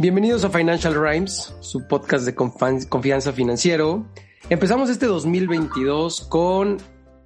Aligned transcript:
Bienvenidos 0.00 0.44
a 0.44 0.48
Financial 0.48 0.94
Rhymes, 0.94 1.54
su 1.60 1.86
podcast 1.86 2.24
de 2.24 2.34
confianza 2.34 3.34
financiero. 3.34 4.06
Empezamos 4.48 4.88
este 4.88 5.04
2022 5.04 6.22
con 6.22 6.78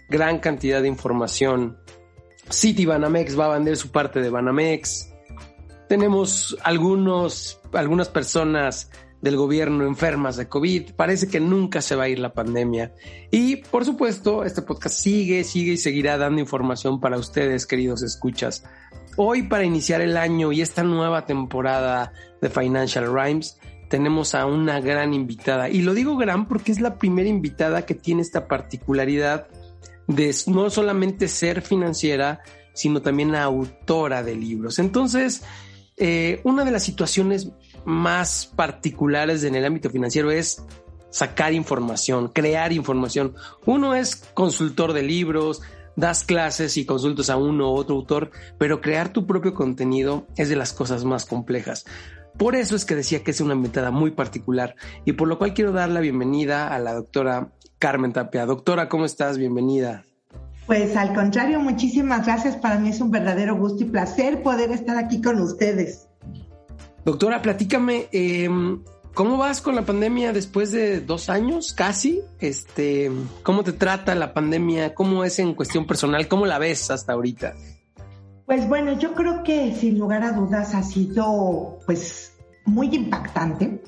gran 0.08 0.40
cantidad 0.40 0.82
de 0.82 0.88
información. 0.88 1.78
City 2.50 2.84
Banamex 2.84 3.38
va 3.38 3.46
a 3.46 3.54
vender 3.58 3.76
su 3.76 3.92
parte 3.92 4.20
de 4.20 4.28
Banamex. 4.28 5.08
Tenemos 5.88 6.58
algunos, 6.64 7.60
algunas 7.72 8.08
personas 8.08 8.90
del 9.22 9.36
gobierno 9.36 9.86
enfermas 9.86 10.36
de 10.36 10.48
COVID. 10.48 10.94
Parece 10.96 11.28
que 11.28 11.38
nunca 11.38 11.80
se 11.80 11.94
va 11.94 12.04
a 12.04 12.08
ir 12.08 12.18
la 12.18 12.34
pandemia. 12.34 12.92
Y 13.30 13.56
por 13.56 13.84
supuesto, 13.84 14.42
este 14.42 14.62
podcast 14.62 14.98
sigue, 14.98 15.44
sigue 15.44 15.74
y 15.74 15.76
seguirá 15.76 16.18
dando 16.18 16.40
información 16.40 16.98
para 16.98 17.18
ustedes, 17.18 17.66
queridos 17.66 18.02
escuchas. 18.02 18.64
Hoy, 19.16 19.42
para 19.42 19.64
iniciar 19.64 20.00
el 20.00 20.16
año 20.16 20.50
y 20.52 20.60
esta 20.60 20.82
nueva 20.82 21.24
temporada 21.24 22.12
de 22.40 22.50
Financial 22.50 23.06
Rhymes, 23.12 23.58
tenemos 23.88 24.34
a 24.34 24.46
una 24.46 24.80
gran 24.80 25.14
invitada. 25.14 25.68
Y 25.68 25.82
lo 25.82 25.94
digo 25.94 26.16
gran 26.16 26.46
porque 26.46 26.72
es 26.72 26.80
la 26.80 26.98
primera 26.98 27.28
invitada 27.28 27.86
que 27.86 27.94
tiene 27.94 28.22
esta 28.22 28.48
particularidad 28.48 29.46
de 30.08 30.34
no 30.48 30.68
solamente 30.68 31.28
ser 31.28 31.62
financiera, 31.62 32.40
sino 32.72 33.02
también 33.02 33.36
autora 33.36 34.22
de 34.22 34.34
libros. 34.34 34.80
Entonces, 34.80 35.42
eh, 35.96 36.40
una 36.42 36.64
de 36.64 36.72
las 36.72 36.82
situaciones 36.82 37.50
más 37.84 38.46
particulares 38.46 39.44
en 39.44 39.54
el 39.54 39.64
ámbito 39.64 39.90
financiero 39.90 40.32
es 40.32 40.64
sacar 41.10 41.52
información, 41.52 42.28
crear 42.28 42.72
información. 42.72 43.36
Uno 43.64 43.94
es 43.94 44.16
consultor 44.34 44.92
de 44.92 45.02
libros, 45.02 45.62
das 45.96 46.24
clases 46.24 46.76
y 46.76 46.84
consultas 46.84 47.30
a 47.30 47.36
uno 47.36 47.72
u 47.72 47.76
otro 47.76 47.96
autor, 47.96 48.30
pero 48.58 48.80
crear 48.80 49.10
tu 49.10 49.26
propio 49.26 49.54
contenido 49.54 50.26
es 50.36 50.48
de 50.48 50.56
las 50.56 50.72
cosas 50.72 51.04
más 51.04 51.24
complejas. 51.24 51.84
Por 52.36 52.56
eso 52.56 52.74
es 52.74 52.84
que 52.84 52.96
decía 52.96 53.22
que 53.22 53.30
es 53.30 53.40
una 53.40 53.54
invitada 53.54 53.90
muy 53.90 54.10
particular 54.10 54.74
y 55.04 55.12
por 55.12 55.28
lo 55.28 55.38
cual 55.38 55.54
quiero 55.54 55.72
dar 55.72 55.90
la 55.90 56.00
bienvenida 56.00 56.68
a 56.68 56.78
la 56.80 56.92
doctora 56.92 57.52
Carmen 57.78 58.12
Tapia. 58.12 58.44
Doctora, 58.46 58.88
¿cómo 58.88 59.04
estás? 59.04 59.38
Bienvenida. 59.38 60.04
Pues 60.66 60.96
al 60.96 61.14
contrario, 61.14 61.60
muchísimas 61.60 62.24
gracias. 62.24 62.56
Para 62.56 62.78
mí 62.78 62.88
es 62.88 63.00
un 63.00 63.10
verdadero 63.10 63.56
gusto 63.56 63.84
y 63.84 63.86
placer 63.86 64.42
poder 64.42 64.70
estar 64.72 64.96
aquí 64.96 65.20
con 65.20 65.38
ustedes. 65.40 66.08
Doctora, 67.04 67.42
platícame, 67.42 68.08
em, 68.12 68.82
¿cómo 69.14 69.38
vas 69.38 69.60
con 69.60 69.74
la 69.74 69.82
pandemia 69.82 70.32
después 70.32 70.72
de 70.72 71.00
dos 71.00 71.30
años 71.30 71.72
casi? 71.72 72.20
Este, 72.38 73.10
¿Cómo 73.42 73.64
te 73.64 73.72
trata 73.72 74.14
la 74.14 74.34
pandemia? 74.34 74.94
¿Cómo 74.94 75.24
es 75.24 75.38
en 75.38 75.54
cuestión 75.54 75.86
personal? 75.86 76.28
¿Cómo 76.28 76.44
la 76.46 76.58
ves 76.58 76.90
hasta 76.90 77.12
ahorita? 77.12 77.54
Pues 78.46 78.68
bueno, 78.68 78.98
yo 78.98 79.14
creo 79.14 79.42
que 79.42 79.74
sin 79.74 79.98
lugar 79.98 80.22
a 80.22 80.32
dudas 80.32 80.74
ha 80.74 80.82
sido 80.82 81.78
pues 81.86 82.32
muy 82.66 82.94
impactante 82.94 83.80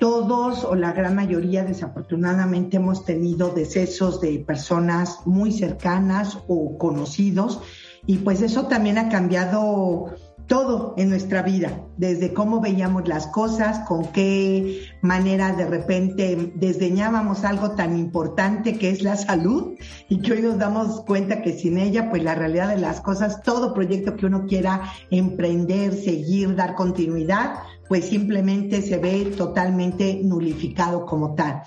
todos 0.00 0.64
o 0.64 0.74
la 0.74 0.92
gran 0.92 1.14
mayoría 1.14 1.62
desafortunadamente 1.62 2.78
hemos 2.78 3.04
tenido 3.04 3.50
decesos 3.50 4.20
de 4.20 4.38
personas 4.38 5.18
muy 5.26 5.52
cercanas 5.52 6.38
o 6.48 6.78
conocidos 6.78 7.60
y 8.06 8.16
pues 8.18 8.40
eso 8.40 8.66
también 8.66 8.96
ha 8.96 9.10
cambiado 9.10 10.14
todo 10.50 10.94
en 10.96 11.10
nuestra 11.10 11.42
vida, 11.42 11.86
desde 11.96 12.34
cómo 12.34 12.60
veíamos 12.60 13.06
las 13.06 13.28
cosas, 13.28 13.86
con 13.86 14.06
qué 14.06 14.82
manera 15.00 15.54
de 15.54 15.64
repente 15.64 16.52
desdeñábamos 16.56 17.44
algo 17.44 17.76
tan 17.76 17.96
importante 17.96 18.76
que 18.76 18.90
es 18.90 19.04
la 19.04 19.14
salud 19.14 19.74
y 20.08 20.20
que 20.20 20.32
hoy 20.32 20.42
nos 20.42 20.58
damos 20.58 21.02
cuenta 21.02 21.40
que 21.40 21.52
sin 21.52 21.78
ella, 21.78 22.10
pues 22.10 22.24
la 22.24 22.34
realidad 22.34 22.68
de 22.68 22.80
las 22.80 23.00
cosas, 23.00 23.44
todo 23.44 23.72
proyecto 23.72 24.16
que 24.16 24.26
uno 24.26 24.46
quiera 24.48 24.92
emprender, 25.12 25.94
seguir, 25.94 26.56
dar 26.56 26.74
continuidad, 26.74 27.54
pues 27.88 28.06
simplemente 28.06 28.82
se 28.82 28.98
ve 28.98 29.32
totalmente 29.36 30.20
nulificado 30.24 31.06
como 31.06 31.36
tal. 31.36 31.62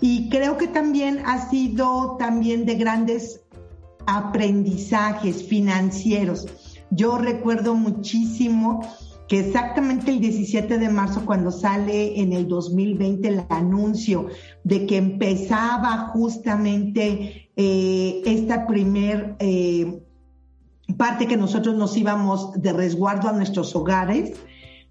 Y 0.00 0.30
creo 0.30 0.56
que 0.56 0.68
también 0.68 1.20
ha 1.26 1.50
sido 1.50 2.16
también 2.18 2.64
de 2.64 2.76
grandes 2.76 3.42
aprendizajes 4.06 5.46
financieros. 5.46 6.46
Yo 6.90 7.18
recuerdo 7.18 7.74
muchísimo 7.74 8.80
que 9.28 9.40
exactamente 9.40 10.10
el 10.10 10.20
17 10.20 10.78
de 10.78 10.88
marzo, 10.90 11.24
cuando 11.24 11.50
sale 11.50 12.20
en 12.20 12.32
el 12.32 12.46
2020 12.46 13.28
el 13.28 13.42
anuncio 13.48 14.26
de 14.64 14.86
que 14.86 14.98
empezaba 14.98 16.08
justamente 16.08 17.50
eh, 17.56 18.22
esta 18.26 18.66
primer 18.66 19.36
eh, 19.38 20.02
parte 20.98 21.26
que 21.26 21.36
nosotros 21.36 21.74
nos 21.76 21.96
íbamos 21.96 22.52
de 22.60 22.72
resguardo 22.72 23.28
a 23.28 23.32
nuestros 23.32 23.74
hogares, 23.74 24.34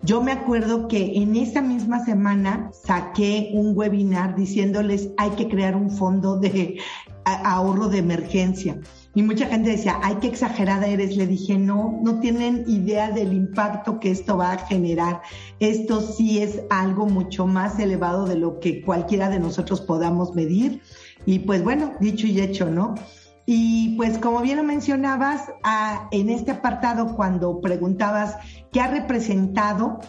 yo 0.02 0.22
me 0.22 0.34
acuerdo 0.34 0.90
que 0.90 1.16
en 1.16 1.36
esa 1.38 1.62
misma 1.62 2.04
semana 2.04 2.72
saqué 2.74 3.52
un 3.54 3.78
webinar 3.78 4.36
diciéndoles 4.36 5.12
hay 5.18 5.30
que 5.32 5.48
crear 5.48 5.78
un 5.78 5.90
fondo 5.90 6.38
de 6.38 6.80
ahorro 7.24 7.88
de 7.88 8.00
emergencia. 8.00 8.82
Y 9.16 9.22
mucha 9.22 9.46
gente 9.46 9.70
decía, 9.70 10.00
ay, 10.02 10.18
qué 10.22 10.28
exagerada 10.28 10.88
eres. 10.88 11.16
Le 11.16 11.28
dije, 11.28 11.58
no, 11.58 12.00
no 12.02 12.20
tienen 12.20 12.64
idea 12.68 13.12
del 13.12 13.34
impacto 13.34 14.00
que 14.00 14.10
esto 14.10 14.38
va 14.38 14.54
a 14.54 14.58
generar. 14.58 15.22
Esto 15.60 16.02
sí 16.02 16.42
es 16.42 16.62
algo 16.70 17.06
mucho 17.06 17.46
más 17.46 17.78
elevado 17.78 18.26
de 18.26 18.38
lo 18.38 18.60
que 18.60 18.82
cualquiera 18.82 19.30
de 19.30 19.40
nosotros 19.40 19.82
podamos 19.82 20.34
medir. 20.34 20.82
Y 21.26 21.40
pues 21.40 21.64
bueno, 21.64 21.94
dicho 22.00 22.26
y 22.26 22.42
hecho, 22.42 22.72
¿no? 22.72 22.96
Y 23.46 23.96
pues 23.98 24.18
como 24.18 24.42
bien 24.42 24.58
lo 24.58 24.64
mencionabas, 24.64 25.52
en 26.12 26.30
este 26.30 26.52
apartado 26.52 27.16
cuando 27.16 27.62
preguntabas 27.62 28.38
qué 28.72 28.80
ha 28.82 28.88
representado, 28.88 30.00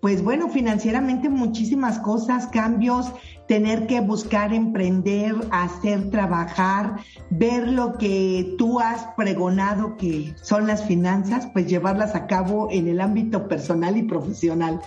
pues 0.00 0.22
bueno, 0.22 0.48
financieramente 0.48 1.28
muchísimas 1.28 1.98
cosas, 1.98 2.46
cambios, 2.46 3.10
tener 3.46 3.86
que 3.86 4.00
buscar 4.00 4.52
emprender, 4.52 5.34
hacer, 5.50 6.10
trabajar, 6.10 6.96
ver 7.30 7.68
lo 7.68 7.98
que 7.98 8.54
tú 8.58 8.80
has 8.80 9.06
pregonado 9.16 9.96
que 9.96 10.34
son 10.42 10.66
las 10.66 10.86
finanzas, 10.86 11.48
pues 11.52 11.66
llevarlas 11.66 12.14
a 12.14 12.26
cabo 12.26 12.68
en 12.70 12.88
el 12.88 13.00
ámbito 13.00 13.48
personal 13.48 13.96
y 13.96 14.02
profesional. 14.02 14.80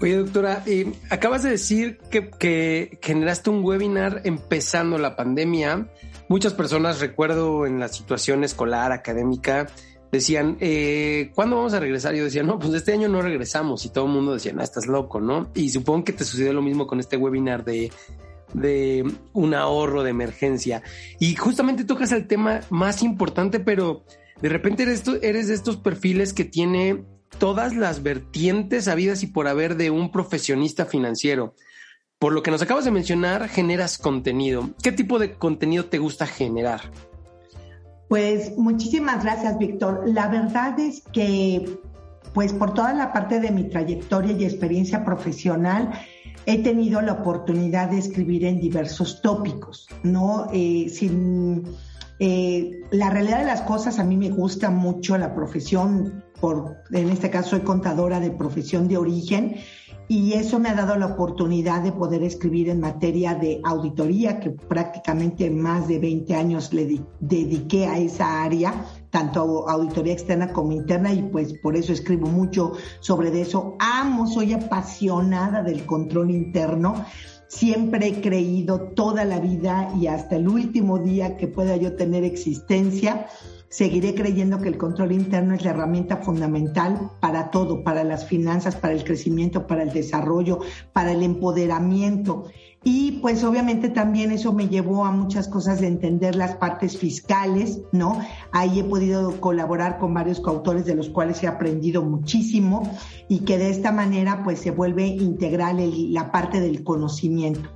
Oye, 0.00 0.16
doctora, 0.16 0.64
acabas 1.10 1.42
de 1.42 1.50
decir 1.50 1.98
que, 2.10 2.30
que 2.30 2.98
generaste 3.02 3.50
un 3.50 3.62
webinar 3.62 4.22
empezando 4.24 4.96
la 4.96 5.14
pandemia 5.14 5.88
muchas 6.30 6.54
personas, 6.54 7.00
recuerdo 7.00 7.66
en 7.66 7.80
la 7.80 7.88
situación 7.88 8.44
escolar, 8.44 8.92
académica, 8.92 9.66
decían, 10.10 10.56
eh, 10.60 11.30
¿cuándo 11.34 11.56
vamos 11.56 11.74
a 11.74 11.80
regresar? 11.80 12.14
Yo 12.14 12.24
decía, 12.24 12.42
no, 12.42 12.58
pues 12.58 12.74
este 12.74 12.92
año 12.92 13.08
no 13.08 13.22
regresamos. 13.22 13.84
Y 13.84 13.90
todo 13.90 14.06
el 14.06 14.12
mundo 14.12 14.34
decía, 14.34 14.52
no, 14.52 14.62
estás 14.62 14.86
loco, 14.86 15.20
¿no? 15.20 15.50
Y 15.54 15.70
supongo 15.70 16.04
que 16.04 16.12
te 16.12 16.24
sucedió 16.24 16.52
lo 16.52 16.62
mismo 16.62 16.86
con 16.86 17.00
este 17.00 17.16
webinar 17.16 17.64
de, 17.64 17.92
de 18.52 19.04
un 19.32 19.54
ahorro 19.54 20.02
de 20.02 20.10
emergencia. 20.10 20.82
Y 21.18 21.34
justamente 21.36 21.84
tocas 21.84 22.12
el 22.12 22.26
tema 22.26 22.60
más 22.70 23.02
importante, 23.02 23.60
pero 23.60 24.04
de 24.42 24.48
repente 24.48 24.82
eres, 24.82 25.04
eres 25.22 25.48
de 25.48 25.54
estos 25.54 25.76
perfiles 25.76 26.32
que 26.32 26.44
tiene 26.44 27.04
todas 27.38 27.76
las 27.76 28.02
vertientes 28.02 28.88
habidas 28.88 29.22
y 29.22 29.28
por 29.28 29.46
haber 29.46 29.76
de 29.76 29.90
un 29.90 30.10
profesionista 30.10 30.86
financiero. 30.86 31.54
Por 32.18 32.34
lo 32.34 32.42
que 32.42 32.50
nos 32.50 32.60
acabas 32.60 32.84
de 32.84 32.90
mencionar, 32.90 33.48
generas 33.48 33.96
contenido. 33.96 34.70
¿Qué 34.82 34.92
tipo 34.92 35.18
de 35.18 35.34
contenido 35.34 35.86
te 35.86 35.98
gusta 35.98 36.26
generar? 36.26 36.90
Pues 38.10 38.58
muchísimas 38.58 39.22
gracias, 39.22 39.56
Víctor. 39.56 40.02
La 40.04 40.26
verdad 40.26 40.76
es 40.80 41.04
que, 41.12 41.78
pues 42.34 42.52
por 42.52 42.74
toda 42.74 42.92
la 42.92 43.12
parte 43.12 43.38
de 43.38 43.52
mi 43.52 43.68
trayectoria 43.68 44.32
y 44.32 44.44
experiencia 44.44 45.04
profesional, 45.04 45.92
he 46.44 46.60
tenido 46.60 47.00
la 47.02 47.12
oportunidad 47.12 47.88
de 47.88 47.98
escribir 47.98 48.44
en 48.46 48.58
diversos 48.58 49.22
tópicos, 49.22 49.86
¿no? 50.02 50.48
Eh, 50.52 50.88
sin, 50.88 51.62
eh, 52.18 52.80
la 52.90 53.10
realidad 53.10 53.38
de 53.38 53.44
las 53.44 53.62
cosas, 53.62 54.00
a 54.00 54.04
mí 54.04 54.16
me 54.16 54.30
gusta 54.30 54.70
mucho 54.70 55.16
la 55.16 55.32
profesión, 55.32 56.24
por, 56.40 56.78
en 56.90 57.10
este 57.10 57.30
caso 57.30 57.50
soy 57.50 57.60
contadora 57.60 58.18
de 58.18 58.32
profesión 58.32 58.88
de 58.88 58.96
origen, 58.96 59.54
y 60.10 60.32
eso 60.32 60.58
me 60.58 60.70
ha 60.70 60.74
dado 60.74 60.96
la 60.96 61.06
oportunidad 61.06 61.82
de 61.82 61.92
poder 61.92 62.24
escribir 62.24 62.68
en 62.68 62.80
materia 62.80 63.36
de 63.36 63.60
auditoría, 63.62 64.40
que 64.40 64.50
prácticamente 64.50 65.48
más 65.50 65.86
de 65.86 66.00
20 66.00 66.34
años 66.34 66.72
le 66.72 67.00
dediqué 67.20 67.86
a 67.86 67.96
esa 67.96 68.42
área, 68.42 68.86
tanto 69.10 69.68
auditoría 69.68 70.12
externa 70.12 70.52
como 70.52 70.72
interna, 70.72 71.14
y 71.14 71.22
pues 71.22 71.54
por 71.62 71.76
eso 71.76 71.92
escribo 71.92 72.26
mucho 72.26 72.72
sobre 72.98 73.40
eso. 73.40 73.76
Amo, 73.78 74.26
soy 74.26 74.52
apasionada 74.52 75.62
del 75.62 75.86
control 75.86 76.32
interno. 76.32 77.04
Siempre 77.46 78.08
he 78.08 78.20
creído 78.20 78.80
toda 78.96 79.24
la 79.24 79.38
vida 79.38 79.92
y 79.96 80.08
hasta 80.08 80.34
el 80.34 80.48
último 80.48 80.98
día 80.98 81.36
que 81.36 81.46
pueda 81.46 81.76
yo 81.76 81.94
tener 81.94 82.24
existencia 82.24 83.28
Seguiré 83.70 84.16
creyendo 84.16 84.58
que 84.58 84.66
el 84.66 84.76
control 84.76 85.12
interno 85.12 85.54
es 85.54 85.62
la 85.62 85.70
herramienta 85.70 86.16
fundamental 86.16 87.12
para 87.20 87.52
todo, 87.52 87.84
para 87.84 88.02
las 88.02 88.26
finanzas, 88.26 88.74
para 88.74 88.94
el 88.94 89.04
crecimiento, 89.04 89.68
para 89.68 89.84
el 89.84 89.92
desarrollo, 89.92 90.58
para 90.92 91.12
el 91.12 91.22
empoderamiento. 91.22 92.46
Y 92.82 93.20
pues 93.20 93.44
obviamente 93.44 93.88
también 93.88 94.32
eso 94.32 94.52
me 94.52 94.68
llevó 94.68 95.04
a 95.04 95.12
muchas 95.12 95.46
cosas 95.46 95.80
de 95.80 95.86
entender 95.86 96.34
las 96.34 96.56
partes 96.56 96.98
fiscales, 96.98 97.80
¿no? 97.92 98.18
Ahí 98.50 98.80
he 98.80 98.84
podido 98.84 99.40
colaborar 99.40 99.98
con 99.98 100.14
varios 100.14 100.40
coautores 100.40 100.84
de 100.84 100.96
los 100.96 101.08
cuales 101.08 101.40
he 101.44 101.46
aprendido 101.46 102.02
muchísimo 102.02 102.82
y 103.28 103.40
que 103.40 103.56
de 103.56 103.70
esta 103.70 103.92
manera 103.92 104.42
pues 104.42 104.58
se 104.58 104.72
vuelve 104.72 105.06
integral 105.06 105.78
la 106.12 106.32
parte 106.32 106.58
del 106.58 106.82
conocimiento 106.82 107.70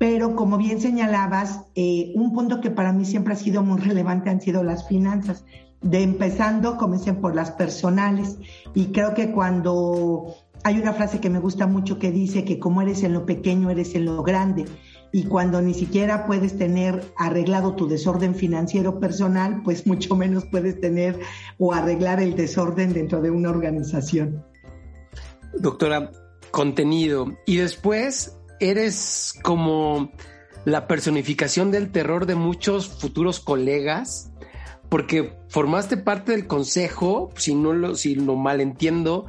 pero 0.00 0.34
como 0.34 0.56
bien 0.56 0.80
señalabas, 0.80 1.60
eh, 1.74 2.10
un 2.14 2.32
punto 2.32 2.62
que 2.62 2.70
para 2.70 2.90
mí 2.90 3.04
siempre 3.04 3.34
ha 3.34 3.36
sido 3.36 3.62
muy 3.62 3.78
relevante 3.78 4.30
han 4.30 4.40
sido 4.40 4.62
las 4.64 4.88
finanzas. 4.88 5.44
De 5.82 6.02
empezando, 6.02 6.78
comencen 6.78 7.16
por 7.20 7.34
las 7.34 7.50
personales. 7.50 8.38
Y 8.74 8.92
creo 8.92 9.12
que 9.12 9.30
cuando 9.30 10.36
hay 10.64 10.78
una 10.78 10.94
frase 10.94 11.20
que 11.20 11.28
me 11.28 11.38
gusta 11.38 11.66
mucho 11.66 11.98
que 11.98 12.10
dice 12.12 12.46
que 12.46 12.58
como 12.58 12.80
eres 12.80 13.02
en 13.02 13.12
lo 13.12 13.26
pequeño, 13.26 13.68
eres 13.68 13.94
en 13.94 14.06
lo 14.06 14.22
grande. 14.22 14.64
Y 15.12 15.24
cuando 15.24 15.60
ni 15.60 15.74
siquiera 15.74 16.26
puedes 16.26 16.56
tener 16.56 17.12
arreglado 17.18 17.74
tu 17.74 17.86
desorden 17.86 18.34
financiero 18.34 19.00
personal, 19.00 19.60
pues 19.64 19.86
mucho 19.86 20.16
menos 20.16 20.46
puedes 20.46 20.80
tener 20.80 21.20
o 21.58 21.74
arreglar 21.74 22.22
el 22.22 22.36
desorden 22.36 22.94
dentro 22.94 23.20
de 23.20 23.30
una 23.30 23.50
organización. 23.50 24.42
Doctora, 25.58 26.10
contenido. 26.52 27.36
Y 27.44 27.58
después 27.58 28.39
eres 28.60 29.34
como 29.42 30.12
la 30.64 30.86
personificación 30.86 31.70
del 31.70 31.90
terror 31.90 32.26
de 32.26 32.34
muchos 32.34 32.88
futuros 32.88 33.40
colegas, 33.40 34.30
porque 34.88 35.38
formaste 35.48 35.96
parte 35.96 36.32
del 36.32 36.46
consejo, 36.46 37.30
si 37.36 37.54
no 37.54 37.72
lo, 37.72 37.94
si 37.94 38.14
lo 38.14 38.36
malentiendo, 38.36 39.26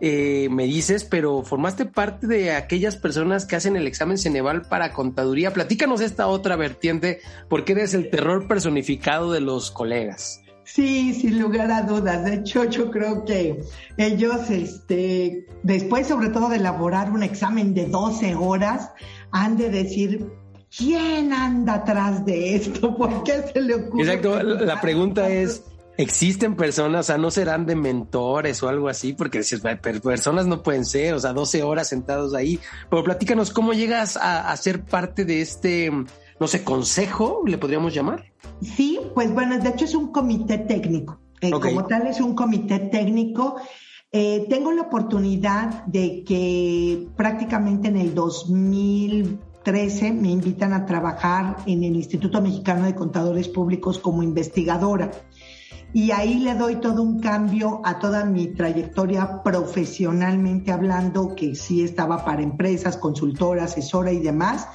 eh, 0.00 0.48
me 0.50 0.64
dices, 0.64 1.04
pero 1.04 1.42
formaste 1.42 1.86
parte 1.86 2.26
de 2.26 2.52
aquellas 2.52 2.96
personas 2.96 3.46
que 3.46 3.56
hacen 3.56 3.76
el 3.76 3.86
examen 3.86 4.18
Ceneval 4.18 4.62
para 4.62 4.92
contaduría. 4.92 5.52
Platícanos 5.52 6.00
esta 6.00 6.26
otra 6.26 6.56
vertiente, 6.56 7.20
porque 7.48 7.72
eres 7.72 7.94
el 7.94 8.10
terror 8.10 8.46
personificado 8.46 9.32
de 9.32 9.40
los 9.40 9.70
colegas. 9.70 10.43
Sí, 10.64 11.12
sin 11.14 11.40
lugar 11.40 11.70
a 11.70 11.82
dudas. 11.82 12.24
De 12.24 12.34
hecho, 12.34 12.64
yo 12.64 12.90
creo 12.90 13.24
que 13.24 13.60
ellos, 13.96 14.50
este, 14.50 15.46
después 15.62 16.06
sobre 16.06 16.30
todo 16.30 16.48
de 16.48 16.56
elaborar 16.56 17.10
un 17.12 17.22
examen 17.22 17.74
de 17.74 17.86
12 17.86 18.34
horas, 18.34 18.90
han 19.30 19.56
de 19.56 19.70
decir, 19.70 20.26
¿quién 20.76 21.32
anda 21.32 21.74
atrás 21.74 22.24
de 22.24 22.56
esto? 22.56 22.96
¿Por 22.96 23.22
qué 23.24 23.44
se 23.52 23.60
le 23.60 23.74
ocurre? 23.74 24.04
Exacto, 24.04 24.42
la 24.42 24.80
pregunta 24.80 25.28
es, 25.28 25.64
¿existen 25.98 26.56
personas, 26.56 27.00
o 27.00 27.02
sea, 27.08 27.18
no 27.18 27.30
serán 27.30 27.66
de 27.66 27.76
mentores 27.76 28.62
o 28.62 28.68
algo 28.68 28.88
así? 28.88 29.12
Porque 29.12 29.42
personas 30.02 30.46
no 30.46 30.62
pueden 30.62 30.86
ser, 30.86 31.14
o 31.14 31.20
sea, 31.20 31.34
12 31.34 31.62
horas 31.62 31.88
sentados 31.88 32.34
ahí. 32.34 32.58
Pero 32.88 33.04
platícanos, 33.04 33.50
¿cómo 33.50 33.74
llegas 33.74 34.16
a, 34.16 34.50
a 34.50 34.56
ser 34.56 34.82
parte 34.84 35.26
de 35.26 35.42
este 35.42 35.90
no 36.40 36.48
sé, 36.48 36.64
consejo, 36.64 37.42
le 37.46 37.58
podríamos 37.58 37.94
llamar. 37.94 38.32
Sí, 38.60 38.93
pues 39.14 39.32
bueno, 39.32 39.58
de 39.58 39.68
hecho 39.68 39.84
es 39.84 39.94
un 39.94 40.12
comité 40.12 40.58
técnico. 40.58 41.20
Eh, 41.40 41.50
como 41.50 41.86
tal 41.86 42.06
es 42.06 42.20
un 42.20 42.34
comité 42.34 42.78
técnico. 42.78 43.56
Eh, 44.12 44.46
tengo 44.48 44.72
la 44.72 44.82
oportunidad 44.82 45.84
de 45.86 46.22
que 46.24 47.08
prácticamente 47.16 47.88
en 47.88 47.96
el 47.96 48.14
2013 48.14 50.12
me 50.12 50.30
invitan 50.30 50.72
a 50.72 50.86
trabajar 50.86 51.56
en 51.66 51.82
el 51.84 51.96
Instituto 51.96 52.40
Mexicano 52.40 52.84
de 52.84 52.94
Contadores 52.94 53.48
Públicos 53.48 53.98
como 53.98 54.22
investigadora. 54.22 55.10
Y 55.92 56.10
ahí 56.10 56.40
le 56.40 56.54
doy 56.54 56.76
todo 56.76 57.02
un 57.02 57.20
cambio 57.20 57.80
a 57.84 57.98
toda 58.00 58.24
mi 58.24 58.48
trayectoria 58.48 59.42
profesionalmente 59.42 60.72
hablando, 60.72 61.34
que 61.36 61.54
sí 61.54 61.82
estaba 61.82 62.24
para 62.24 62.42
empresas, 62.42 62.96
consultora, 62.96 63.64
asesora 63.64 64.12
y 64.12 64.18
demás 64.18 64.66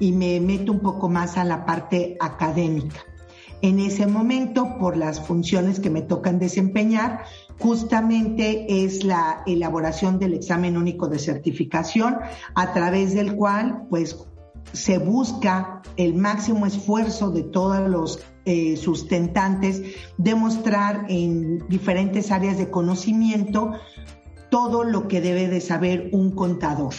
y 0.00 0.12
me 0.12 0.40
meto 0.40 0.72
un 0.72 0.80
poco 0.80 1.08
más 1.08 1.36
a 1.36 1.44
la 1.44 1.64
parte 1.64 2.16
académica. 2.20 3.04
En 3.60 3.80
ese 3.80 4.06
momento, 4.06 4.78
por 4.78 4.96
las 4.96 5.20
funciones 5.20 5.80
que 5.80 5.90
me 5.90 6.02
tocan 6.02 6.38
desempeñar, 6.38 7.24
justamente 7.58 8.84
es 8.84 9.02
la 9.04 9.42
elaboración 9.46 10.18
del 10.18 10.34
examen 10.34 10.76
único 10.76 11.08
de 11.08 11.18
certificación, 11.18 12.18
a 12.54 12.72
través 12.72 13.14
del 13.14 13.34
cual, 13.34 13.86
pues, 13.90 14.16
se 14.72 14.98
busca 14.98 15.82
el 15.96 16.14
máximo 16.14 16.66
esfuerzo 16.66 17.30
de 17.30 17.42
todos 17.42 17.88
los 17.88 18.20
eh, 18.44 18.76
sustentantes, 18.76 19.82
demostrar 20.18 21.06
en 21.08 21.66
diferentes 21.68 22.30
áreas 22.30 22.58
de 22.58 22.70
conocimiento 22.70 23.72
todo 24.50 24.84
lo 24.84 25.08
que 25.08 25.20
debe 25.20 25.48
de 25.48 25.60
saber 25.60 26.10
un 26.12 26.30
contador 26.30 26.94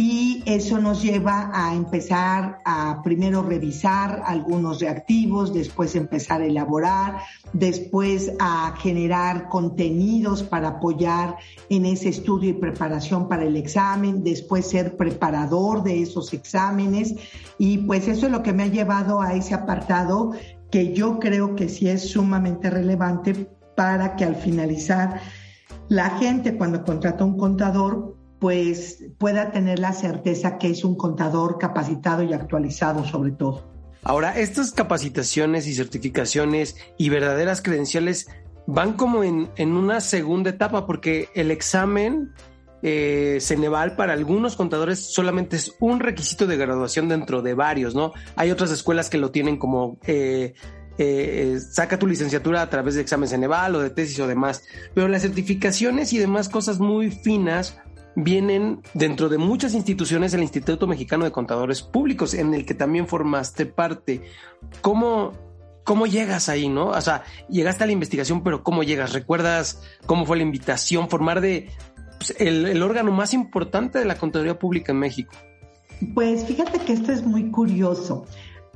y 0.00 0.44
eso 0.46 0.78
nos 0.78 1.02
lleva 1.02 1.50
a 1.52 1.74
empezar 1.74 2.60
a 2.64 3.02
primero 3.02 3.42
revisar 3.42 4.22
algunos 4.26 4.78
reactivos, 4.78 5.52
después 5.52 5.96
empezar 5.96 6.40
a 6.40 6.46
elaborar, 6.46 7.16
después 7.52 8.30
a 8.38 8.76
generar 8.78 9.48
contenidos 9.48 10.44
para 10.44 10.68
apoyar 10.68 11.38
en 11.68 11.84
ese 11.84 12.10
estudio 12.10 12.50
y 12.50 12.52
preparación 12.52 13.28
para 13.28 13.42
el 13.42 13.56
examen, 13.56 14.22
después 14.22 14.70
ser 14.70 14.96
preparador 14.96 15.82
de 15.82 16.00
esos 16.00 16.32
exámenes. 16.32 17.16
Y 17.58 17.78
pues 17.78 18.06
eso 18.06 18.26
es 18.26 18.30
lo 18.30 18.44
que 18.44 18.52
me 18.52 18.62
ha 18.62 18.68
llevado 18.68 19.20
a 19.20 19.34
ese 19.34 19.54
apartado 19.54 20.30
que 20.70 20.94
yo 20.94 21.18
creo 21.18 21.56
que 21.56 21.68
sí 21.68 21.88
es 21.88 22.08
sumamente 22.08 22.70
relevante 22.70 23.50
para 23.74 24.14
que 24.14 24.24
al 24.24 24.36
finalizar 24.36 25.20
la 25.88 26.10
gente 26.18 26.56
cuando 26.56 26.84
contrata 26.84 27.24
un 27.24 27.36
contador 27.36 28.17
pues 28.38 29.04
pueda 29.18 29.50
tener 29.50 29.78
la 29.78 29.92
certeza 29.92 30.58
que 30.58 30.70
es 30.70 30.84
un 30.84 30.96
contador 30.96 31.58
capacitado 31.58 32.22
y 32.22 32.32
actualizado 32.32 33.04
sobre 33.04 33.32
todo. 33.32 33.68
Ahora, 34.02 34.38
estas 34.38 34.72
capacitaciones 34.72 35.66
y 35.66 35.74
certificaciones 35.74 36.76
y 36.96 37.08
verdaderas 37.08 37.60
credenciales 37.60 38.28
van 38.66 38.92
como 38.92 39.24
en, 39.24 39.48
una 39.58 40.00
segunda 40.00 40.50
etapa 40.50 40.86
porque 40.86 41.28
el 41.34 41.50
examen 41.50 42.32
eh, 42.82 43.38
Ceneval 43.40 43.96
para 43.96 44.12
algunos 44.12 44.56
contadores 44.56 45.00
solamente 45.12 45.56
es 45.56 45.74
un 45.80 45.98
requisito 45.98 46.46
de 46.46 46.56
graduación 46.56 47.08
dentro 47.08 47.42
de 47.42 47.54
varios, 47.54 47.94
¿no? 47.94 48.12
Hay 48.36 48.50
otras 48.50 48.70
escuelas 48.70 49.10
que 49.10 49.18
lo 49.18 49.30
tienen 49.32 49.56
como 49.56 49.98
eh, 50.06 50.54
eh, 50.98 51.58
saca 51.70 51.98
tu 51.98 52.06
licenciatura 52.06 52.60
a 52.60 52.70
través 52.70 52.94
de 52.94 53.00
examen 53.00 53.28
Ceneval 53.28 53.74
o 53.74 53.80
de 53.80 53.90
tesis 53.90 54.18
o 54.20 54.26
demás, 54.26 54.64
pero 54.94 55.08
las 55.08 55.22
certificaciones 55.22 56.12
y 56.12 56.18
demás 56.18 56.48
cosas 56.48 56.78
muy 56.78 57.10
finas 57.10 57.78
vienen 58.24 58.82
dentro 58.94 59.28
de 59.28 59.38
muchas 59.38 59.74
instituciones 59.74 60.34
el 60.34 60.42
Instituto 60.42 60.86
Mexicano 60.86 61.24
de 61.24 61.30
Contadores 61.30 61.82
Públicos, 61.82 62.34
en 62.34 62.54
el 62.54 62.66
que 62.66 62.74
también 62.74 63.06
formaste 63.06 63.66
parte. 63.66 64.22
¿Cómo, 64.80 65.32
cómo 65.84 66.06
llegas 66.06 66.48
ahí, 66.48 66.68
no? 66.68 66.88
O 66.88 67.00
sea, 67.00 67.22
llegaste 67.48 67.84
a 67.84 67.86
la 67.86 67.92
investigación, 67.92 68.42
pero 68.42 68.62
¿cómo 68.62 68.82
llegas? 68.82 69.12
¿Recuerdas 69.12 69.82
cómo 70.06 70.26
fue 70.26 70.36
la 70.36 70.42
invitación? 70.42 71.08
Formar 71.08 71.40
de 71.40 71.70
pues, 72.18 72.34
el, 72.38 72.82
órgano 72.82 73.12
más 73.12 73.34
importante 73.34 74.00
de 74.00 74.04
la 74.04 74.16
contaduría 74.16 74.58
pública 74.58 74.92
en 74.92 74.98
México. 74.98 75.34
Pues 76.14 76.44
fíjate 76.44 76.78
que 76.80 76.92
esto 76.92 77.12
es 77.12 77.24
muy 77.24 77.50
curioso. 77.50 78.26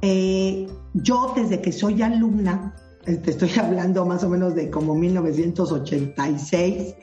Eh, 0.03 0.69
yo 0.95 1.33
desde 1.37 1.61
que 1.61 1.73
soy 1.73 2.03
alumna, 2.03 2.75
te 3.05 3.31
estoy 3.31 3.51
hablando 3.61 4.07
más 4.07 4.23
o 4.23 4.29
menos 4.29 4.55
de 4.55 4.71
como 4.71 4.95
1986, 4.95 6.95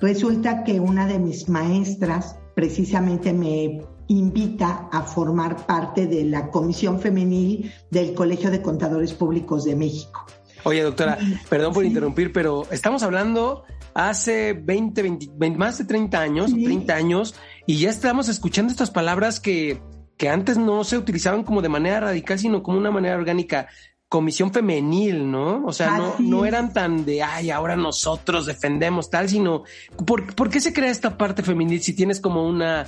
Resulta 0.00 0.64
que 0.64 0.80
una 0.80 1.06
de 1.06 1.18
mis 1.18 1.48
maestras 1.48 2.36
precisamente 2.54 3.32
me 3.32 3.80
invita 4.08 4.88
a 4.92 5.02
formar 5.02 5.66
parte 5.66 6.06
de 6.06 6.24
la 6.24 6.50
comisión 6.50 7.00
femenil 7.00 7.72
del 7.90 8.14
Colegio 8.14 8.50
de 8.50 8.62
Contadores 8.62 9.12
Públicos 9.14 9.64
de 9.64 9.74
México. 9.74 10.26
Oye, 10.64 10.82
doctora, 10.82 11.18
perdón 11.48 11.72
por 11.72 11.84
interrumpir, 11.84 12.32
pero 12.32 12.66
estamos 12.70 13.02
hablando 13.02 13.64
hace 13.94 14.52
20, 14.52 15.02
20, 15.38 15.56
más 15.56 15.78
de 15.78 15.84
30 15.84 16.20
años, 16.20 16.52
30 16.52 16.94
años, 16.94 17.34
y 17.66 17.78
ya 17.78 17.88
estamos 17.88 18.28
escuchando 18.28 18.70
estas 18.70 18.90
palabras 18.90 19.40
que, 19.40 19.80
que 20.16 20.28
antes 20.28 20.58
no 20.58 20.82
se 20.84 20.98
utilizaban 20.98 21.44
como 21.44 21.62
de 21.62 21.68
manera 21.68 22.00
radical, 22.00 22.38
sino 22.38 22.62
como 22.62 22.78
una 22.78 22.90
manera 22.90 23.16
orgánica 23.16 23.68
comisión 24.08 24.52
femenil, 24.52 25.30
¿no? 25.30 25.64
O 25.66 25.72
sea, 25.72 25.98
no, 25.98 26.14
no 26.18 26.44
eran 26.44 26.72
tan 26.72 27.04
de, 27.04 27.22
ay, 27.22 27.50
ahora 27.50 27.76
nosotros 27.76 28.46
defendemos 28.46 29.10
tal, 29.10 29.28
sino, 29.28 29.64
¿por, 30.06 30.50
qué 30.50 30.60
se 30.60 30.72
crea 30.72 30.90
esta 30.90 31.18
parte 31.18 31.42
femenil 31.42 31.82
si 31.82 31.94
tienes 31.94 32.20
como 32.20 32.46
una, 32.46 32.86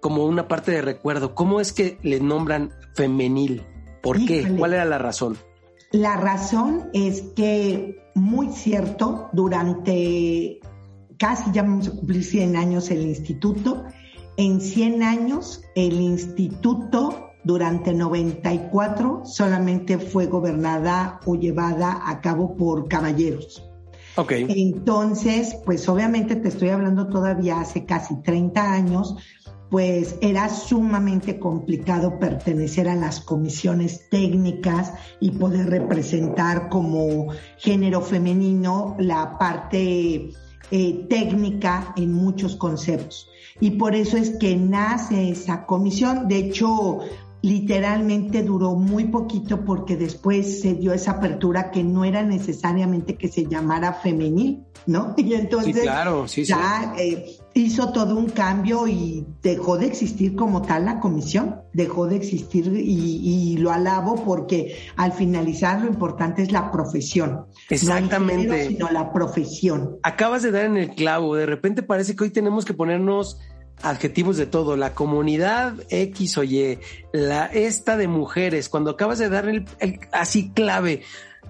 como 0.00 0.24
una 0.24 0.48
parte 0.48 0.72
de 0.72 0.82
recuerdo? 0.82 1.34
¿Cómo 1.34 1.60
es 1.60 1.72
que 1.72 1.98
le 2.02 2.20
nombran 2.20 2.72
femenil? 2.94 3.64
¿Por 4.02 4.24
qué? 4.24 4.54
¿Cuál 4.56 4.74
era 4.74 4.84
la 4.84 4.98
razón? 4.98 5.36
La 5.92 6.16
razón 6.16 6.90
es 6.92 7.22
que, 7.36 7.96
muy 8.14 8.48
cierto, 8.52 9.28
durante 9.32 10.60
casi 11.18 11.50
ya 11.52 11.62
vamos 11.62 11.88
a 11.88 11.92
cumplir 11.92 12.24
100 12.24 12.56
años 12.56 12.90
el 12.90 13.02
instituto, 13.02 13.84
en 14.36 14.60
100 14.60 15.02
años 15.02 15.62
el 15.74 16.00
instituto 16.00 17.25
durante 17.46 17.94
94 17.94 19.22
solamente 19.24 19.98
fue 19.98 20.26
gobernada 20.26 21.20
o 21.26 21.36
llevada 21.36 22.02
a 22.04 22.20
cabo 22.20 22.56
por 22.56 22.88
caballeros. 22.88 23.62
Ok. 24.16 24.32
Entonces, 24.32 25.56
pues 25.64 25.88
obviamente 25.88 26.34
te 26.34 26.48
estoy 26.48 26.70
hablando 26.70 27.06
todavía 27.06 27.60
hace 27.60 27.84
casi 27.84 28.20
30 28.20 28.72
años, 28.72 29.14
pues 29.70 30.16
era 30.22 30.48
sumamente 30.48 31.38
complicado 31.38 32.18
pertenecer 32.18 32.88
a 32.88 32.96
las 32.96 33.20
comisiones 33.20 34.10
técnicas 34.10 34.92
y 35.20 35.30
poder 35.30 35.70
representar 35.70 36.68
como 36.68 37.28
género 37.58 38.00
femenino 38.00 38.96
la 38.98 39.38
parte 39.38 40.30
eh, 40.72 41.06
técnica 41.08 41.94
en 41.96 42.12
muchos 42.12 42.56
conceptos. 42.56 43.28
Y 43.60 43.72
por 43.72 43.94
eso 43.94 44.16
es 44.16 44.30
que 44.30 44.56
nace 44.56 45.30
esa 45.30 45.64
comisión. 45.64 46.28
De 46.28 46.38
hecho, 46.38 47.00
literalmente 47.46 48.42
duró 48.42 48.74
muy 48.74 49.04
poquito 49.04 49.64
porque 49.64 49.96
después 49.96 50.62
se 50.62 50.74
dio 50.74 50.92
esa 50.92 51.12
apertura 51.12 51.70
que 51.70 51.84
no 51.84 52.04
era 52.04 52.24
necesariamente 52.24 53.16
que 53.16 53.28
se 53.28 53.46
llamara 53.46 53.92
femenil, 53.92 54.64
¿no? 54.86 55.14
Y 55.26 55.34
entonces 55.34 55.82
claro, 55.82 56.26
ya 56.26 56.94
eh, 56.98 57.36
hizo 57.54 57.92
todo 57.92 58.16
un 58.16 58.30
cambio 58.30 58.88
y 58.88 59.24
dejó 59.42 59.78
de 59.78 59.86
existir 59.86 60.34
como 60.34 60.62
tal 60.62 60.86
la 60.86 60.98
comisión, 60.98 61.60
dejó 61.72 62.08
de 62.08 62.16
existir 62.16 62.66
y, 62.66 63.56
lo 63.58 63.70
alabo 63.70 64.16
porque 64.24 64.76
al 64.96 65.12
finalizar 65.12 65.80
lo 65.80 65.86
importante 65.86 66.42
es 66.42 66.50
la 66.50 66.72
profesión. 66.72 67.46
Exactamente. 67.70 68.64
No 68.64 68.70
sino 68.70 68.90
la 68.90 69.12
profesión. 69.12 69.98
Acabas 70.02 70.42
de 70.42 70.50
dar 70.50 70.64
en 70.64 70.76
el 70.76 70.90
clavo, 70.90 71.36
de 71.36 71.46
repente 71.46 71.84
parece 71.84 72.16
que 72.16 72.24
hoy 72.24 72.30
tenemos 72.30 72.64
que 72.64 72.74
ponernos 72.74 73.38
adjetivos 73.82 74.36
de 74.36 74.46
todo, 74.46 74.76
la 74.76 74.94
comunidad 74.94 75.74
X 75.90 76.38
o 76.38 76.44
Y, 76.44 76.78
la 77.12 77.46
esta 77.46 77.96
de 77.96 78.08
mujeres, 78.08 78.68
cuando 78.68 78.90
acabas 78.90 79.18
de 79.18 79.28
dar 79.28 79.48
el, 79.48 79.66
así 80.12 80.50
clave, 80.50 81.02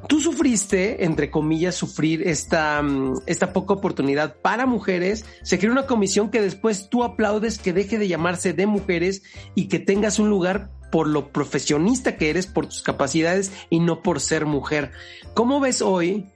tú 0.09 0.21
sufriste, 0.21 1.05
entre 1.05 1.31
comillas, 1.31 1.75
sufrir 1.75 2.27
esta, 2.27 2.83
mm, 2.83 3.21
esta 3.27 3.53
poca 3.53 3.75
oportunidad 3.75 4.37
para 4.41 4.67
mujeres, 4.67 5.25
se 5.43 5.59
creó 5.59 5.73
una 5.73 5.87
comisión 5.87 6.31
que 6.31 6.41
después 6.41 6.89
tú 6.89 7.05
aplaudes 7.05 7.59
que 7.59 7.73
deje 7.73 7.99
de 7.99 8.09
llamarse 8.09 8.53
de 8.53 8.67
mujeres 8.67 9.23
y 9.55 9.69
que 9.69 9.79
tengas 9.79 10.19
un 10.19 10.29
lugar 10.29 10.71
por 10.91 11.09
lo 11.09 11.33
profesionista 11.33 12.17
que 12.17 12.31
eres, 12.31 12.47
por 12.47 12.67
tus 12.67 12.83
capacidades 12.83 13.53
y 13.71 13.81
no 13.81 14.03
por 14.03 14.21
ser 14.21 14.47
mujer. 14.47 14.93
¿Cómo 15.35 15.61
ves 15.61 15.83
hoy 15.83 16.27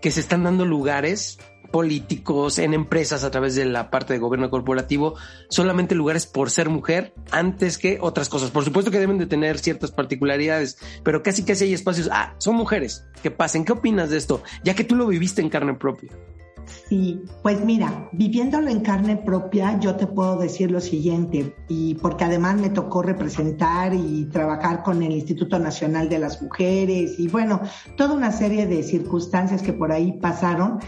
que 0.00 0.10
se 0.10 0.20
están 0.20 0.44
dando 0.44 0.64
lugares 0.64 1.38
políticos, 1.70 2.58
en 2.58 2.74
empresas 2.74 3.24
a 3.24 3.30
través 3.30 3.54
de 3.54 3.64
la 3.64 3.90
parte 3.90 4.12
de 4.12 4.18
gobierno 4.18 4.50
corporativo, 4.50 5.14
solamente 5.48 5.94
lugares 5.94 6.26
por 6.26 6.50
ser 6.50 6.68
mujer 6.68 7.12
antes 7.30 7.78
que 7.78 7.98
otras 8.00 8.28
cosas. 8.28 8.50
Por 8.50 8.64
supuesto 8.64 8.90
que 8.90 8.98
deben 8.98 9.18
de 9.18 9.26
tener 9.26 9.58
ciertas 9.58 9.90
particularidades, 9.90 10.78
pero 11.02 11.22
casi 11.22 11.44
casi 11.44 11.64
hay 11.64 11.74
espacios, 11.74 12.08
ah, 12.12 12.34
son 12.38 12.56
mujeres, 12.56 13.04
que 13.22 13.30
pasen. 13.30 13.64
¿Qué 13.64 13.72
opinas 13.72 14.10
de 14.10 14.16
esto? 14.18 14.42
Ya 14.64 14.74
que 14.74 14.84
tú 14.84 14.94
lo 14.94 15.06
viviste 15.06 15.42
en 15.42 15.50
carne 15.50 15.74
propia. 15.74 16.10
Sí, 16.88 17.22
pues 17.42 17.64
mira, 17.64 18.08
viviéndolo 18.12 18.68
en 18.68 18.80
carne 18.80 19.16
propia, 19.16 19.78
yo 19.80 19.96
te 19.96 20.06
puedo 20.06 20.38
decir 20.38 20.70
lo 20.70 20.80
siguiente, 20.80 21.54
y 21.68 21.94
porque 21.96 22.24
además 22.24 22.56
me 22.60 22.70
tocó 22.70 23.02
representar 23.02 23.94
y 23.94 24.26
trabajar 24.26 24.82
con 24.82 25.02
el 25.02 25.12
Instituto 25.12 25.58
Nacional 25.58 26.08
de 26.08 26.18
las 26.18 26.42
Mujeres 26.42 27.18
y 27.18 27.28
bueno, 27.28 27.60
toda 27.96 28.14
una 28.14 28.32
serie 28.32 28.66
de 28.66 28.82
circunstancias 28.82 29.62
que 29.62 29.72
por 29.72 29.92
ahí 29.92 30.12
pasaron 30.12 30.78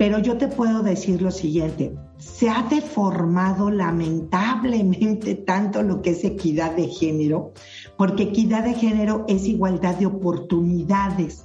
pero 0.00 0.18
yo 0.18 0.38
te 0.38 0.48
puedo 0.48 0.82
decir 0.82 1.20
lo 1.20 1.30
siguiente, 1.30 1.94
se 2.16 2.48
ha 2.48 2.62
deformado 2.70 3.70
lamentablemente 3.70 5.34
tanto 5.46 5.82
lo 5.82 6.00
que 6.00 6.12
es 6.12 6.24
equidad 6.24 6.74
de 6.74 6.88
género, 6.88 7.52
porque 7.98 8.22
equidad 8.22 8.64
de 8.64 8.72
género 8.72 9.26
es 9.28 9.46
igualdad 9.46 9.96
de 9.96 10.06
oportunidades, 10.06 11.44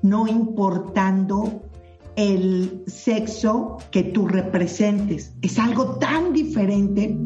no 0.00 0.26
importando 0.26 1.60
el 2.16 2.84
sexo 2.86 3.76
que 3.90 4.02
tú 4.02 4.26
representes. 4.26 5.34
Es 5.42 5.58
algo 5.58 5.98
tan 5.98 6.32
diferente 6.32 7.18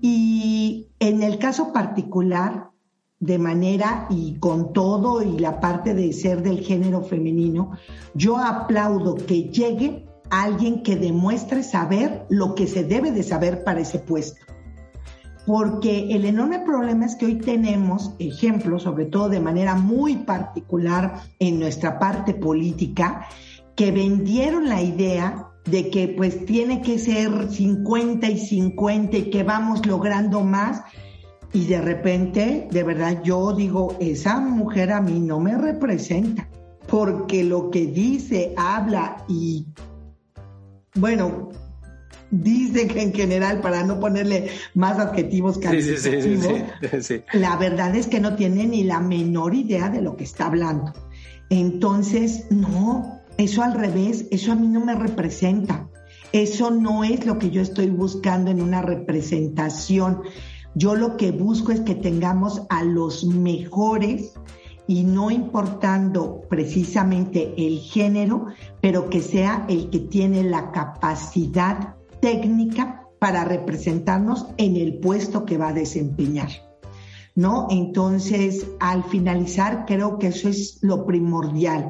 y 0.00 0.86
en 1.00 1.24
el 1.24 1.38
caso 1.38 1.72
particular, 1.72 2.70
de 3.18 3.38
manera 3.40 4.06
y 4.08 4.34
con 4.38 4.72
todo 4.72 5.20
y 5.20 5.40
la 5.40 5.58
parte 5.58 5.94
de 5.94 6.12
ser 6.12 6.44
del 6.44 6.60
género 6.60 7.02
femenino, 7.02 7.72
yo 8.14 8.36
aplaudo 8.38 9.16
que 9.16 9.44
llegue 9.44 10.11
alguien 10.32 10.82
que 10.82 10.96
demuestre 10.96 11.62
saber 11.62 12.24
lo 12.30 12.54
que 12.54 12.66
se 12.66 12.84
debe 12.84 13.12
de 13.12 13.22
saber 13.22 13.64
para 13.64 13.80
ese 13.80 13.98
puesto. 13.98 14.40
Porque 15.46 16.14
el 16.14 16.24
enorme 16.24 16.60
problema 16.60 17.04
es 17.04 17.16
que 17.16 17.26
hoy 17.26 17.34
tenemos 17.34 18.14
ejemplos, 18.18 18.84
sobre 18.84 19.04
todo 19.04 19.28
de 19.28 19.40
manera 19.40 19.74
muy 19.74 20.16
particular 20.16 21.20
en 21.38 21.60
nuestra 21.60 21.98
parte 21.98 22.32
política, 22.32 23.26
que 23.76 23.92
vendieron 23.92 24.70
la 24.70 24.80
idea 24.80 25.48
de 25.66 25.90
que 25.90 26.08
pues 26.08 26.46
tiene 26.46 26.80
que 26.80 26.98
ser 26.98 27.50
50 27.50 28.26
y 28.30 28.38
50 28.38 29.16
y 29.18 29.30
que 29.30 29.42
vamos 29.42 29.84
logrando 29.84 30.40
más. 30.40 30.82
Y 31.52 31.66
de 31.66 31.82
repente, 31.82 32.68
de 32.70 32.82
verdad, 32.84 33.22
yo 33.22 33.52
digo, 33.52 33.96
esa 34.00 34.40
mujer 34.40 34.92
a 34.92 35.02
mí 35.02 35.20
no 35.20 35.40
me 35.40 35.58
representa, 35.58 36.48
porque 36.88 37.44
lo 37.44 37.68
que 37.68 37.84
dice, 37.84 38.54
habla 38.56 39.18
y 39.28 39.66
bueno, 40.94 41.50
dice 42.30 42.88
que 42.88 43.02
en 43.02 43.14
general, 43.14 43.60
para 43.60 43.84
no 43.84 44.00
ponerle 44.00 44.50
más 44.74 44.98
adjetivos 44.98 45.58
calificativos, 45.58 46.62
la 47.32 47.56
verdad 47.56 47.94
es 47.94 48.06
que 48.06 48.20
no 48.20 48.34
tiene 48.36 48.66
ni 48.66 48.84
la 48.84 49.00
menor 49.00 49.54
idea 49.54 49.88
de 49.88 50.02
lo 50.02 50.16
que 50.16 50.24
está 50.24 50.46
hablando. 50.46 50.92
Entonces, 51.50 52.46
no, 52.50 53.20
eso 53.36 53.62
al 53.62 53.74
revés, 53.74 54.26
eso 54.30 54.52
a 54.52 54.54
mí 54.54 54.68
no 54.68 54.84
me 54.84 54.94
representa. 54.94 55.88
Eso 56.32 56.70
no 56.70 57.04
es 57.04 57.26
lo 57.26 57.38
que 57.38 57.50
yo 57.50 57.60
estoy 57.60 57.90
buscando 57.90 58.50
en 58.50 58.62
una 58.62 58.80
representación. 58.80 60.22
Yo 60.74 60.94
lo 60.94 61.18
que 61.18 61.30
busco 61.30 61.72
es 61.72 61.80
que 61.80 61.94
tengamos 61.94 62.62
a 62.70 62.82
los 62.84 63.24
mejores 63.24 64.32
y 64.86 65.04
no 65.04 65.30
importando 65.30 66.42
precisamente 66.48 67.54
el 67.56 67.78
género, 67.78 68.46
pero 68.80 69.08
que 69.08 69.22
sea 69.22 69.64
el 69.68 69.90
que 69.90 70.00
tiene 70.00 70.42
la 70.42 70.70
capacidad 70.72 71.96
técnica 72.20 73.08
para 73.18 73.44
representarnos 73.44 74.46
en 74.56 74.76
el 74.76 74.98
puesto 74.98 75.44
que 75.44 75.58
va 75.58 75.68
a 75.68 75.72
desempeñar. 75.72 76.50
¿No? 77.34 77.68
Entonces, 77.70 78.66
al 78.78 79.04
finalizar, 79.04 79.84
creo 79.86 80.18
que 80.18 80.26
eso 80.26 80.48
es 80.48 80.78
lo 80.82 81.06
primordial. 81.06 81.88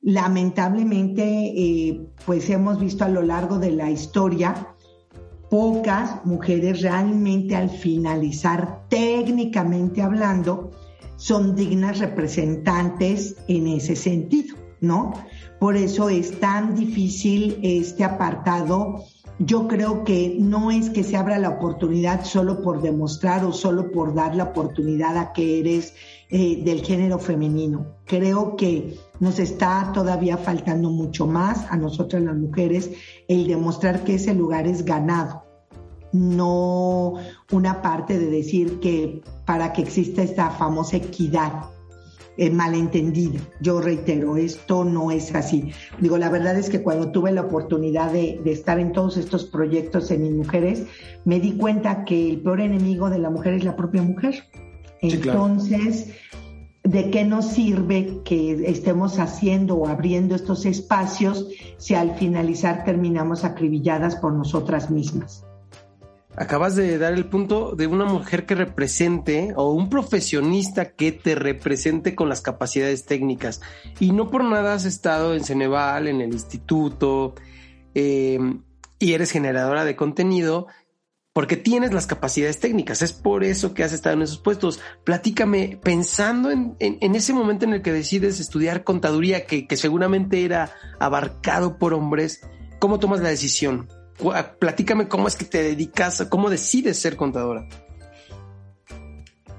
Lamentablemente, 0.00 1.22
eh, 1.22 2.08
pues 2.26 2.50
hemos 2.50 2.80
visto 2.80 3.04
a 3.04 3.08
lo 3.08 3.22
largo 3.22 3.58
de 3.58 3.70
la 3.70 3.90
historia 3.90 4.74
pocas 5.52 6.24
mujeres 6.24 6.80
realmente 6.80 7.54
al 7.54 7.68
finalizar, 7.68 8.88
técnicamente 8.88 10.00
hablando, 10.02 10.71
son 11.22 11.54
dignas 11.54 12.00
representantes 12.00 13.36
en 13.46 13.68
ese 13.68 13.94
sentido, 13.94 14.56
¿no? 14.80 15.12
Por 15.60 15.76
eso 15.76 16.08
es 16.08 16.40
tan 16.40 16.74
difícil 16.74 17.60
este 17.62 18.02
apartado. 18.02 19.04
Yo 19.38 19.68
creo 19.68 20.02
que 20.02 20.36
no 20.40 20.72
es 20.72 20.90
que 20.90 21.04
se 21.04 21.16
abra 21.16 21.38
la 21.38 21.50
oportunidad 21.50 22.24
solo 22.24 22.60
por 22.60 22.82
demostrar 22.82 23.44
o 23.44 23.52
solo 23.52 23.92
por 23.92 24.14
dar 24.14 24.34
la 24.34 24.44
oportunidad 24.44 25.16
a 25.16 25.32
que 25.32 25.60
eres 25.60 25.94
eh, 26.28 26.60
del 26.64 26.82
género 26.82 27.20
femenino. 27.20 27.86
Creo 28.04 28.56
que 28.56 28.98
nos 29.20 29.38
está 29.38 29.92
todavía 29.94 30.36
faltando 30.36 30.90
mucho 30.90 31.28
más 31.28 31.66
a 31.70 31.76
nosotras 31.76 32.20
las 32.24 32.36
mujeres 32.36 32.90
el 33.28 33.46
demostrar 33.46 34.02
que 34.02 34.16
ese 34.16 34.34
lugar 34.34 34.66
es 34.66 34.84
ganado 34.84 35.44
no 36.12 37.14
una 37.50 37.82
parte 37.82 38.18
de 38.18 38.26
decir 38.26 38.80
que 38.80 39.22
para 39.52 39.74
que 39.74 39.82
exista 39.82 40.22
esta 40.22 40.48
famosa 40.48 40.96
equidad 40.96 41.64
eh, 42.38 42.48
malentendida. 42.48 43.38
Yo 43.60 43.82
reitero, 43.82 44.38
esto 44.38 44.82
no 44.82 45.10
es 45.10 45.34
así. 45.34 45.72
Digo, 46.00 46.16
la 46.16 46.30
verdad 46.30 46.56
es 46.56 46.70
que 46.70 46.80
cuando 46.80 47.12
tuve 47.12 47.32
la 47.32 47.42
oportunidad 47.42 48.10
de, 48.12 48.40
estar 48.46 48.78
en 48.78 48.92
todos 48.92 49.18
estos 49.18 49.44
proyectos 49.44 50.10
en 50.10 50.22
mis 50.22 50.32
mujeres, 50.32 50.84
me 51.26 51.38
di 51.38 51.52
cuenta 51.52 52.06
que 52.06 52.30
el 52.30 52.40
peor 52.40 52.62
enemigo 52.62 53.10
de 53.10 53.18
la 53.18 53.28
mujer 53.28 53.52
es 53.52 53.64
la 53.64 53.76
propia 53.76 54.00
mujer. 54.00 54.42
Entonces, 55.02 56.14
¿de 56.82 57.10
qué 57.10 57.26
nos 57.26 57.48
sirve 57.48 58.22
que 58.24 58.70
estemos 58.70 59.18
haciendo 59.18 59.74
o 59.76 59.86
abriendo 59.86 60.34
estos 60.34 60.64
espacios 60.64 61.46
si 61.76 61.92
al 61.92 62.14
finalizar 62.14 62.84
terminamos 62.84 63.44
acribilladas 63.44 64.16
por 64.16 64.32
nosotras 64.32 64.90
mismas? 64.90 65.44
Acabas 66.34 66.76
de 66.76 66.96
dar 66.96 67.12
el 67.12 67.26
punto 67.26 67.74
de 67.76 67.86
una 67.86 68.06
mujer 68.06 68.46
que 68.46 68.54
represente 68.54 69.52
o 69.54 69.72
un 69.72 69.90
profesionista 69.90 70.92
que 70.92 71.12
te 71.12 71.34
represente 71.34 72.14
con 72.14 72.30
las 72.30 72.40
capacidades 72.40 73.04
técnicas. 73.04 73.60
Y 74.00 74.12
no 74.12 74.30
por 74.30 74.42
nada 74.42 74.72
has 74.72 74.86
estado 74.86 75.34
en 75.34 75.44
Ceneval, 75.44 76.08
en 76.08 76.22
el 76.22 76.32
instituto, 76.32 77.34
em, 77.94 78.62
y 78.98 79.12
eres 79.12 79.30
generadora 79.30 79.84
de 79.84 79.96
contenido. 79.96 80.68
porque 81.34 81.56
tienes 81.56 81.94
las 81.94 82.06
capacidades 82.06 82.60
técnicas. 82.60 83.00
Es 83.00 83.14
por 83.14 83.42
eso 83.42 83.72
que 83.72 83.82
has 83.82 83.94
estado 83.94 84.16
en 84.16 84.20
esos 84.20 84.36
puestos. 84.36 84.80
Platícame, 85.02 85.80
pensando 85.82 86.50
en, 86.50 86.76
ese 86.78 87.32
momento 87.32 87.64
en 87.64 87.72
el 87.72 87.80
que 87.80 87.90
decides 87.90 88.38
estudiar 88.38 88.84
contaduría, 88.84 89.46
que, 89.46 89.66
que, 89.66 89.78
seguramente 89.78 90.44
era 90.44 90.74
abarcado 91.00 91.78
por 91.78 91.94
hombres, 91.94 92.42
¿cómo 92.80 92.98
tomas 92.98 93.20
la 93.20 93.30
decisión? 93.30 93.88
Platícame 94.58 95.08
cómo 95.08 95.28
es 95.28 95.36
que 95.36 95.44
te 95.44 95.62
dedicas, 95.62 96.26
cómo 96.28 96.50
decides 96.50 96.98
ser 96.98 97.16
contadora. 97.16 97.68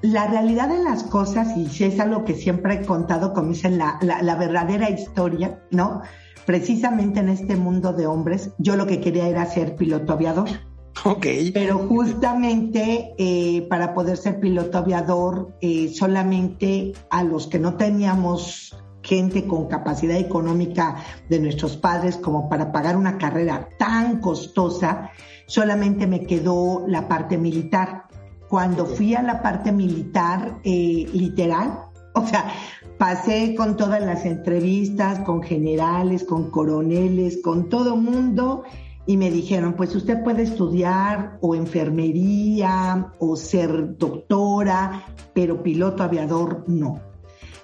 La 0.01 0.27
realidad 0.27 0.67
de 0.67 0.83
las 0.83 1.03
cosas, 1.03 1.55
y 1.55 1.83
es 1.83 1.99
algo 1.99 2.25
que 2.25 2.35
siempre 2.35 2.75
he 2.75 2.85
contado, 2.85 3.33
como 3.33 3.49
dicen, 3.49 3.77
la, 3.77 3.97
la, 4.01 4.21
la 4.21 4.35
verdadera 4.35 4.89
historia, 4.89 5.63
¿no? 5.71 6.01
Precisamente 6.45 7.21
en 7.21 7.29
este 7.29 7.55
mundo 7.55 7.93
de 7.93 8.05
hombres, 8.05 8.51
yo 8.57 8.75
lo 8.75 8.85
que 8.85 8.99
quería 8.99 9.27
era 9.27 9.45
ser 9.45 9.75
piloto 9.75 10.13
aviador 10.13 10.49
Ok. 11.05 11.25
Pero 11.53 11.79
justamente 11.79 13.13
eh, 13.17 13.65
para 13.69 13.93
poder 13.93 14.17
ser 14.17 14.39
piloto 14.39 14.77
aviador, 14.77 15.55
eh, 15.61 15.91
solamente 15.93 16.93
a 17.09 17.23
los 17.23 17.47
que 17.47 17.59
no 17.59 17.75
teníamos 17.75 18.75
gente 19.03 19.45
con 19.45 19.67
capacidad 19.67 20.17
económica 20.17 20.95
de 21.29 21.39
nuestros 21.39 21.77
padres 21.77 22.17
como 22.17 22.49
para 22.49 22.71
pagar 22.71 22.97
una 22.97 23.17
carrera 23.17 23.69
tan 23.77 24.19
costosa, 24.19 25.11
solamente 25.45 26.07
me 26.07 26.25
quedó 26.25 26.85
la 26.87 27.07
parte 27.07 27.37
militar. 27.37 28.05
Cuando 28.49 28.85
fui 28.85 29.13
a 29.13 29.21
la 29.21 29.41
parte 29.41 29.71
militar, 29.71 30.59
eh, 30.63 31.07
literal, 31.13 31.79
o 32.15 32.25
sea, 32.25 32.51
pasé 32.97 33.55
con 33.55 33.75
todas 33.77 34.01
las 34.01 34.25
entrevistas, 34.25 35.19
con 35.19 35.43
generales, 35.43 36.23
con 36.23 36.49
coroneles, 36.49 37.41
con 37.43 37.69
todo 37.69 37.97
mundo 37.97 38.63
y 39.05 39.17
me 39.17 39.29
dijeron, 39.29 39.73
pues 39.73 39.95
usted 39.95 40.23
puede 40.23 40.43
estudiar 40.43 41.37
o 41.41 41.55
enfermería 41.55 43.11
o 43.19 43.35
ser 43.35 43.97
doctora, 43.97 45.03
pero 45.33 45.61
piloto 45.61 46.03
aviador 46.03 46.63
no. 46.67 47.12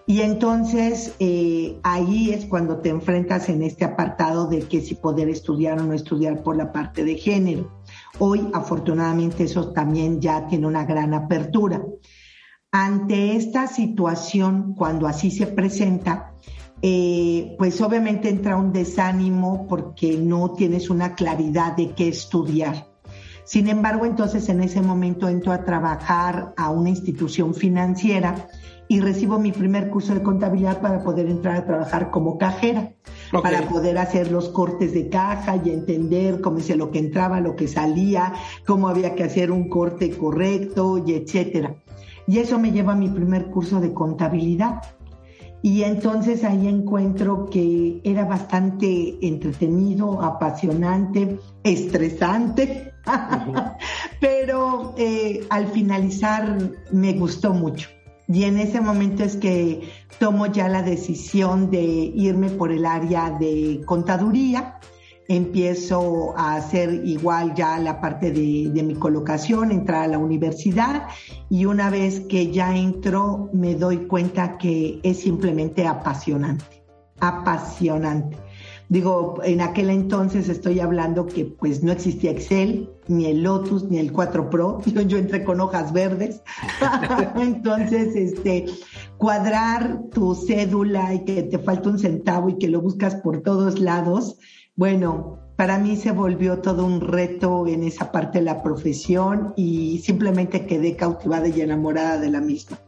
Y 0.10 0.22
entonces 0.22 1.14
eh, 1.20 1.80
ahí 1.84 2.32
es 2.32 2.46
cuando 2.46 2.80
te 2.80 2.90
enfrentas 2.90 3.48
en 3.48 3.62
este 3.62 3.86
apartado 3.86 4.48
de 4.48 4.62
que 4.62 4.82
si 4.82 4.96
poder 4.96 5.30
estudiar 5.30 5.80
o 5.80 5.84
no 5.84 5.94
estudiar 5.94 6.42
por 6.42 6.58
la 6.58 6.72
parte 6.72 7.04
de 7.04 7.14
género. 7.14 7.80
Hoy 8.18 8.50
afortunadamente 8.56 9.44
eso 9.44 9.72
también 9.72 10.20
ya 10.20 10.48
tiene 10.48 10.66
una 10.66 10.84
gran 10.84 11.14
apertura. 11.14 11.84
Ante 12.72 13.36
esta 13.36 13.68
situación, 13.68 14.74
cuando 14.74 15.06
así 15.06 15.30
se 15.30 15.46
presenta, 15.46 16.34
eh, 16.82 17.54
pues 17.60 17.80
obviamente 17.80 18.30
entra 18.30 18.58
un 18.58 18.74
desánimo 18.74 19.68
porque 19.68 20.18
no 20.18 20.54
tienes 20.54 20.90
una 20.90 21.14
claridad 21.14 21.78
de 21.78 21.92
qué 21.92 22.08
estudiar. 22.08 22.88
Sin 23.46 23.68
embargo, 23.68 24.08
entonces 24.08 24.50
en 24.50 24.62
ese 24.62 24.82
momento 24.82 25.30
entro 25.30 25.52
a 25.52 25.64
trabajar 25.66 26.52
a 26.58 26.72
una 26.72 26.90
institución 26.90 27.54
financiera 27.54 28.48
y 28.92 29.02
recibo 29.02 29.38
mi 29.38 29.52
primer 29.52 29.92
curso 29.92 30.16
de 30.16 30.24
contabilidad 30.24 30.82
para 30.82 31.04
poder 31.04 31.28
entrar 31.28 31.58
a 31.58 31.66
trabajar 31.66 32.10
como 32.10 32.40
cajera, 32.40 32.94
para 33.32 33.70
poder 33.70 34.00
hacer 34.00 34.32
los 34.32 34.50
cortes 34.50 34.94
de 34.94 35.10
caja 35.10 35.62
y 35.64 35.70
entender 35.70 36.42
cómo 36.42 36.58
es 36.58 36.76
lo 36.76 36.90
que 36.90 36.98
entraba, 36.98 37.40
lo 37.40 37.56
que 37.56 37.68
salía, 37.68 38.34
cómo 38.66 38.90
había 38.90 39.14
que 39.14 39.24
hacer 39.24 39.52
un 39.52 39.70
corte 39.70 40.10
correcto 40.10 41.04
y 41.06 41.14
etcétera. 41.14 41.76
Y 42.26 42.40
eso 42.40 42.58
me 42.58 42.72
lleva 42.72 42.94
a 42.94 42.96
mi 42.96 43.10
primer 43.10 43.52
curso 43.52 43.80
de 43.80 43.94
contabilidad. 43.94 44.82
Y 45.62 45.84
entonces 45.84 46.44
ahí 46.44 46.68
encuentro 46.68 47.46
que 47.46 48.02
era 48.04 48.26
bastante 48.26 49.20
entretenido, 49.22 50.20
apasionante, 50.24 51.38
estresante, 51.62 52.94
pero 54.20 54.96
eh, 54.98 55.46
al 55.52 55.68
finalizar 55.68 56.58
me 56.92 57.14
gustó 57.14 57.54
mucho. 57.54 57.88
Y 58.32 58.44
en 58.44 58.60
ese 58.60 58.80
momento 58.80 59.24
es 59.24 59.36
que 59.36 59.90
tomo 60.20 60.46
ya 60.46 60.70
la 60.70 60.84
decisión 60.84 61.72
de 61.72 61.82
irme 61.82 62.50
por 62.52 62.72
el 62.72 62.86
área 62.86 63.32
de 63.32 63.82
contaduría 63.86 64.80
empiezo 65.28 66.38
a 66.38 66.56
hacer 66.56 67.02
igual 67.06 67.56
ya 67.56 67.80
la 67.80 68.00
parte 68.00 68.32
de, 68.32 68.84
mi 68.84 68.94
colocación, 68.96 69.72
entrar 69.72 70.04
a 70.04 70.08
la 70.08 70.18
universidad 70.20 71.08
y 71.50 71.66
una 71.66 71.90
vez 71.90 72.20
que 72.22 72.52
ya 72.52 72.76
entro 72.76 73.50
me 73.52 73.74
doy 73.74 74.08
cuenta 74.08 74.58
que 74.60 75.00
es 75.02 75.20
simplemente 75.20 75.88
apasionante, 75.88 76.84
apasionante. 77.20 78.38
Digo, 78.90 79.40
en 79.44 79.62
aquel 79.62 79.90
entonces 79.90 80.50
estoy 80.50 80.80
hablando 80.80 81.26
que 81.26 81.46
pues 81.46 81.84
no 81.84 81.92
existía 81.92 82.32
Excel, 82.32 82.90
ni 83.10 83.26
el 83.26 83.44
Lotus, 83.44 83.84
ni 83.90 83.98
el 83.98 84.12
4 84.12 84.50
Pro. 84.50 84.82
Yo, 84.86 85.02
yo 85.02 85.18
entré 85.18 85.44
con 85.44 85.60
hojas 85.60 85.92
verdes. 85.92 86.42
entonces, 87.36 88.16
este, 88.16 88.66
cuadrar 89.18 90.04
tu 90.14 90.36
cédula 90.36 91.14
y 91.14 91.26
que 91.26 91.44
te 91.44 91.60
falta 91.60 91.90
un 91.90 92.00
centavo 92.00 92.50
y 92.50 92.58
que 92.58 92.70
lo 92.70 92.82
buscas 92.82 93.16
por 93.16 93.42
todos 93.42 93.80
lados, 93.80 94.38
bueno, 94.76 95.40
para 95.58 95.78
mí 95.78 95.98
se 95.98 96.12
volvió 96.12 96.60
todo 96.60 96.86
un 96.86 97.02
reto 97.02 97.68
en 97.68 97.84
esa 97.84 98.14
parte 98.14 98.40
de 98.40 98.46
la 98.46 98.64
profesión 98.64 99.54
y 99.58 100.00
simplemente 100.00 100.66
quedé 100.66 100.96
cautivada 100.96 101.50
y 101.50 101.60
enamorada 101.60 102.18
de 102.18 102.30
la 102.30 102.40
misma. 102.40 102.80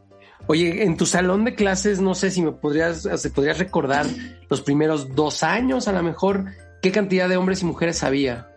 Oye, 0.46 0.84
en 0.84 0.96
tu 0.96 1.04
salón 1.04 1.44
de 1.44 1.54
clases, 1.54 2.00
no 2.00 2.14
sé 2.14 2.30
si 2.30 2.42
me 2.42 2.52
podrías, 2.52 3.02
se 3.02 3.30
podrías 3.30 3.58
recordar 3.58 4.06
los 4.48 4.62
primeros 4.62 5.14
dos 5.14 5.42
años, 5.42 5.86
a 5.86 5.92
lo 5.92 6.02
mejor, 6.02 6.46
qué 6.80 6.90
cantidad 6.92 7.28
de 7.28 7.36
hombres 7.36 7.62
y 7.62 7.66
mujeres 7.66 8.02
había. 8.02 8.51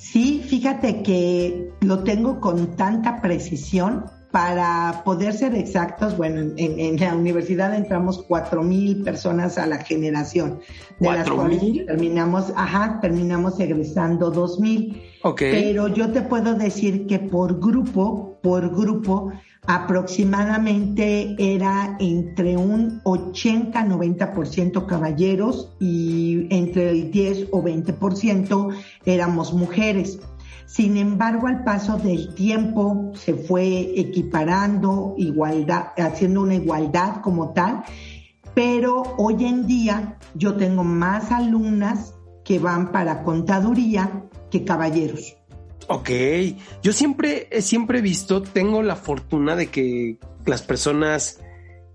Sí, 0.00 0.42
fíjate 0.42 1.02
que 1.02 1.72
lo 1.82 2.04
tengo 2.04 2.40
con 2.40 2.74
tanta 2.74 3.20
precisión 3.20 4.06
para 4.30 5.02
poder 5.04 5.34
ser 5.34 5.54
exactos, 5.54 6.16
bueno, 6.16 6.54
en, 6.56 6.98
la 6.98 7.14
universidad 7.14 7.74
entramos 7.74 8.24
cuatro 8.26 8.62
mil 8.62 9.02
personas 9.02 9.58
a 9.58 9.66
la 9.66 9.78
generación, 9.78 10.60
de 11.00 11.12
las 11.12 11.30
cuales 11.30 11.84
terminamos, 11.84 12.50
ajá, 12.56 12.98
terminamos 13.02 13.60
egresando 13.60 14.30
dos 14.30 14.58
mil. 14.58 15.02
Pero 15.36 15.88
yo 15.88 16.10
te 16.10 16.22
puedo 16.22 16.54
decir 16.54 17.06
que 17.06 17.18
por 17.18 17.60
grupo, 17.60 18.38
por 18.42 18.74
grupo, 18.74 19.32
aproximadamente 19.70 21.36
era 21.38 21.96
entre 22.00 22.56
un 22.56 23.00
80-90% 23.04 24.84
caballeros 24.86 25.72
y 25.78 26.48
entre 26.50 26.90
el 26.90 27.12
10 27.12 27.50
o 27.52 27.62
20% 27.62 28.74
éramos 29.04 29.52
mujeres. 29.54 30.18
Sin 30.66 30.96
embargo, 30.96 31.46
al 31.46 31.62
paso 31.62 31.98
del 31.98 32.34
tiempo 32.34 33.12
se 33.14 33.34
fue 33.34 33.92
equiparando, 33.94 35.14
igualdad, 35.16 35.92
haciendo 35.96 36.42
una 36.42 36.56
igualdad 36.56 37.20
como 37.20 37.52
tal, 37.52 37.84
pero 38.54 39.04
hoy 39.18 39.44
en 39.44 39.68
día 39.68 40.18
yo 40.34 40.56
tengo 40.56 40.82
más 40.82 41.30
alumnas 41.30 42.16
que 42.44 42.58
van 42.58 42.90
para 42.90 43.22
contaduría 43.22 44.24
que 44.50 44.64
caballeros. 44.64 45.39
Ok, 45.92 46.08
yo 46.84 46.92
siempre, 46.92 47.48
siempre 47.62 47.98
he 47.98 48.02
visto, 48.02 48.42
tengo 48.42 48.80
la 48.80 48.94
fortuna 48.94 49.56
de 49.56 49.66
que 49.66 50.18
las 50.46 50.62
personas 50.62 51.40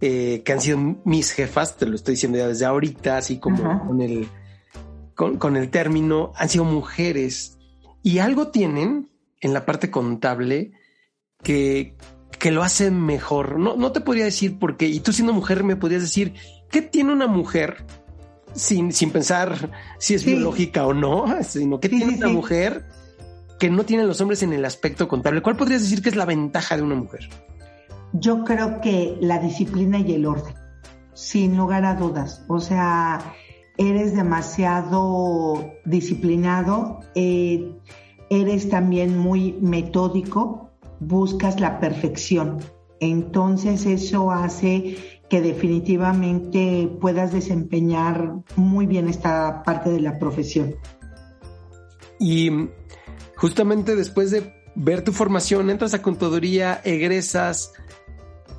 eh, 0.01 0.41
que 0.43 0.51
han 0.51 0.59
sido 0.59 0.77
mis 1.05 1.31
jefas, 1.31 1.77
te 1.77 1.85
lo 1.85 1.95
estoy 1.95 2.15
diciendo 2.15 2.37
ya 2.37 2.49
desde 2.49 2.65
ahorita, 2.65 3.15
así 3.15 3.39
como 3.39 3.87
con 3.87 4.01
el, 4.01 4.27
con 5.13 5.55
el 5.55 5.69
término, 5.69 6.33
han 6.35 6.49
sido 6.49 6.65
mujeres 6.65 7.57
y 8.03 8.19
algo 8.19 8.49
tienen 8.49 9.09
en 9.39 9.53
la 9.53 9.65
parte 9.65 9.89
contable 9.89 10.73
que, 11.41 11.95
que 12.37 12.51
lo 12.51 12.63
hacen 12.63 13.01
mejor. 13.01 13.57
No, 13.57 13.77
no 13.77 13.93
te 13.93 14.01
podría 14.01 14.25
decir 14.25 14.59
por 14.59 14.75
qué. 14.75 14.87
Y 14.87 14.99
tú 14.99 15.13
siendo 15.13 15.31
mujer 15.31 15.63
me 15.63 15.77
podrías 15.77 16.01
decir, 16.01 16.33
¿qué 16.69 16.81
tiene 16.81 17.13
una 17.13 17.27
mujer 17.27 17.85
sin, 18.53 18.91
sin 18.91 19.11
pensar 19.11 19.71
si 19.99 20.15
es 20.15 20.25
biológica 20.25 20.85
o 20.85 20.93
no? 20.93 21.33
Sino 21.47 21.79
¿qué 21.79 21.87
tiene 21.87 22.17
una 22.17 22.27
mujer 22.27 22.85
que 23.59 23.69
no 23.69 23.85
tienen 23.85 24.07
los 24.07 24.21
hombres 24.21 24.43
en 24.43 24.53
el 24.53 24.65
aspecto 24.65 25.07
contable? 25.07 25.41
¿Cuál 25.41 25.55
podrías 25.55 25.81
decir 25.81 26.01
que 26.01 26.09
es 26.09 26.15
la 26.15 26.25
ventaja 26.25 26.75
de 26.75 26.83
una 26.83 26.95
mujer? 26.95 27.29
Yo 28.13 28.43
creo 28.43 28.81
que 28.81 29.17
la 29.19 29.39
disciplina 29.39 29.99
y 29.99 30.13
el 30.13 30.25
orden, 30.25 30.53
sin 31.13 31.57
lugar 31.57 31.85
a 31.85 31.95
dudas. 31.95 32.43
O 32.47 32.59
sea, 32.59 33.19
eres 33.77 34.15
demasiado 34.15 35.73
disciplinado, 35.85 36.99
eh, 37.15 37.73
eres 38.29 38.69
también 38.69 39.17
muy 39.17 39.53
metódico, 39.61 40.71
buscas 40.99 41.59
la 41.59 41.79
perfección. 41.79 42.59
Entonces 42.99 43.85
eso 43.85 44.31
hace 44.31 44.95
que 45.29 45.41
definitivamente 45.41 46.89
puedas 47.01 47.33
desempeñar 47.33 48.35
muy 48.55 48.85
bien 48.85 49.09
esta 49.09 49.63
parte 49.63 49.89
de 49.89 49.99
la 49.99 50.17
profesión. 50.19 50.75
Y 52.19 52.49
justamente 53.35 53.95
después 53.95 54.31
de 54.31 54.53
ver 54.75 55.03
tu 55.03 55.11
formación, 55.11 55.69
entras 55.69 55.93
a 55.93 56.01
contaduría, 56.01 56.81
egresas, 56.83 57.73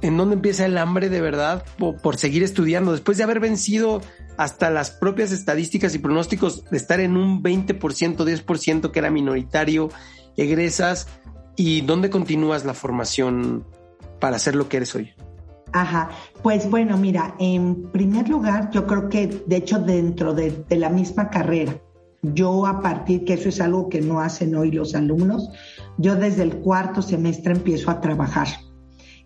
¿en 0.03 0.17
dónde 0.17 0.35
empieza 0.35 0.67
el 0.67 0.79
hambre 0.79 1.09
de 1.09 1.21
verdad 1.21 1.65
por, 1.79 2.17
seguir 2.17 2.43
estudiando? 2.43 2.93
Después 2.93 3.19
de 3.19 3.25
haber 3.25 3.41
vencido 3.41 4.01
hasta 4.37 4.71
las 4.71 4.91
propias 4.91 5.33
estadísticas 5.33 5.95
y 5.95 5.99
pronósticos 5.99 6.65
de 6.65 6.77
estar 6.77 7.01
en 7.01 7.17
un 7.17 7.43
20%, 7.43 7.79
10% 7.79 8.91
que 8.91 8.99
era 8.99 9.11
minoritario, 9.11 9.89
egresas, 10.37 11.07
¿Y 11.57 11.81
dónde 11.81 12.11
continúas 12.11 12.67
la 12.67 12.75
formación 12.75 13.65
para 14.21 14.37
hacer 14.37 14.55
lo 14.55 14.69
que 14.69 14.77
eres 14.77 14.95
hoy? 14.95 15.13
Ajá, 15.73 16.11
pues 16.43 16.71
bueno, 16.71 16.97
mira, 16.97 17.35
en 17.39 17.91
primer 17.91 18.29
lugar, 18.29 18.71
yo 18.71 18.87
creo 18.87 19.09
que 19.09 19.27
de 19.27 19.57
hecho 19.57 19.79
dentro 19.79 20.35
de, 20.35 20.65
la 20.71 20.91
misma 20.91 21.29
carrera, 21.31 21.75
yo 22.23 22.67
a 22.67 22.81
partir, 22.81 23.25
que 23.25 23.35
eso 23.35 23.49
es 23.49 23.61
algo 23.61 23.89
que 23.89 24.01
no 24.01 24.21
hacen 24.21 24.55
hoy 24.55 24.71
los 24.71 24.95
alumnos, 24.95 25.51
yo 25.99 26.17
desde 26.17 26.43
el 26.43 26.57
cuarto 26.57 27.03
semestre 27.03 27.53
empiezo 27.53 27.91
a 27.91 28.01
trabajar 28.01 28.49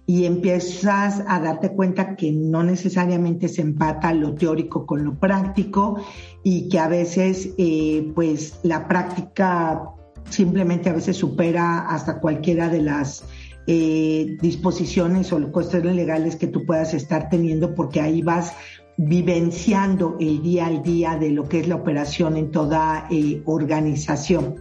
y 0.07 0.25
empiezas 0.25 1.23
a 1.29 1.39
darte 1.39 1.71
cuenta 1.71 2.17
que 2.17 2.33
no 2.33 2.65
necesariamente 2.65 3.49
se 3.49 3.63
empata 3.63 4.13
lo 4.13 4.35
teórico 4.35 4.85
con 4.85 5.05
lo 5.05 5.19
práctico 5.19 6.03
y 6.43 6.69
que 6.69 6.79
a 6.81 6.89
veces 6.89 7.51
eh, 7.59 8.11
pues 8.15 8.59
la 8.65 8.89
práctica 8.89 9.83
simplemente 10.29 10.89
a 10.91 10.95
veces 10.95 11.17
supera 11.17 11.87
hasta 11.87 12.19
cualquiera 12.19 12.69
de 12.69 12.83
las 12.83 13.25
eh, 13.67 14.37
disposiciones 14.41 15.33
o 15.33 15.53
cuestiones 15.53 15.95
legales 15.95 16.35
que 16.35 16.49
tú 16.49 16.67
puedas 16.67 16.93
estar 16.93 17.29
teniendo 17.29 17.75
porque 17.75 18.01
ahí 18.01 18.21
vas 18.21 18.53
vivenciando 19.03 20.19
el 20.21 20.43
día 20.43 20.67
al 20.67 20.83
día 20.83 21.17
de 21.17 21.31
lo 21.31 21.49
que 21.49 21.61
es 21.61 21.69
la 21.69 21.77
operación 21.77 22.37
en 22.37 22.51
toda 22.51 23.07
eh, 23.11 23.43
organización. 23.47 24.57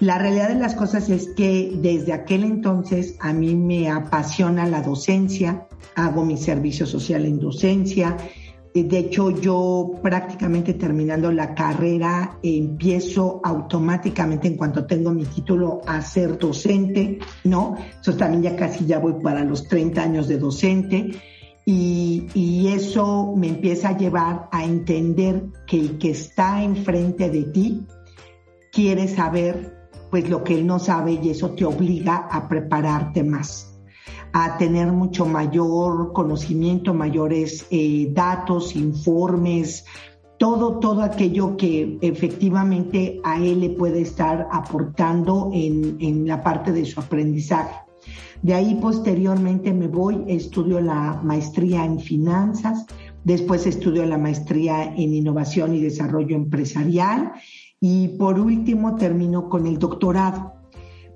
La 0.00 0.18
realidad 0.18 0.48
de 0.48 0.56
las 0.56 0.74
cosas 0.74 1.08
es 1.08 1.28
que 1.36 1.72
desde 1.76 2.12
aquel 2.12 2.42
entonces 2.42 3.16
a 3.20 3.32
mí 3.32 3.54
me 3.54 3.90
apasiona 3.90 4.66
la 4.66 4.82
docencia, 4.82 5.68
hago 5.94 6.24
mi 6.24 6.36
servicio 6.36 6.84
social 6.84 7.26
en 7.26 7.38
docencia. 7.38 8.16
De 8.74 8.98
hecho, 8.98 9.30
yo 9.30 9.92
prácticamente 10.02 10.74
terminando 10.74 11.30
la 11.30 11.54
carrera 11.54 12.38
empiezo 12.42 13.40
automáticamente 13.44 14.48
en 14.48 14.56
cuanto 14.56 14.84
tengo 14.84 15.12
mi 15.12 15.24
título 15.24 15.80
a 15.86 16.02
ser 16.02 16.38
docente, 16.38 17.18
¿no? 17.44 17.76
Eso 18.00 18.14
también 18.14 18.42
ya 18.42 18.56
casi 18.56 18.84
ya 18.84 18.98
voy 18.98 19.14
para 19.22 19.44
los 19.44 19.66
30 19.68 20.02
años 20.02 20.28
de 20.28 20.38
docente. 20.38 21.10
Y, 21.70 22.66
eso 22.68 23.34
me 23.36 23.48
empieza 23.48 23.90
a 23.90 23.96
llevar 23.98 24.48
a 24.52 24.64
entender 24.64 25.48
que 25.66 25.78
el 25.78 25.98
que 25.98 26.10
está 26.10 26.62
enfrente 26.62 27.28
de 27.28 27.42
ti 27.42 27.86
quiere 28.72 29.06
saber 29.06 29.90
pues 30.10 30.30
lo 30.30 30.42
que 30.44 30.54
él 30.54 30.66
no 30.66 30.78
sabe 30.78 31.18
y 31.22 31.28
eso 31.28 31.50
te 31.50 31.66
obliga 31.66 32.26
a 32.30 32.48
prepararte 32.48 33.22
más, 33.22 33.78
a 34.32 34.56
tener 34.56 34.92
mucho 34.92 35.26
mayor 35.26 36.14
conocimiento, 36.14 36.94
mayores 36.94 37.66
eh, 37.70 38.08
datos, 38.12 38.74
informes, 38.74 39.84
todo, 40.38 40.78
todo 40.78 41.02
aquello 41.02 41.58
que 41.58 41.98
efectivamente 42.00 43.20
a 43.24 43.42
él 43.42 43.60
le 43.60 43.70
puede 43.70 44.00
estar 44.00 44.48
aportando 44.50 45.50
en, 45.52 45.98
en 46.00 46.26
la 46.26 46.42
parte 46.42 46.72
de 46.72 46.86
su 46.86 46.98
aprendizaje. 46.98 47.87
De 48.42 48.54
ahí 48.54 48.78
posteriormente 48.80 49.72
me 49.72 49.88
voy, 49.88 50.24
estudio 50.28 50.80
la 50.80 51.20
maestría 51.22 51.84
en 51.84 51.98
finanzas, 51.98 52.86
después 53.24 53.66
estudio 53.66 54.04
la 54.06 54.18
maestría 54.18 54.84
en 54.84 55.14
innovación 55.14 55.74
y 55.74 55.80
desarrollo 55.80 56.36
empresarial 56.36 57.32
y 57.80 58.08
por 58.16 58.38
último 58.38 58.96
termino 58.96 59.48
con 59.48 59.66
el 59.66 59.78
doctorado. 59.78 60.54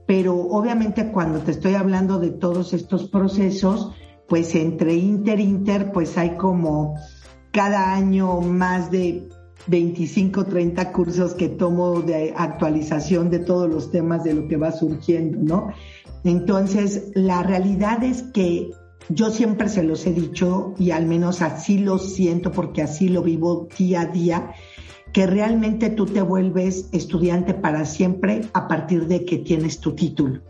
Pero 0.06 0.34
obviamente 0.34 1.12
cuando 1.12 1.38
te 1.40 1.52
estoy 1.52 1.74
hablando 1.74 2.18
de 2.18 2.30
todos 2.30 2.72
estos 2.72 3.08
procesos, 3.08 3.92
pues 4.28 4.54
entre 4.54 4.94
inter 4.94 5.40
inter, 5.40 5.92
pues 5.92 6.18
hay 6.18 6.36
como 6.36 6.96
cada 7.52 7.94
año 7.94 8.40
más 8.40 8.90
de 8.90 9.28
25, 9.66 10.46
30 10.46 10.92
cursos 10.92 11.34
que 11.34 11.48
tomo 11.48 12.00
de 12.00 12.34
actualización 12.36 13.30
de 13.30 13.38
todos 13.38 13.68
los 13.68 13.90
temas 13.90 14.24
de 14.24 14.34
lo 14.34 14.48
que 14.48 14.56
va 14.56 14.72
surgiendo, 14.72 15.38
¿no? 15.40 15.68
Entonces, 16.24 17.10
la 17.14 17.42
realidad 17.42 18.02
es 18.04 18.22
que 18.22 18.70
yo 19.08 19.30
siempre 19.30 19.68
se 19.68 19.82
los 19.82 20.06
he 20.06 20.12
dicho 20.12 20.74
y 20.78 20.90
al 20.90 21.06
menos 21.06 21.42
así 21.42 21.78
lo 21.78 21.98
siento 21.98 22.52
porque 22.52 22.82
así 22.82 23.08
lo 23.08 23.22
vivo 23.22 23.68
día 23.76 24.02
a 24.02 24.06
día, 24.06 24.52
que 25.12 25.26
realmente 25.26 25.90
tú 25.90 26.06
te 26.06 26.22
vuelves 26.22 26.88
estudiante 26.92 27.54
para 27.54 27.84
siempre 27.84 28.42
a 28.54 28.68
partir 28.68 29.06
de 29.06 29.24
que 29.24 29.38
tienes 29.38 29.80
tu 29.80 29.94
título. 29.94 30.40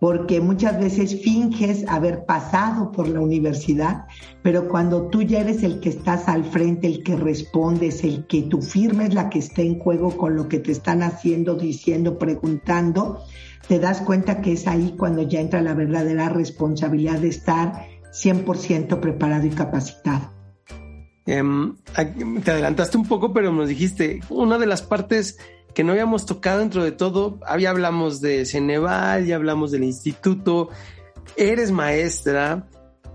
Porque 0.00 0.40
muchas 0.40 0.78
veces 0.78 1.22
finges 1.22 1.84
haber 1.88 2.24
pasado 2.26 2.92
por 2.92 3.08
la 3.08 3.20
universidad, 3.20 4.06
pero 4.42 4.68
cuando 4.68 5.08
tú 5.08 5.22
ya 5.22 5.40
eres 5.40 5.62
el 5.62 5.80
que 5.80 5.88
estás 5.88 6.28
al 6.28 6.44
frente, 6.44 6.86
el 6.86 7.02
que 7.02 7.16
respondes, 7.16 8.04
el 8.04 8.26
que 8.26 8.42
tu 8.42 8.60
firma 8.60 9.06
es 9.06 9.14
la 9.14 9.30
que 9.30 9.38
está 9.38 9.62
en 9.62 9.78
juego 9.78 10.16
con 10.16 10.36
lo 10.36 10.48
que 10.48 10.58
te 10.58 10.72
están 10.72 11.02
haciendo, 11.02 11.54
diciendo, 11.54 12.18
preguntando, 12.18 13.22
te 13.68 13.78
das 13.78 14.00
cuenta 14.00 14.40
que 14.42 14.52
es 14.52 14.66
ahí 14.66 14.94
cuando 14.98 15.22
ya 15.22 15.40
entra 15.40 15.62
la 15.62 15.74
verdadera 15.74 16.28
responsabilidad 16.28 17.18
de 17.18 17.28
estar 17.28 17.86
100% 18.12 19.00
preparado 19.00 19.46
y 19.46 19.50
capacitado. 19.50 20.36
Em, 21.26 21.74
te 22.44 22.50
adelantaste 22.52 22.96
un 22.96 23.06
poco, 23.06 23.32
pero 23.32 23.52
nos 23.52 23.68
dijiste, 23.68 24.20
una 24.30 24.58
de 24.58 24.66
las 24.66 24.82
partes 24.82 25.38
que 25.76 25.84
no 25.84 25.92
habíamos 25.92 26.24
tocado 26.24 26.60
dentro 26.60 26.82
de 26.82 26.90
todo, 26.90 27.38
ya 27.60 27.68
hablamos 27.68 28.22
de 28.22 28.46
Ceneval, 28.46 29.26
ya 29.26 29.36
hablamos 29.36 29.70
del 29.70 29.84
instituto, 29.84 30.70
eres 31.36 31.70
maestra, 31.70 32.66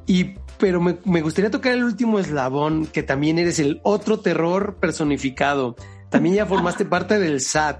y 0.05 0.35
pero 0.59 0.79
me, 0.79 0.99
me, 1.03 1.23
gustaría 1.23 1.49
tocar 1.49 1.73
el 1.73 1.83
último 1.83 2.19
eslabón, 2.19 2.85
que 2.85 3.01
también 3.01 3.39
eres 3.39 3.57
el 3.57 3.81
otro 3.81 4.19
terror 4.19 4.77
personificado. 4.79 5.75
También 6.11 6.35
ya 6.35 6.45
formaste 6.45 6.85
parte 6.85 7.17
del 7.17 7.41
SAT, 7.41 7.79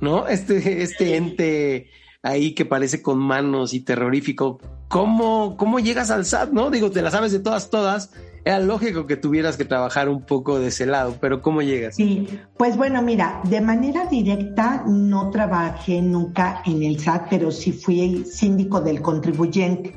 ¿no? 0.00 0.26
Este, 0.26 0.82
este 0.82 1.14
ente 1.14 1.90
ahí 2.20 2.56
que 2.56 2.64
parece 2.64 3.00
con 3.00 3.18
manos 3.18 3.72
y 3.72 3.84
terrorífico. 3.84 4.58
¿Cómo, 4.88 5.56
cómo 5.56 5.78
llegas 5.78 6.10
al 6.10 6.26
SAT, 6.26 6.50
no? 6.50 6.70
Digo, 6.70 6.90
te 6.90 7.02
la 7.02 7.12
sabes 7.12 7.30
de 7.30 7.38
todas, 7.38 7.70
todas, 7.70 8.10
era 8.44 8.58
lógico 8.58 9.06
que 9.06 9.16
tuvieras 9.16 9.56
que 9.56 9.64
trabajar 9.64 10.08
un 10.08 10.22
poco 10.22 10.58
de 10.58 10.68
ese 10.68 10.86
lado, 10.86 11.16
pero 11.20 11.42
¿cómo 11.42 11.62
llegas? 11.62 11.96
Sí, 11.96 12.28
pues 12.56 12.76
bueno, 12.76 13.02
mira, 13.02 13.40
de 13.44 13.60
manera 13.60 14.06
directa 14.06 14.84
no 14.86 15.30
trabajé 15.30 16.02
nunca 16.02 16.62
en 16.64 16.82
el 16.82 16.98
SAT, 16.98 17.26
pero 17.30 17.50
sí 17.50 17.72
fui 17.72 18.24
síndico 18.24 18.80
del 18.80 19.02
contribuyente, 19.02 19.94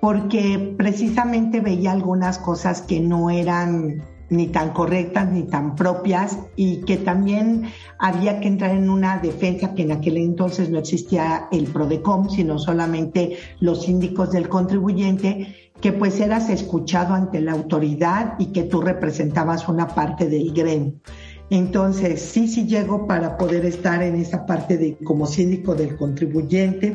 porque 0.00 0.74
precisamente 0.76 1.60
veía 1.60 1.92
algunas 1.92 2.38
cosas 2.38 2.82
que 2.82 3.00
no 3.00 3.30
eran 3.30 4.02
ni 4.28 4.48
tan 4.48 4.70
correctas 4.70 5.30
ni 5.30 5.44
tan 5.44 5.76
propias 5.76 6.38
y 6.56 6.80
que 6.82 6.96
también 6.96 7.66
había 7.98 8.40
que 8.40 8.48
entrar 8.48 8.72
en 8.72 8.90
una 8.90 9.18
defensa 9.18 9.74
que 9.74 9.82
en 9.82 9.92
aquel 9.92 10.16
entonces 10.16 10.70
no 10.70 10.78
existía 10.78 11.46
el 11.52 11.66
PRODECOM, 11.66 12.28
sino 12.30 12.58
solamente 12.58 13.36
los 13.60 13.84
síndicos 13.84 14.32
del 14.32 14.48
contribuyente 14.48 15.65
que 15.80 15.92
pues 15.92 16.20
eras 16.20 16.50
escuchado 16.50 17.14
ante 17.14 17.40
la 17.40 17.52
autoridad 17.52 18.34
y 18.38 18.46
que 18.46 18.64
tú 18.64 18.80
representabas 18.80 19.68
una 19.68 19.88
parte 19.88 20.28
del 20.28 20.52
gremio. 20.52 20.94
Entonces, 21.50 22.20
sí, 22.20 22.48
sí 22.48 22.66
llego 22.66 23.06
para 23.06 23.36
poder 23.36 23.64
estar 23.64 24.02
en 24.02 24.16
esa 24.16 24.46
parte 24.46 24.76
de 24.76 24.96
como 25.04 25.26
síndico 25.26 25.76
del 25.76 25.96
contribuyente. 25.96 26.94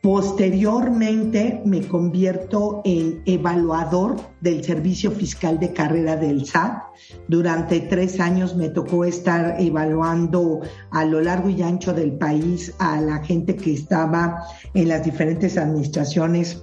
Posteriormente 0.00 1.60
me 1.64 1.80
convierto 1.80 2.82
en 2.84 3.20
evaluador 3.26 4.14
del 4.40 4.62
servicio 4.62 5.10
fiscal 5.10 5.58
de 5.58 5.72
carrera 5.72 6.16
del 6.16 6.46
SAT. 6.46 6.84
Durante 7.26 7.80
tres 7.80 8.20
años 8.20 8.54
me 8.54 8.68
tocó 8.68 9.04
estar 9.04 9.56
evaluando 9.58 10.60
a 10.92 11.04
lo 11.04 11.20
largo 11.20 11.48
y 11.48 11.62
ancho 11.62 11.92
del 11.92 12.12
país 12.12 12.72
a 12.78 13.00
la 13.00 13.24
gente 13.24 13.56
que 13.56 13.72
estaba 13.72 14.44
en 14.74 14.86
las 14.86 15.04
diferentes 15.04 15.58
administraciones 15.58 16.62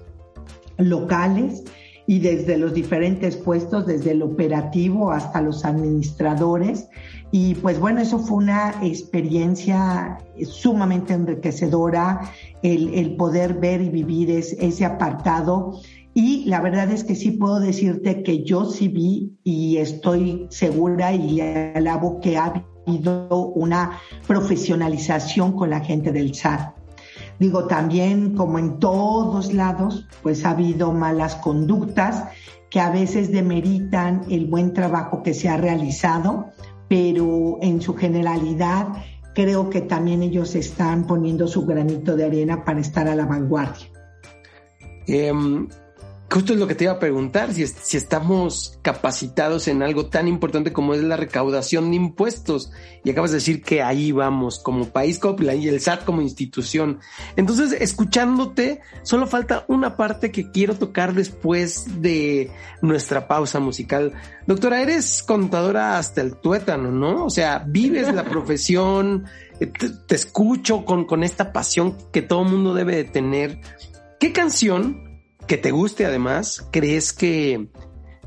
locales 0.78 1.64
y 2.08 2.20
desde 2.20 2.58
los 2.58 2.74
diferentes 2.74 3.36
puestos, 3.36 3.86
desde 3.86 4.12
el 4.12 4.22
operativo 4.22 5.12
hasta 5.12 5.42
los 5.42 5.66
administradores. 5.66 6.88
Y 7.32 7.56
pues 7.56 7.80
bueno, 7.80 8.02
eso 8.02 8.20
fue 8.20 8.38
una 8.38 8.76
experiencia 8.84 10.20
sumamente 10.44 11.14
enriquecedora, 11.14 12.32
el, 12.62 13.16
poder 13.16 13.56
ver 13.56 13.82
y 13.82 13.90
vivir 13.90 14.30
ese 14.30 14.86
apartado. 14.86 15.80
Y 16.14 16.46
la 16.46 16.62
verdad 16.62 16.92
es 16.92 17.04
que 17.04 17.16
sí 17.16 17.32
puedo 17.32 17.60
decirte 17.60 18.24
que 18.24 18.44
yo 18.44 18.66
sí 18.66 18.88
vi 18.88 19.34
y 19.44 19.78
estoy 19.78 20.46
segura 20.50 21.14
y 21.14 21.42
alabo 21.42 22.20
que 22.22 22.38
ha 22.38 22.64
habido 22.86 23.48
una 23.50 24.00
profesionalización 24.28 25.54
con 25.54 25.72
la 25.72 25.82
gente 25.82 26.12
del 26.12 26.34
SAT 26.36 26.75
Digo, 27.40 27.66
también 27.66 28.36
como 28.36 28.60
en 28.60 28.80
todos 28.80 29.54
lados, 29.54 30.08
pues 30.24 30.46
ha 30.46 30.52
habido 30.52 30.92
malas 30.94 31.36
conductas 31.36 32.24
que 32.70 32.80
a 32.80 32.90
veces 32.90 33.32
demeritan 33.32 34.22
el 34.30 34.46
buen 34.48 34.74
trabajo 34.74 35.24
que 35.24 35.34
se 35.34 35.50
ha 35.50 35.58
realizado, 35.58 36.52
pero 36.88 37.58
en 37.62 37.82
su 37.82 37.96
generalidad 37.96 38.88
creo 39.34 39.70
que 39.70 39.82
también 39.82 40.24
ellos 40.24 40.56
están 40.56 41.06
poniendo 41.06 41.48
su 41.48 41.66
granito 41.66 42.16
de 42.16 42.26
arena 42.26 42.64
para 42.64 42.80
estar 42.80 43.08
a 43.08 43.16
la 43.16 43.26
vanguardia. 43.26 43.88
Em, 45.08 45.68
justo 46.30 46.54
es 46.54 46.60
lo 46.60 46.68
que 46.68 46.76
te 46.76 46.86
iba 46.86 46.94
a 46.94 47.00
preguntar, 47.00 47.54
si, 47.54 47.66
si 47.68 47.98
estamos 47.98 48.80
capacitados 48.82 49.68
en 49.68 49.84
algo 49.84 50.08
tan 50.08 50.28
importante 50.28 50.74
como 50.74 50.94
es 50.94 51.04
la 51.04 51.18
recaudación 51.18 51.92
de 51.92 51.98
impuestos. 51.98 52.72
Y 53.04 53.12
acabas 53.12 53.32
de 53.32 53.38
decir 53.38 53.62
que 53.62 53.84
ahí 53.84 54.12
vamos, 54.12 54.60
como 54.60 54.90
país 54.90 55.20
y 55.60 55.68
el 55.68 55.80
SAT 55.80 56.04
como 56.04 56.22
institución. 56.22 57.00
Entonces, 57.36 57.74
escuchándote, 57.80 58.82
solo 59.04 59.28
falta 59.28 59.66
una 59.68 59.96
parte 59.98 60.32
que 60.32 60.52
quiero 60.52 60.76
tocar 60.76 61.14
después 61.14 62.02
de 62.02 62.52
nuestra 62.82 63.28
pausa 63.28 63.60
musical. 63.60 64.14
Doctora, 64.48 64.82
eres 64.82 65.22
contadora 65.24 65.98
hasta 65.98 66.22
el 66.22 66.36
tuétano, 66.38 66.92
¿no? 66.92 67.26
O 67.26 67.30
sea, 67.30 67.64
vives 67.68 68.14
la 68.14 68.24
profesión, 68.30 69.26
te, 69.60 69.70
te 69.70 70.16
escucho 70.16 70.84
con, 70.86 71.06
con 71.06 71.24
esta 71.24 71.54
pasión 71.54 71.96
que 72.12 72.24
todo 72.24 72.44
mundo 72.44 72.74
debe 72.74 72.96
de 72.96 73.04
tener. 73.04 73.62
¿Qué 74.20 74.34
canción 74.34 75.05
que 75.48 75.58
te 75.58 75.72
guste 75.72 76.06
además, 76.06 76.68
crees 76.72 77.14
que 77.14 77.70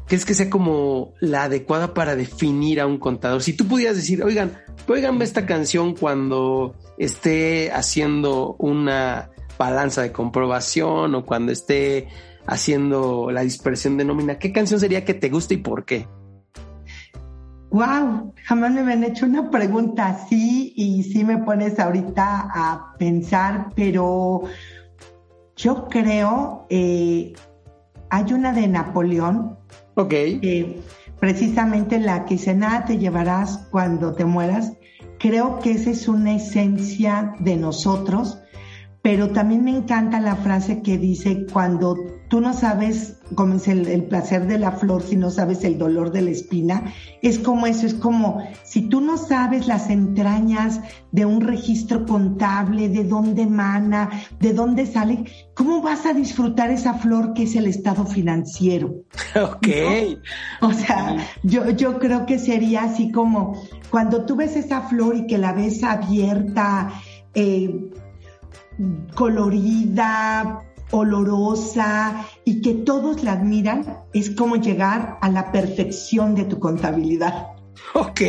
crees 0.09 0.25
que 0.25 0.35
sea 0.35 0.49
como 0.49 1.13
la 1.21 1.45
adecuada 1.45 1.93
para 1.93 2.17
definir 2.17 2.81
a 2.81 2.87
un 2.87 2.99
contador. 2.99 3.43
Si 3.43 3.53
tú 3.53 3.67
pudieras 3.67 3.97
decir, 3.97 4.25
oigan, 4.25 4.53
oigan 4.89 5.21
esta 5.21 5.45
canción 5.45 5.95
cuando 5.95 6.75
esté 6.97 7.71
haciendo 7.73 8.57
una 8.59 9.31
balanza 9.59 10.03
de 10.03 10.13
comprobación 10.13 11.15
o 11.15 11.27
cuando 11.27 11.53
esté 11.53 12.09
haciendo 12.47 13.31
la 13.31 13.43
dispersión 13.43 13.99
de 13.99 14.07
nómina, 14.07 14.39
¿qué 14.39 14.53
canción 14.53 14.81
sería 14.81 15.05
que 15.05 15.15
te 15.15 15.29
guste 15.29 15.55
y 15.55 15.59
por 15.59 15.85
qué? 15.85 16.09
Wow, 17.71 18.33
jamás 18.45 18.73
me 18.73 18.81
habían 18.81 19.05
hecho 19.05 19.27
una 19.27 19.51
pregunta 19.51 20.07
así 20.07 20.73
y 20.75 21.03
sí 21.03 21.23
me 21.23 21.37
pones 21.37 21.79
ahorita 21.79 22.49
a 22.51 22.95
pensar, 22.99 23.73
pero 23.77 24.45
yo 25.59 25.89
creo, 25.89 26.67
eh, 26.71 27.35
hay 28.11 28.33
una 28.33 28.53
de 28.53 28.69
Napoleón. 28.69 29.59
Ok. 29.95 30.15
precisamente 31.19 31.99
la 31.99 32.25
que 32.25 32.35
dice, 32.35 32.55
nada 32.55 32.85
te 32.85 32.97
llevarás 32.97 33.67
cuando 33.71 34.15
te 34.15 34.25
mueras. 34.25 34.73
Creo 35.19 35.59
que 35.59 35.73
esa 35.73 35.91
es 35.91 36.07
una 36.07 36.37
esencia 36.37 37.35
de 37.41 37.57
nosotros, 37.57 38.39
pero 39.03 39.31
también 39.31 39.65
me 39.65 39.71
encanta 39.71 40.21
la 40.21 40.37
frase 40.37 40.83
que 40.83 40.99
dice, 40.99 41.47
cuando 41.53 41.97
tú 42.29 42.41
no 42.41 42.53
sabes 42.53 43.17
cómo 43.35 43.55
es 43.55 43.69
el, 43.69 44.05
placer 44.05 44.47
de 44.47 44.59
la 44.59 44.73
flor 44.73 45.03
si 45.03 45.17
no 45.17 45.31
sabes 45.31 45.65
el 45.65 45.79
dolor 45.79 46.11
de 46.11 46.23
la 46.23 46.31
espina. 46.31 46.93
Es 47.23 47.39
como 47.39 47.67
eso, 47.67 47.87
es 47.87 47.95
como 47.95 48.43
si 48.65 48.83
tú 48.83 49.01
no 49.01 49.17
sabes 49.17 49.67
las 49.67 49.89
entrañas 49.89 50.81
de 51.13 51.25
un 51.25 51.41
registro 51.41 52.05
contable, 52.07 52.89
de 52.89 53.05
dónde 53.05 53.43
emana, 53.43 54.11
de 54.41 54.53
dónde 54.53 54.87
sale, 54.87 55.25
¿cómo 55.55 55.81
vas 55.81 56.05
a 56.05 56.13
disfrutar 56.13 56.71
esa 56.71 56.95
flor 56.95 57.35
que 57.35 57.45
es 57.45 57.55
el 57.57 57.67
estado 57.67 58.05
financiero? 58.05 58.95
Ok. 59.39 59.69
O 60.63 60.73
sea, 60.73 61.17
yo, 61.45 61.71
yo 61.71 61.99
creo 61.99 62.27
que 62.27 62.39
sería 62.39 62.85
así 62.85 63.13
como 63.13 63.55
cuando 63.91 64.25
tú 64.25 64.37
ves 64.37 64.57
esa 64.57 64.83
flor 64.83 65.17
y 65.17 65.27
que 65.27 65.39
la 65.39 65.53
ves 65.53 65.85
abierta, 65.85 66.91
eh, 67.35 67.91
colorida, 69.15 70.63
olorosa 70.91 72.25
y 72.45 72.63
que 72.63 72.75
todos 72.75 73.23
la 73.23 73.33
admiran, 73.33 74.05
es 74.13 74.31
como 74.31 74.57
llegar 74.57 75.19
a 75.21 75.29
la 75.29 75.53
perfección 75.53 76.35
de 76.35 76.45
tu 76.45 76.59
contabilidad. 76.59 77.58
Ok, 77.95 78.21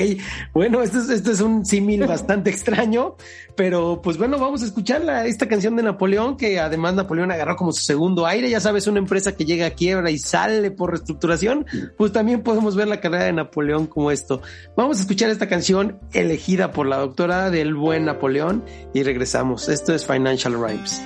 bueno, 0.53 0.81
este 0.81 0.99
es, 0.99 1.09
este 1.09 1.31
es 1.31 1.41
un 1.41 1.65
símil 1.65 2.03
bastante 2.07 2.49
extraño, 2.49 3.15
pero 3.55 4.01
pues 4.01 4.17
bueno, 4.17 4.39
vamos 4.39 4.62
a 4.62 4.65
escuchar 4.65 5.03
esta 5.25 5.47
canción 5.47 5.75
de 5.75 5.83
Napoleón, 5.83 6.38
que 6.38 6.59
además 6.59 6.95
Napoleón 6.95 7.31
agarró 7.31 7.55
como 7.55 7.71
su 7.71 7.83
segundo 7.83 8.25
aire, 8.25 8.49
ya 8.49 8.59
sabes, 8.59 8.88
una 8.88 8.99
empresa 8.99 9.35
que 9.35 9.45
llega 9.45 9.67
a 9.67 9.71
quiebra 9.71 10.12
y 10.12 10.17
sale 10.17 10.71
por 10.71 10.91
reestructuración, 10.91 11.65
pues 11.97 12.12
también 12.12 12.41
podemos 12.41 12.75
ver 12.75 12.88
la 12.88 13.01
carrera 13.01 13.25
de 13.25 13.33
Napoleón 13.33 13.88
como 13.88 14.12
esto. 14.12 14.41
Vamos 14.75 14.97
a 14.97 15.01
escuchar 15.01 15.29
esta 15.29 15.47
canción 15.47 15.99
elegida 16.13 16.71
por 16.71 16.88
la 16.88 16.97
doctora 16.97 17.49
del 17.49 17.75
buen 17.75 18.05
Napoleón 18.05 18.63
y 18.93 19.03
regresamos. 19.03 19.69
Esto 19.69 19.93
es 19.93 20.05
Financial 20.05 20.53
Rhymes. 20.53 21.01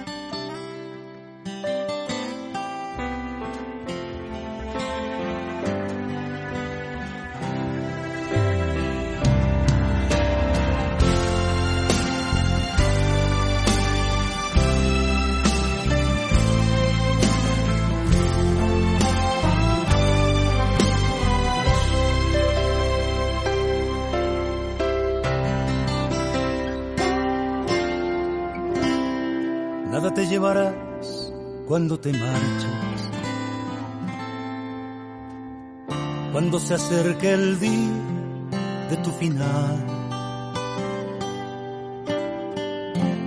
Acerque 36.93 37.34
el 37.34 37.60
día 37.60 38.89
de 38.89 38.97
tu 38.97 39.12
final. 39.12 39.86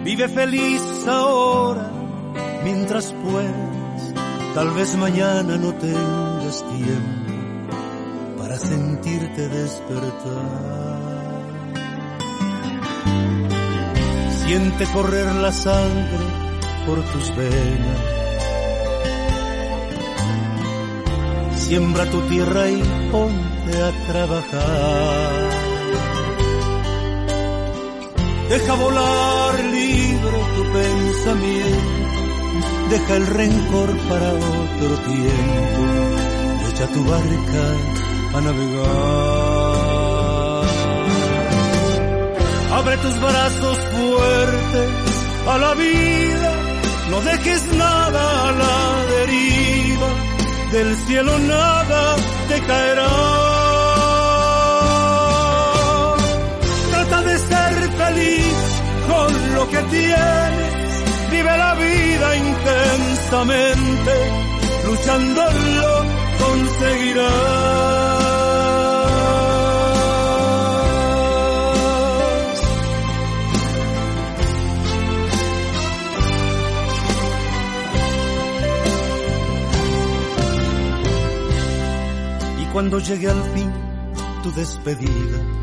Vive 0.05 0.29
feliz 0.29 0.83
ahora 1.09 1.90
mientras 2.62 3.12
puedes, 3.24 4.14
tal 4.55 4.70
vez 4.70 4.96
mañana 4.96 5.57
no 5.57 5.74
tengas 5.74 6.64
tiempo 6.76 8.38
para 8.38 8.57
sentirte 8.57 9.48
despertar. 9.48 11.16
Siente 14.44 14.87
correr 14.92 15.35
la 15.35 15.50
sangre 15.50 16.26
por 16.87 17.02
tus 17.02 17.37
venas 17.37 18.16
Siembra 21.66 22.09
tu 22.09 22.20
tierra 22.29 22.70
y 22.70 22.81
a 23.74 23.92
trabajar. 24.07 25.50
Deja 28.48 28.74
volar 28.74 29.55
libre 29.64 30.38
tu 30.57 30.62
pensamiento, 30.72 32.20
deja 32.90 33.16
el 33.16 33.26
rencor 33.26 33.98
para 34.09 34.29
otro 34.33 34.96
tiempo, 35.11 35.83
echa 36.70 36.87
tu 36.94 37.05
barca 37.05 37.64
a 38.35 38.40
navegar. 38.40 38.87
Abre 42.79 42.96
tus 42.98 43.20
brazos 43.20 43.79
fuertes 43.79 44.90
a 45.48 45.59
la 45.59 45.74
vida, 45.74 46.52
no 47.11 47.20
dejes 47.22 47.62
nada 47.72 48.48
a 48.48 48.52
la 48.52 49.05
deriva 49.16 50.26
del 50.72 50.96
cielo 51.07 51.38
nada 51.38 52.16
te 52.48 52.61
caerá. 52.66 53.56
Feliz 58.16 58.57
con 59.09 59.55
lo 59.55 59.68
que 59.70 59.83
tienes, 59.90 61.31
vive 61.31 61.57
la 61.57 61.74
vida 61.74 62.37
intensamente, 62.37 64.14
luchándolo 64.87 66.05
conseguirás. 66.38 67.87
cuando 82.72 82.98
llegue 82.98 83.31
al 83.31 83.42
fin 83.55 83.72
tu 84.42 84.52
despedida. 84.52 85.56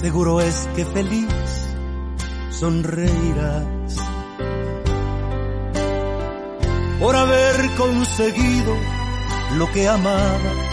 Seguro 0.00 0.40
es 0.42 0.68
que 0.76 0.84
feliz 0.84 1.26
sonreirás 2.50 3.96
por 7.00 7.16
haber 7.16 7.70
conseguido 7.76 8.76
lo 9.56 9.72
que 9.72 9.88
amabas, 9.88 10.68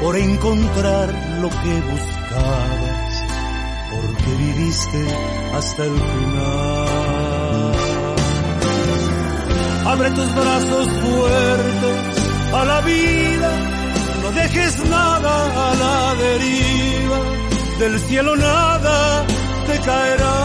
por 0.00 0.16
encontrar 0.16 1.08
lo 1.40 1.50
que 1.50 1.74
buscabas, 1.90 3.24
porque 3.90 4.30
viviste 4.38 5.06
hasta 5.54 5.84
el 5.84 5.98
final. 5.98 7.72
Abre 9.86 10.10
tus 10.12 10.34
brazos 10.36 10.88
fuertes 11.02 12.54
a 12.54 12.64
la 12.64 12.80
vida, 12.82 13.50
no 14.22 14.30
dejes 14.30 14.88
nada 14.88 15.70
a 15.70 15.74
la 15.74 16.14
deriva, 16.14 17.41
del 17.78 17.98
cielo 18.00 18.36
nada 18.36 19.24
te 19.66 19.78
caerá. 19.80 20.36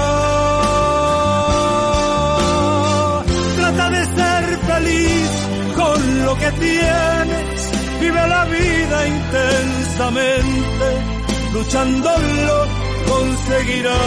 Trata 3.58 3.90
de 3.90 4.06
ser 4.06 4.60
con 5.76 6.26
lo 6.26 6.38
que 6.38 6.52
tienes, 6.52 7.72
vive 8.00 8.28
la 8.28 8.46
vida 8.46 9.08
intensamente, 9.08 10.88
luchando 11.54 12.10
lo 12.48 12.66
conseguirás. 13.12 13.98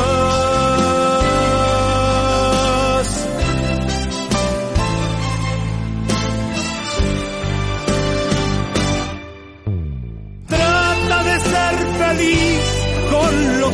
Trata 10.48 11.24
de 11.24 11.40
ser 11.40 11.74
feliz 11.98 12.59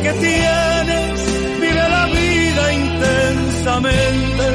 que 0.07 0.13
tienes, 0.13 1.15
vive 1.59 1.83
la 1.89 2.05
vida 2.05 2.73
intensamente, 2.73 4.45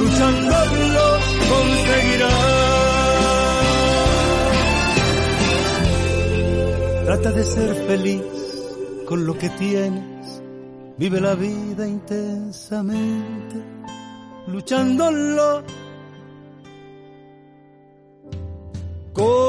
luchando 0.00 0.56
lo 0.96 1.08
conseguirás. 1.52 2.34
Trata 7.04 7.30
de 7.32 7.44
ser 7.44 7.74
feliz 7.86 8.22
con 9.06 9.26
lo 9.26 9.36
que 9.36 9.50
tienes, 9.50 10.42
vive 10.96 11.20
la 11.20 11.34
vida 11.34 11.86
intensamente, 11.86 13.56
luchándolo. 14.46 15.62
Conseguirás. 19.12 19.47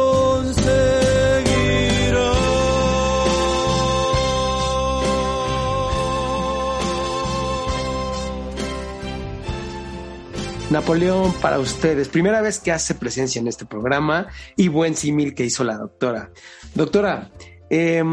Napoleón, 10.70 11.34
para 11.42 11.58
ustedes, 11.58 12.10
primera 12.10 12.42
vez 12.42 12.60
que 12.60 12.72
hace 12.72 12.94
presencia 12.94 13.40
en 13.40 13.48
este 13.48 13.66
programa 13.66 14.28
y 14.56 14.68
buen 14.68 14.96
símil 14.96 15.34
que 15.34 15.44
hizo 15.44 15.64
la 15.64 15.78
doctora. 15.78 16.32
Doctora, 16.76 17.32
eh, 17.72 18.04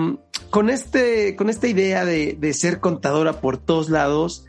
con, 0.49 0.71
este, 0.71 1.37
con 1.37 1.51
esta 1.51 1.69
idea 1.69 2.07
de, 2.07 2.35
de, 2.39 2.55
ser 2.55 2.81
contadora 2.81 3.43
por 3.43 3.59
todos 3.59 3.91
lados, 3.91 4.47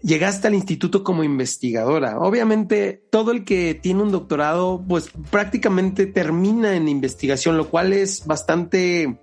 llegaste 0.00 0.48
al 0.48 0.54
instituto 0.54 1.04
como 1.04 1.22
investigadora. 1.22 2.18
Obviamente, 2.18 3.04
todo 3.12 3.30
el 3.30 3.44
que 3.44 3.74
tiene 3.74 4.02
un 4.02 4.10
doctorado, 4.10 4.84
pues 4.88 5.10
prácticamente 5.30 6.06
termina 6.06 6.74
en 6.74 6.88
investigación, 6.88 7.56
lo 7.56 7.70
cual 7.70 7.92
es 7.92 8.26
bastante 8.26 9.20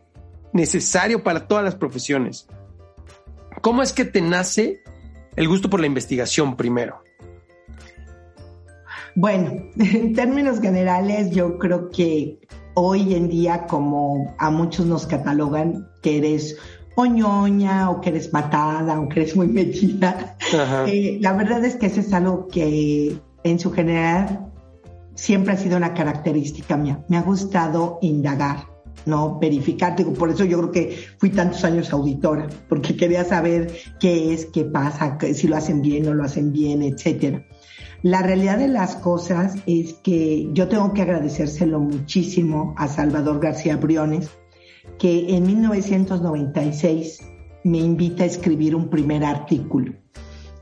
necesario 0.54 1.22
para 1.22 1.50
todas 1.50 1.66
las 1.66 1.76
profesiones. 1.76 2.48
¿Cómo 3.62 3.84
es 3.84 3.92
que 3.92 4.06
te 4.06 4.22
nace 4.22 4.84
el 5.36 5.50
gusto 5.50 5.70
por 5.70 5.82
la 5.82 5.88
investigación 5.88 6.56
primero? 6.56 7.04
Bueno, 9.20 9.52
en 9.78 10.14
términos 10.14 10.62
generales, 10.62 11.32
yo 11.32 11.58
creo 11.58 11.90
que 11.90 12.40
hoy 12.74 13.14
en 13.14 13.28
día, 13.28 13.68
como 13.68 14.34
a 14.38 14.50
muchos 14.50 14.86
nos 14.86 15.06
catalogan 15.06 15.90
que 16.02 16.20
eres 16.20 16.56
oñoña 16.96 17.90
o 17.90 18.00
que 18.00 18.12
eres 18.12 18.32
matada 18.32 18.98
o 18.98 19.10
que 19.10 19.20
eres 19.20 19.36
muy 19.36 19.48
metida, 19.48 20.38
eh, 20.88 21.18
la 21.20 21.34
verdad 21.34 21.66
es 21.66 21.76
que 21.76 21.88
eso 21.88 22.00
es 22.00 22.14
algo 22.14 22.48
que 22.48 23.18
en 23.44 23.60
su 23.60 23.74
general 23.74 24.48
siempre 25.16 25.54
ha 25.54 25.58
sido 25.58 25.76
una 25.76 25.94
característica 25.94 26.78
mía. 26.78 27.04
Me 27.10 27.18
ha 27.18 27.22
gustado 27.22 28.00
indagar, 28.02 28.68
no 29.06 29.38
verificar. 29.38 29.98
Digo, 29.98 30.14
por 30.14 30.30
eso 30.30 30.46
yo 30.46 30.60
creo 30.60 30.72
que 30.72 30.98
fui 31.18 31.30
tantos 31.30 31.66
años 31.66 31.92
auditora, 31.92 32.48
porque 32.70 32.96
quería 32.96 33.26
saber 33.26 33.70
qué 34.00 34.34
es, 34.34 34.46
qué 34.46 34.64
pasa, 34.64 35.18
si 35.34 35.50
lo 35.50 35.58
hacen 35.58 35.82
bien, 35.82 36.08
o 36.08 36.14
lo 36.14 36.24
hacen 36.24 36.54
bien, 36.54 36.82
etcétera. 36.84 37.44
La 38.02 38.22
realidad 38.22 38.58
de 38.58 38.70
las 38.70 38.96
cosas 38.96 39.56
es 39.66 39.94
que 39.96 40.50
yo 40.54 40.70
tengo 40.70 40.94
que 40.94 41.02
agradecérselo 41.02 41.82
muchísimo 41.82 42.74
a 42.78 42.88
Salvador 42.88 43.42
García 43.42 43.76
Briones, 43.76 44.30
que 44.98 45.36
en 45.36 45.46
1996 45.46 47.20
me 47.66 47.80
invita 47.80 48.24
a 48.24 48.28
escribir 48.28 48.74
un 48.74 48.90
primer 48.90 49.26
artículo. 49.26 49.94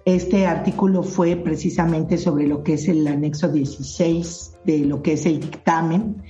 Este 0.04 0.48
artículo 0.48 1.04
fue 1.04 1.36
precisamente 1.36 2.18
sobre 2.18 2.48
lo 2.48 2.64
que 2.64 2.74
es 2.74 2.88
el 2.88 3.06
anexo 3.06 3.50
16 3.50 4.54
de 4.66 4.80
lo 4.80 5.04
que 5.04 5.14
es 5.14 5.28
el 5.28 5.40
dictamen. 5.40 6.24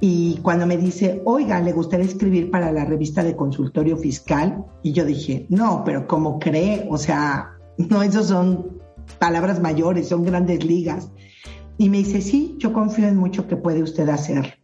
Y 0.00 0.36
cuando 0.42 0.66
me 0.66 0.76
dice, 0.76 1.22
oiga, 1.24 1.60
¿le 1.60 1.72
gustaría 1.72 2.06
escribir 2.06 2.52
para 2.52 2.70
la 2.70 2.84
revista 2.84 3.24
de 3.24 3.34
consultorio 3.34 3.96
fiscal? 3.96 4.64
Y 4.82 4.92
yo 4.92 5.04
dije, 5.04 5.46
no, 5.48 5.82
pero 5.84 6.06
¿cómo 6.06 6.38
cree? 6.38 6.86
O 6.88 6.98
sea, 6.98 7.56
no, 7.78 8.02
esos 8.02 8.26
son 8.28 8.75
palabras 9.18 9.60
mayores, 9.60 10.08
son 10.08 10.24
grandes 10.24 10.64
ligas. 10.64 11.10
Y 11.78 11.90
me 11.90 11.98
dice, 11.98 12.22
sí, 12.22 12.56
yo 12.58 12.72
confío 12.72 13.06
en 13.08 13.16
mucho 13.16 13.46
que 13.46 13.56
puede 13.56 13.82
usted 13.82 14.08
hacer. 14.08 14.58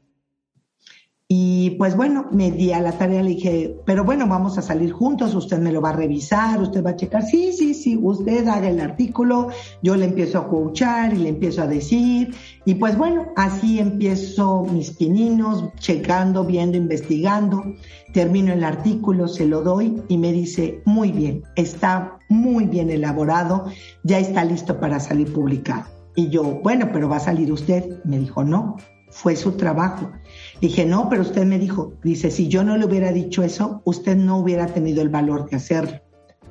Y 1.35 1.71
pues 1.79 1.97
bueno, 1.97 2.27
me 2.31 2.51
di 2.51 2.73
a 2.73 2.83
la 2.83 2.93
tarea, 2.93 3.23
le 3.23 3.31
dije, 3.31 3.75
pero 3.87 4.05
bueno, 4.05 4.27
vamos 4.29 4.59
a 4.59 4.61
salir 4.61 4.93
juntos, 4.93 5.35
usted 5.35 5.59
me 5.61 5.73
lo 5.73 5.81
va 5.81 5.89
a 5.89 5.97
revisar, 5.97 6.61
usted 6.61 6.85
va 6.85 6.91
a 6.91 6.97
checar, 6.97 7.23
sí, 7.23 7.55
sí, 7.55 7.73
sí, 7.73 7.99
usted 8.03 8.47
haga 8.49 8.69
el 8.69 8.79
artículo, 8.81 9.49
yo 9.83 9.97
le 9.97 10.05
empiezo 10.05 10.37
a 10.37 10.49
coachar 10.49 11.15
y 11.15 11.17
le 11.17 11.31
empiezo 11.31 11.63
a 11.63 11.67
decir, 11.67 12.35
y 12.67 12.75
pues 12.75 12.99
bueno, 12.99 13.29
así 13.35 13.79
empiezo 13.79 14.65
mis 14.65 14.91
pininos, 14.91 15.71
checando, 15.79 16.45
viendo, 16.45 16.77
investigando, 16.77 17.65
termino 18.13 18.53
el 18.53 18.63
artículo, 18.63 19.27
se 19.27 19.47
lo 19.47 19.63
doy 19.63 20.03
y 20.09 20.19
me 20.19 20.35
dice, 20.35 20.83
muy 20.85 21.13
bien, 21.13 21.45
está 21.57 22.19
muy 22.29 22.67
bien 22.67 22.91
elaborado, 22.91 23.65
ya 24.05 24.19
está 24.19 24.45
listo 24.45 24.79
para 24.79 25.01
salir 25.01 25.33
publicado. 25.33 25.87
Y 26.15 26.29
yo, 26.29 26.61
bueno, 26.63 26.91
pero 26.93 27.09
va 27.09 27.17
a 27.17 27.21
salir 27.21 27.51
usted. 27.51 28.05
Me 28.05 28.19
dijo, 28.19 28.45
no, 28.45 28.77
fue 29.13 29.37
su 29.37 29.53
trabajo. 29.53 30.11
Dije, 30.61 30.87
no, 30.87 31.09
pero 31.09 31.23
usted 31.23 31.45
me 31.45 31.59
dijo, 31.59 31.93
dice, 32.03 32.31
si 32.31 32.49
yo 32.49 32.65
no 32.65 32.77
le 32.77 32.87
hubiera 32.87 33.13
dicho 33.13 33.43
eso, 33.43 33.83
usted 33.85 34.17
no 34.17 34.39
hubiera 34.39 34.67
tenido 34.67 35.03
el 35.03 35.11
valor 35.11 35.49
de 35.49 35.57
hacerlo. 35.57 36.01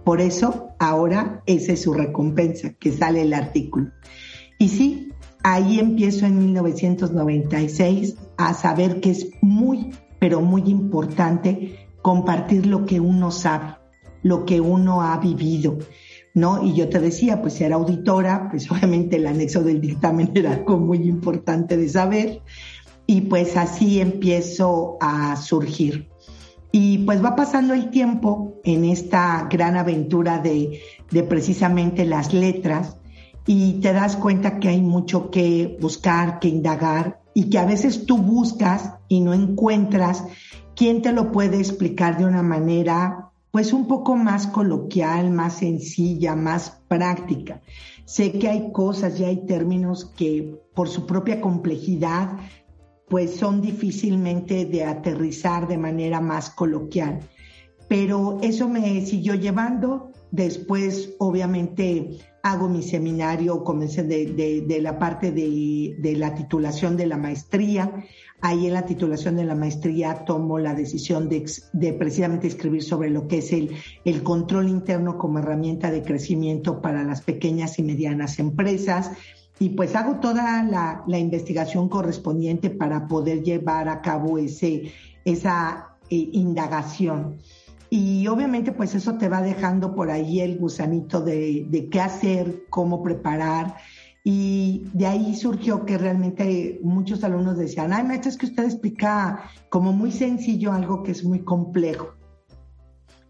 Por 0.05 0.21
eso, 0.21 0.69
ahora 0.79 1.43
esa 1.45 1.73
es 1.73 1.81
su 1.81 1.93
recompensa, 1.93 2.73
que 2.79 2.91
sale 2.91 3.23
el 3.23 3.33
artículo. 3.33 3.91
Y 4.57 4.69
sí, 4.69 5.11
ahí 5.43 5.79
empiezo 5.79 6.25
en 6.25 6.39
1996 6.39 8.15
a 8.37 8.53
saber 8.53 9.01
que 9.01 9.11
es 9.11 9.27
muy, 9.41 9.91
pero 10.19 10.41
muy 10.41 10.63
importante 10.69 11.87
compartir 12.01 12.67
lo 12.67 12.85
que 12.85 12.99
uno 12.99 13.31
sabe, 13.31 13.75
lo 14.21 14.45
que 14.45 14.61
uno 14.61 15.01
ha 15.01 15.17
vivido. 15.17 15.77
¿No? 16.33 16.63
Y 16.63 16.73
yo 16.73 16.89
te 16.89 16.99
decía, 16.99 17.41
pues 17.41 17.59
era 17.61 17.75
auditora, 17.75 18.47
pues 18.49 18.69
obviamente 18.71 19.17
el 19.17 19.27
anexo 19.27 19.63
del 19.63 19.81
dictamen 19.81 20.31
era 20.35 20.53
algo 20.53 20.77
muy 20.77 21.07
importante 21.07 21.77
de 21.77 21.89
saber, 21.89 22.41
y 23.05 23.21
pues 23.21 23.57
así 23.57 23.99
empiezo 23.99 24.97
a 25.01 25.35
surgir. 25.35 26.09
Y 26.71 26.99
pues 26.99 27.23
va 27.23 27.35
pasando 27.35 27.73
el 27.73 27.89
tiempo 27.89 28.61
en 28.63 28.85
esta 28.85 29.47
gran 29.51 29.75
aventura 29.75 30.39
de, 30.39 30.79
de 31.11 31.23
precisamente 31.23 32.05
las 32.05 32.33
letras 32.33 32.97
y 33.45 33.73
te 33.81 33.91
das 33.91 34.15
cuenta 34.15 34.59
que 34.59 34.69
hay 34.69 34.81
mucho 34.81 35.29
que 35.29 35.77
buscar, 35.81 36.39
que 36.39 36.47
indagar 36.47 37.19
y 37.33 37.49
que 37.49 37.59
a 37.59 37.65
veces 37.65 38.05
tú 38.05 38.17
buscas 38.17 38.93
y 39.09 39.19
no 39.19 39.33
encuentras 39.33 40.23
quién 40.75 41.01
te 41.01 41.11
lo 41.11 41.31
puede 41.31 41.57
explicar 41.57 42.17
de 42.17 42.25
una 42.25 42.43
manera 42.43 43.30
pues 43.51 43.73
un 43.73 43.87
poco 43.87 44.15
más 44.15 44.47
coloquial, 44.47 45.29
más 45.31 45.57
sencilla, 45.57 46.35
más 46.35 46.81
práctica. 46.87 47.61
Sé 48.05 48.31
que 48.33 48.47
hay 48.47 48.71
cosas 48.71 49.19
y 49.19 49.25
hay 49.25 49.45
términos 49.45 50.05
que 50.17 50.57
por 50.73 50.87
su 50.87 51.05
propia 51.05 51.41
complejidad 51.41 52.37
pues 53.09 53.35
son 53.35 53.61
difícilmente 53.61 54.65
de 54.65 54.85
aterrizar 54.85 55.67
de 55.67 55.77
manera 55.77 56.21
más 56.21 56.49
coloquial. 56.49 57.19
Pero 57.89 58.39
eso 58.41 58.69
me 58.69 59.05
siguió 59.05 59.35
llevando. 59.35 60.11
Después, 60.31 61.13
obviamente, 61.19 62.19
hago 62.41 62.69
mi 62.69 62.81
seminario, 62.81 63.65
comencé 63.65 64.03
de, 64.03 64.63
de, 64.65 64.81
la 64.81 64.97
parte 64.97 65.33
de, 65.33 65.97
de, 65.99 66.15
la 66.15 66.33
titulación 66.35 66.95
de 66.95 67.05
la 67.05 67.17
maestría. 67.17 67.91
Ahí 68.43 68.65
en 68.65 68.73
la 68.73 68.85
titulación 68.85 69.35
de 69.35 69.43
la 69.43 69.53
maestría 69.53 70.25
tomo 70.25 70.57
la 70.57 70.73
decisión 70.73 71.29
de, 71.29 71.93
precisamente 71.93 72.47
escribir 72.47 72.81
sobre 72.81 73.11
lo 73.11 73.27
que 73.27 73.37
es 73.37 73.53
el, 73.53 74.23
control 74.23 74.67
interno 74.67 75.19
como 75.19 75.37
herramienta 75.37 75.91
de 75.91 76.01
crecimiento 76.01 76.81
para 76.81 77.03
las 77.03 77.21
pequeñas 77.21 77.77
y 77.77 77.83
medianas 77.83 78.39
empresas. 78.39 79.11
Y 79.59 79.69
pues 79.69 79.95
hago 79.95 80.19
toda 80.19 80.63
la, 80.63 81.19
investigación 81.19 81.87
correspondiente 81.87 82.71
para 82.71 83.07
poder 83.07 83.43
llevar 83.43 83.89
a 83.89 84.01
cabo 84.01 84.39
ese, 84.39 84.91
esa 85.23 85.97
eh, 86.09 86.29
indagación. 86.31 87.37
Y 87.91 88.25
obviamente 88.27 88.71
pues 88.71 88.95
eso 88.95 89.19
te 89.19 89.29
va 89.29 89.43
dejando 89.43 89.93
por 89.93 90.09
ahí 90.09 90.39
el 90.39 90.57
gusanito 90.57 91.21
de 91.21 91.89
qué 91.91 92.01
hacer, 92.01 92.63
cómo 92.71 93.03
preparar. 93.03 93.75
Y 94.23 94.83
de 94.93 95.07
ahí 95.07 95.35
surgió 95.35 95.85
que 95.85 95.97
realmente 95.97 96.79
muchos 96.83 97.23
alumnos 97.23 97.57
decían, 97.57 97.91
ay, 97.91 98.03
maestra, 98.03 98.29
es 98.29 98.37
que 98.37 98.45
usted 98.45 98.65
explica 98.65 99.49
como 99.69 99.93
muy 99.93 100.11
sencillo 100.11 100.71
algo 100.71 101.01
que 101.01 101.11
es 101.11 101.23
muy 101.23 101.39
complejo. 101.39 102.13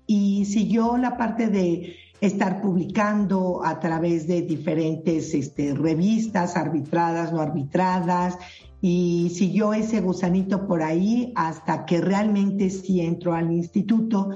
Y 0.06 0.46
siguió 0.46 0.98
la 0.98 1.18
parte 1.18 1.48
de 1.48 1.96
estar 2.20 2.62
publicando 2.62 3.66
a 3.66 3.80
través 3.80 4.28
de 4.28 4.42
diferentes 4.42 5.34
este, 5.34 5.74
revistas 5.74 6.58
arbitradas, 6.58 7.32
no 7.32 7.40
arbitradas, 7.40 8.38
y 8.82 9.32
siguió 9.36 9.74
ese 9.74 10.02
gusanito 10.02 10.68
por 10.68 10.82
ahí 10.82 11.32
hasta 11.36 11.86
que 11.86 12.02
realmente 12.02 12.70
sí 12.72 13.02
entró 13.02 13.34
al 13.34 13.52
instituto 13.52 14.32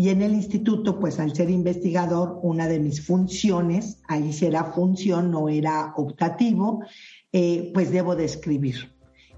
y 0.00 0.08
en 0.08 0.22
el 0.22 0.32
instituto, 0.32 0.98
pues 0.98 1.20
al 1.20 1.34
ser 1.36 1.50
investigador, 1.50 2.38
una 2.42 2.66
de 2.68 2.78
mis 2.80 3.06
funciones, 3.06 4.00
ahí 4.08 4.32
sí 4.32 4.46
era 4.46 4.64
función, 4.64 5.30
no 5.30 5.50
era 5.50 5.92
optativo, 5.94 6.82
eh, 7.32 7.70
pues 7.74 7.92
debo 7.92 8.16
de 8.16 8.24
escribir. 8.24 8.94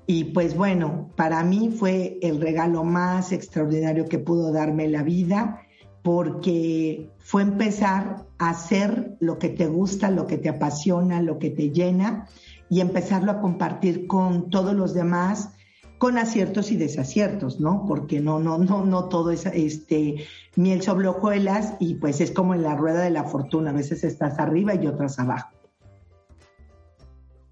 Y 0.07 0.23
pues 0.23 0.57
bueno, 0.57 1.11
para 1.17 1.43
mí 1.43 1.75
fue 1.77 2.17
el 2.23 2.41
regalo 2.41 2.85
más 2.85 3.33
extraordinario 3.33 4.05
que 4.05 4.21
pudo 4.21 4.53
darme 4.53 4.87
la 4.87 5.03
vida 5.03 5.63
porque 6.03 7.11
fue 7.19 7.43
empezar 7.43 8.25
a 8.39 8.51
hacer 8.51 9.17
lo 9.19 9.41
que 9.41 9.49
te 9.49 9.67
gusta, 9.67 10.13
lo 10.13 10.29
que 10.29 10.39
te 10.39 10.49
apasiona, 10.49 11.21
lo 11.21 11.41
que 11.41 11.51
te 11.51 11.73
llena 11.73 12.29
y 12.71 12.81
empezarlo 12.81 13.33
a 13.33 13.41
compartir 13.41 14.07
con 14.07 14.49
todos 14.49 14.77
los 14.77 14.95
demás 14.95 15.55
con 16.03 16.19
aciertos 16.19 16.73
y 16.73 16.77
desaciertos, 16.77 17.61
¿no? 17.61 17.85
Porque 17.87 18.19
no, 18.19 18.41
no, 18.41 18.59
no, 18.59 18.85
no 18.85 19.05
todo 19.05 19.31
es 19.31 19.47
este 19.47 20.27
miel 20.57 20.83
sobre 20.83 21.07
hojuelas 21.07 21.75
y 21.79 21.95
pues 21.95 22.21
es 22.21 22.33
como 22.33 22.55
en 22.55 22.65
la 22.65 22.75
rueda 22.75 23.03
de 23.03 23.11
la 23.11 23.23
fortuna, 23.23 23.71
a 23.71 23.73
veces 23.73 24.03
estás 24.03 24.41
arriba 24.41 24.75
y 24.75 24.89
otras 24.89 25.21
abajo. 25.21 25.53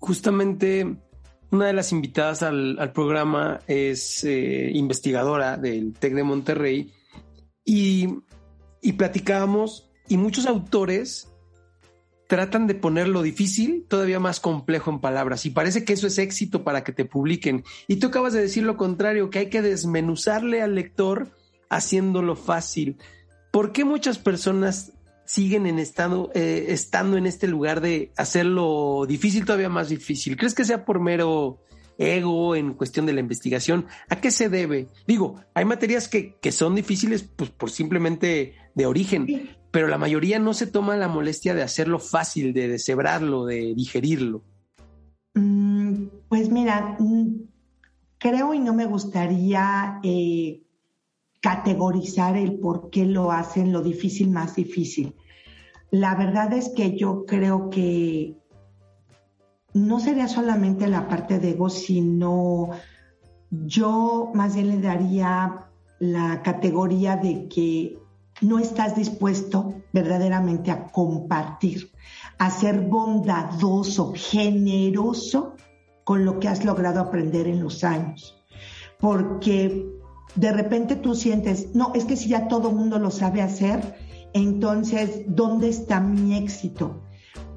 Justamente 0.00 0.96
una 1.52 1.66
de 1.66 1.72
las 1.74 1.92
invitadas 1.92 2.42
al, 2.42 2.90
programa 2.92 3.60
es 3.68 4.24
eh, 4.24 4.72
investigadora 4.74 5.56
del 5.56 5.92
TEC 5.92 6.14
de 6.14 6.24
Monterrey 6.24 6.92
y 7.64 8.08
y 8.82 8.94
platicábamos 8.94 9.92
y 10.08 10.16
muchos 10.16 10.46
autores 10.46 11.29
tratan 12.30 12.68
de 12.68 12.76
poner 12.76 13.08
lo 13.08 13.22
difícil 13.22 13.84
todavía 13.88 14.20
más 14.20 14.38
complejo 14.38 14.92
en 14.92 15.00
palabras 15.00 15.46
y 15.46 15.50
parece 15.50 15.84
que 15.84 15.94
eso 15.94 16.06
es 16.06 16.16
éxito 16.16 16.62
para 16.62 16.84
que 16.84 16.92
te 16.92 17.04
publiquen. 17.04 17.64
Y 17.88 17.96
tú 17.96 18.06
acabas 18.06 18.32
de 18.32 18.40
decir 18.40 18.62
lo 18.62 18.76
contrario, 18.76 19.30
que 19.30 19.40
hay 19.40 19.50
que 19.50 19.62
desmenuzarle 19.62 20.62
al 20.62 20.76
lector 20.76 21.32
haciéndolo 21.70 22.36
fácil. 22.36 22.98
¿Por 23.50 23.72
qué 23.72 23.84
muchas 23.84 24.18
personas 24.18 24.92
siguen 25.24 25.66
en 25.66 25.80
estado, 25.80 26.30
eh, 26.36 26.66
estando 26.68 27.16
en 27.16 27.26
este 27.26 27.48
lugar 27.48 27.80
de 27.80 28.12
hacerlo 28.16 29.06
difícil 29.08 29.44
todavía 29.44 29.68
más 29.68 29.88
difícil? 29.88 30.36
¿Crees 30.36 30.54
que 30.54 30.64
sea 30.64 30.84
por 30.84 31.00
mero 31.00 31.58
ego 31.98 32.54
en 32.54 32.74
cuestión 32.74 33.06
de 33.06 33.12
la 33.12 33.20
investigación? 33.20 33.86
¿A 34.08 34.20
qué 34.20 34.30
se 34.30 34.48
debe? 34.48 34.86
Digo, 35.04 35.40
hay 35.52 35.64
materias 35.64 36.06
que, 36.06 36.36
que 36.36 36.52
son 36.52 36.76
difíciles 36.76 37.24
pues, 37.24 37.50
por 37.50 37.72
simplemente 37.72 38.54
de 38.74 38.86
origen, 38.86 39.50
pero 39.70 39.88
la 39.88 39.98
mayoría 39.98 40.38
no 40.38 40.54
se 40.54 40.66
toma 40.66 40.96
la 40.96 41.08
molestia 41.08 41.54
de 41.54 41.62
hacerlo 41.62 41.98
fácil, 41.98 42.52
de 42.52 42.68
deshebrarlo, 42.68 43.44
de 43.44 43.74
digerirlo. 43.74 44.42
Mm, 45.34 46.06
pues 46.28 46.50
mira, 46.50 46.96
mm, 46.98 47.42
creo 48.18 48.54
y 48.54 48.58
no 48.58 48.74
me 48.74 48.86
gustaría 48.86 50.00
eh, 50.02 50.62
categorizar 51.40 52.36
el 52.36 52.58
por 52.58 52.90
qué 52.90 53.06
lo 53.06 53.32
hacen 53.32 53.72
lo 53.72 53.82
difícil 53.82 54.30
más 54.30 54.56
difícil. 54.56 55.14
La 55.90 56.14
verdad 56.14 56.52
es 56.52 56.68
que 56.68 56.96
yo 56.96 57.24
creo 57.26 57.70
que 57.70 58.36
no 59.72 60.00
sería 60.00 60.28
solamente 60.28 60.86
la 60.88 61.08
parte 61.08 61.38
de 61.38 61.50
ego, 61.50 61.70
sino 61.70 62.70
yo 63.50 64.30
más 64.34 64.54
bien 64.54 64.68
le 64.68 64.80
daría 64.80 65.66
la 65.98 66.42
categoría 66.42 67.16
de 67.16 67.48
que 67.48 67.98
no 68.40 68.58
estás 68.58 68.96
dispuesto 68.96 69.74
verdaderamente 69.92 70.70
a 70.70 70.86
compartir, 70.86 71.90
a 72.38 72.50
ser 72.50 72.80
bondadoso, 72.80 74.12
generoso 74.16 75.54
con 76.04 76.24
lo 76.24 76.40
que 76.40 76.48
has 76.48 76.64
logrado 76.64 77.00
aprender 77.00 77.46
en 77.46 77.62
los 77.62 77.84
años. 77.84 78.36
Porque 78.98 79.86
de 80.34 80.52
repente 80.52 80.96
tú 80.96 81.14
sientes, 81.14 81.74
no, 81.74 81.92
es 81.94 82.04
que 82.04 82.16
si 82.16 82.28
ya 82.28 82.48
todo 82.48 82.70
el 82.70 82.76
mundo 82.76 82.98
lo 82.98 83.10
sabe 83.10 83.42
hacer, 83.42 83.94
entonces, 84.32 85.22
¿dónde 85.26 85.68
está 85.68 86.00
mi 86.00 86.36
éxito? 86.36 87.02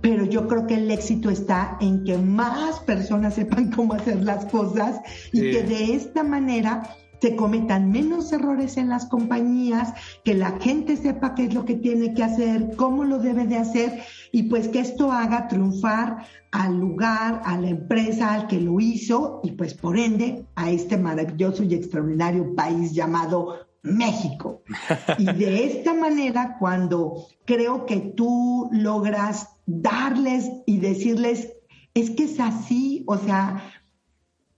Pero 0.01 0.25
yo 0.25 0.47
creo 0.47 0.67
que 0.67 0.75
el 0.75 0.91
éxito 0.91 1.29
está 1.29 1.77
en 1.79 2.03
que 2.03 2.17
más 2.17 2.79
personas 2.79 3.33
sepan 3.35 3.71
cómo 3.71 3.93
hacer 3.93 4.23
las 4.23 4.45
cosas 4.45 4.99
y 5.31 5.39
que 5.51 5.63
de 5.63 5.95
esta 5.95 6.23
manera 6.23 6.95
se 7.23 7.37
cometan 7.37 7.89
menos 7.89 8.33
errores 8.33 8.75
en 8.75 8.89
las 8.89 9.05
compañías, 9.05 9.93
que 10.25 10.33
la 10.33 10.59
gente 10.59 10.97
sepa 10.97 11.35
qué 11.35 11.45
es 11.45 11.53
lo 11.53 11.63
que 11.63 11.75
tiene 11.75 12.13
que 12.13 12.21
hacer, 12.21 12.75
cómo 12.75 13.05
lo 13.05 13.17
debe 13.17 13.47
de 13.47 13.55
hacer 13.55 14.03
y 14.33 14.43
pues 14.43 14.67
que 14.67 14.81
esto 14.81 15.09
haga 15.09 15.47
triunfar 15.47 16.25
al 16.51 16.77
lugar, 16.77 17.41
a 17.45 17.57
la 17.57 17.69
empresa, 17.69 18.33
al 18.33 18.47
que 18.47 18.59
lo 18.59 18.77
hizo 18.81 19.39
y 19.41 19.51
pues 19.51 19.73
por 19.73 19.97
ende 19.97 20.45
a 20.55 20.69
este 20.69 20.97
maravilloso 20.97 21.63
y 21.63 21.75
extraordinario 21.75 22.53
país 22.55 22.91
llamado 22.91 23.67
México. 23.83 24.61
Y 25.17 25.23
de 25.23 25.63
esta 25.63 25.93
manera, 25.93 26.57
cuando 26.59 27.27
creo 27.45 27.85
que 27.85 28.01
tú 28.01 28.67
logras 28.73 29.47
darles 29.65 30.51
y 30.65 30.79
decirles, 30.79 31.53
es 31.93 32.09
que 32.09 32.25
es 32.25 32.37
así, 32.41 33.05
o 33.07 33.17
sea, 33.17 33.63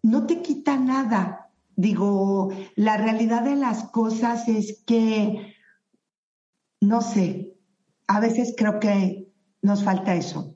no 0.02 0.26
te 0.26 0.42
quita 0.42 0.80
nada, 0.80 1.45
Digo, 1.76 2.50
la 2.76 2.98
realidad 2.98 3.44
de 3.44 3.56
las 3.56 3.86
cosas 3.86 4.48
es 4.48 4.84
que, 4.86 5.56
no 6.80 7.02
sé, 7.02 7.54
a 8.08 8.20
veces 8.20 8.54
creo 8.58 8.80
que 8.80 9.32
nos 9.62 9.84
falta 9.84 10.16
eso, 10.16 10.56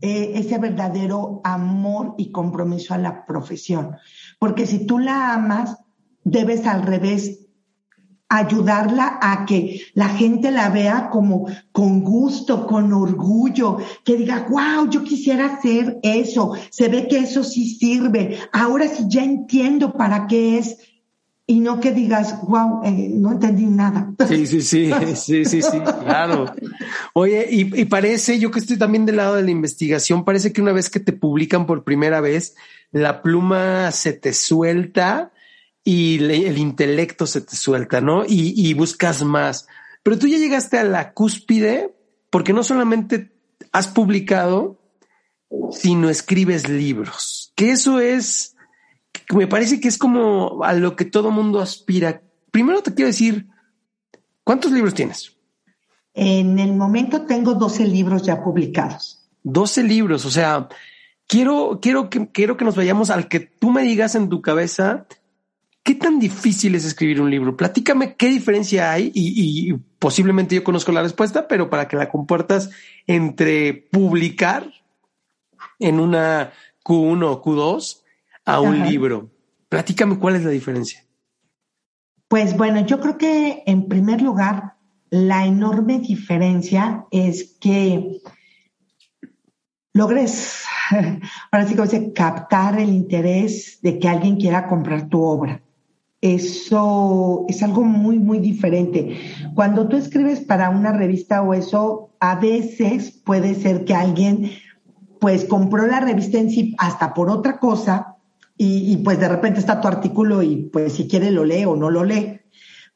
eh, 0.00 0.32
ese 0.36 0.58
verdadero 0.58 1.40
amor 1.44 2.14
y 2.16 2.30
compromiso 2.30 2.94
a 2.94 2.98
la 2.98 3.26
profesión. 3.26 3.96
Porque 4.38 4.66
si 4.66 4.86
tú 4.86 4.98
la 4.98 5.34
amas, 5.34 5.76
debes 6.24 6.66
al 6.66 6.82
revés 6.82 7.43
ayudarla 8.36 9.18
a 9.20 9.44
que 9.46 9.80
la 9.94 10.08
gente 10.08 10.50
la 10.50 10.70
vea 10.70 11.10
como 11.10 11.46
con 11.72 12.02
gusto, 12.02 12.66
con 12.66 12.92
orgullo, 12.92 13.78
que 14.04 14.16
diga, 14.16 14.46
wow, 14.48 14.88
yo 14.90 15.02
quisiera 15.02 15.46
hacer 15.46 15.98
eso, 16.02 16.52
se 16.70 16.88
ve 16.88 17.08
que 17.08 17.18
eso 17.18 17.44
sí 17.44 17.76
sirve, 17.76 18.38
ahora 18.52 18.88
sí 18.88 19.04
ya 19.08 19.24
entiendo 19.24 19.92
para 19.92 20.26
qué 20.26 20.58
es. 20.58 20.78
Y 21.46 21.60
no 21.60 21.78
que 21.78 21.92
digas, 21.92 22.40
wow, 22.48 22.80
eh, 22.84 23.10
no 23.12 23.32
entendí 23.32 23.66
nada. 23.66 24.14
Sí, 24.26 24.46
sí, 24.46 24.62
sí, 24.62 24.90
sí, 25.14 25.44
sí, 25.44 25.60
sí, 25.60 25.78
claro. 26.02 26.46
Oye, 27.12 27.46
y, 27.50 27.82
y 27.82 27.84
parece, 27.84 28.38
yo 28.38 28.50
que 28.50 28.60
estoy 28.60 28.78
también 28.78 29.04
del 29.04 29.16
lado 29.16 29.34
de 29.34 29.42
la 29.42 29.50
investigación, 29.50 30.24
parece 30.24 30.54
que 30.54 30.62
una 30.62 30.72
vez 30.72 30.88
que 30.88 31.00
te 31.00 31.12
publican 31.12 31.66
por 31.66 31.84
primera 31.84 32.22
vez, 32.22 32.54
la 32.92 33.20
pluma 33.20 33.90
se 33.90 34.14
te 34.14 34.32
suelta 34.32 35.33
y 35.84 36.16
el 36.16 36.56
intelecto 36.56 37.26
se 37.26 37.42
te 37.42 37.54
suelta, 37.56 38.00
¿no? 38.00 38.24
Y, 38.26 38.72
buscas 38.72 39.22
más. 39.22 39.68
Pero 40.02 40.18
tú 40.18 40.26
ya 40.26 40.38
llegaste 40.38 40.78
a 40.78 40.84
la 40.84 41.12
cúspide 41.12 41.94
porque 42.30 42.54
no 42.54 42.64
solamente 42.64 43.32
has 43.70 43.88
publicado, 43.88 44.80
sino 45.70 46.08
escribes 46.08 46.68
libros. 46.70 47.52
Que 47.54 47.70
eso 47.70 48.00
es, 48.00 48.56
me 49.34 49.46
parece 49.46 49.78
que 49.78 49.88
es 49.88 49.98
como 49.98 50.64
a 50.64 50.72
lo 50.72 50.96
que 50.96 51.04
todo 51.04 51.30
mundo 51.30 51.60
aspira. 51.60 52.22
Primero 52.50 52.82
te 52.82 52.94
quiero 52.94 53.08
decir, 53.08 53.48
¿cuántos 54.42 54.72
libros 54.72 54.94
tienes? 54.94 55.36
En 56.14 56.58
el 56.58 56.72
momento 56.74 57.26
tengo 57.26 57.54
12 57.54 57.86
libros 57.86 58.22
ya 58.22 58.42
publicados. 58.42 59.28
12 59.42 59.82
libros, 59.82 60.24
o 60.24 60.30
sea, 60.30 60.68
quiero, 61.26 61.78
quiero 61.82 62.08
que, 62.08 62.28
quiero 62.28 62.56
que 62.56 62.64
nos 62.64 62.76
vayamos 62.76 63.10
al 63.10 63.28
que 63.28 63.40
tú 63.40 63.70
me 63.70 63.82
digas 63.82 64.14
en 64.14 64.30
tu 64.30 64.40
cabeza 64.40 65.06
¿Qué 65.84 65.94
tan 65.94 66.18
difícil 66.18 66.74
es 66.76 66.86
escribir 66.86 67.20
un 67.20 67.30
libro? 67.30 67.58
Platícame 67.58 68.16
qué 68.16 68.28
diferencia 68.28 68.90
hay 68.90 69.12
y, 69.14 69.74
posiblemente 69.98 70.54
yo 70.54 70.64
conozco 70.64 70.92
la 70.92 71.02
respuesta, 71.02 71.46
pero 71.46 71.68
para 71.68 71.88
que 71.88 71.98
la 71.98 72.08
comportas 72.08 72.70
entre 73.06 73.74
publicar 73.92 74.72
en 75.78 76.00
una 76.00 76.52
Q1 76.82 77.24
o 77.24 77.42
Q2 77.42 78.02
a 78.46 78.60
un 78.60 78.80
libro. 78.80 79.30
Platícame 79.68 80.18
cuál 80.18 80.36
es 80.36 80.44
la 80.44 80.50
diferencia. 80.50 81.04
Pues 82.28 82.56
bueno, 82.56 82.86
yo 82.86 82.98
creo 82.98 83.18
que 83.18 83.62
en 83.66 83.86
primer 83.86 84.22
lugar, 84.22 84.76
la 85.10 85.44
enorme 85.44 85.98
diferencia 85.98 87.04
es 87.10 87.58
que 87.60 88.22
logres, 89.92 90.64
ahora 91.52 91.68
sí 91.68 91.76
se 91.88 92.14
captar 92.14 92.80
el 92.80 92.88
interés 92.88 93.80
de 93.82 93.98
que 93.98 94.08
alguien 94.08 94.36
quiera 94.36 94.66
comprar 94.66 95.10
tu 95.10 95.22
obra 95.22 95.60
eso 96.24 97.44
es 97.50 97.62
algo 97.62 97.84
muy, 97.84 98.18
muy 98.18 98.38
diferente. 98.38 99.20
Cuando 99.54 99.88
tú 99.88 99.98
escribes 99.98 100.40
para 100.40 100.70
una 100.70 100.90
revista 100.90 101.42
o 101.42 101.52
eso, 101.52 102.14
a 102.18 102.36
veces 102.36 103.10
puede 103.10 103.54
ser 103.54 103.84
que 103.84 103.94
alguien 103.94 104.50
pues 105.20 105.44
compró 105.44 105.86
la 105.86 106.00
revista 106.00 106.38
en 106.38 106.48
sí 106.48 106.74
hasta 106.78 107.12
por 107.12 107.28
otra 107.28 107.58
cosa 107.58 108.16
y, 108.56 108.96
pues 109.04 109.20
de 109.20 109.28
repente 109.28 109.60
está 109.60 109.82
tu 109.82 109.88
artículo 109.88 110.42
y 110.42 110.70
pues 110.72 110.94
si 110.94 111.08
quiere 111.08 111.30
lo 111.30 111.44
lee 111.44 111.66
o 111.66 111.76
no 111.76 111.90
lo 111.90 112.04
lee. 112.04 112.40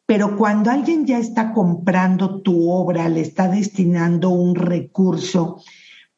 Pero 0.06 0.38
cuando 0.38 0.70
alguien 0.70 1.04
ya 1.04 1.18
está 1.18 1.52
comprando 1.52 2.40
tu 2.40 2.70
obra, 2.70 3.10
le 3.10 3.20
está 3.20 3.48
destinando 3.48 4.30
un 4.30 4.54
recurso, 4.54 5.60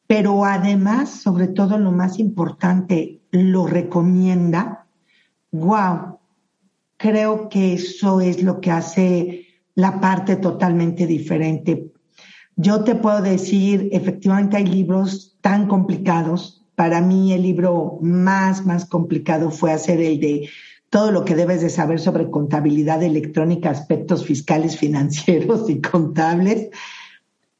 pero 0.07 0.45
además, 0.45 1.09
sobre 1.09 1.49
todo 1.49 1.77
lo 1.77 1.91
más 1.91 2.19
importante, 2.19 3.19
lo 3.31 3.67
recomienda. 3.67 4.87
Wow, 5.51 6.20
creo 7.01 7.49
que 7.49 7.73
eso 7.73 8.21
es 8.21 8.43
lo 8.43 8.61
que 8.61 8.71
hace 8.71 9.47
la 9.75 9.99
parte 9.99 10.35
totalmente 10.35 11.07
diferente. 11.07 11.91
Yo 12.55 12.83
te 12.83 12.95
puedo 12.95 13.21
decir, 13.21 13.89
efectivamente 13.91 14.57
hay 14.57 14.65
libros 14.65 15.37
tan 15.41 15.67
complicados. 15.67 16.63
Para 16.75 17.01
mí 17.01 17.33
el 17.33 17.41
libro 17.41 17.97
más, 18.01 18.65
más 18.65 18.85
complicado 18.85 19.49
fue 19.49 19.71
hacer 19.71 19.99
el 19.99 20.19
de 20.19 20.49
todo 20.89 21.11
lo 21.11 21.25
que 21.25 21.35
debes 21.35 21.61
de 21.61 21.69
saber 21.69 21.99
sobre 21.99 22.29
contabilidad 22.29 23.01
electrónica, 23.01 23.69
aspectos 23.69 24.25
fiscales, 24.25 24.77
financieros 24.83 25.69
y 25.69 25.81
contables, 25.81 26.69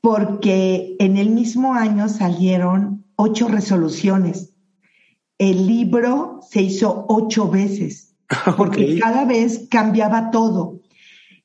porque 0.02 0.96
en 1.00 1.18
el 1.18 1.30
mismo 1.30 1.74
año 1.74 2.10
salieron 2.10 3.06
ocho 3.16 3.48
resoluciones. 3.48 4.54
El 5.38 5.66
libro 5.66 6.42
se 6.48 6.62
hizo 6.62 7.06
ocho 7.08 7.50
veces, 7.50 8.11
porque 8.58 9.00
cada 9.00 9.26
vez 9.26 9.68
cambiaba 9.70 10.32
todo. 10.32 10.80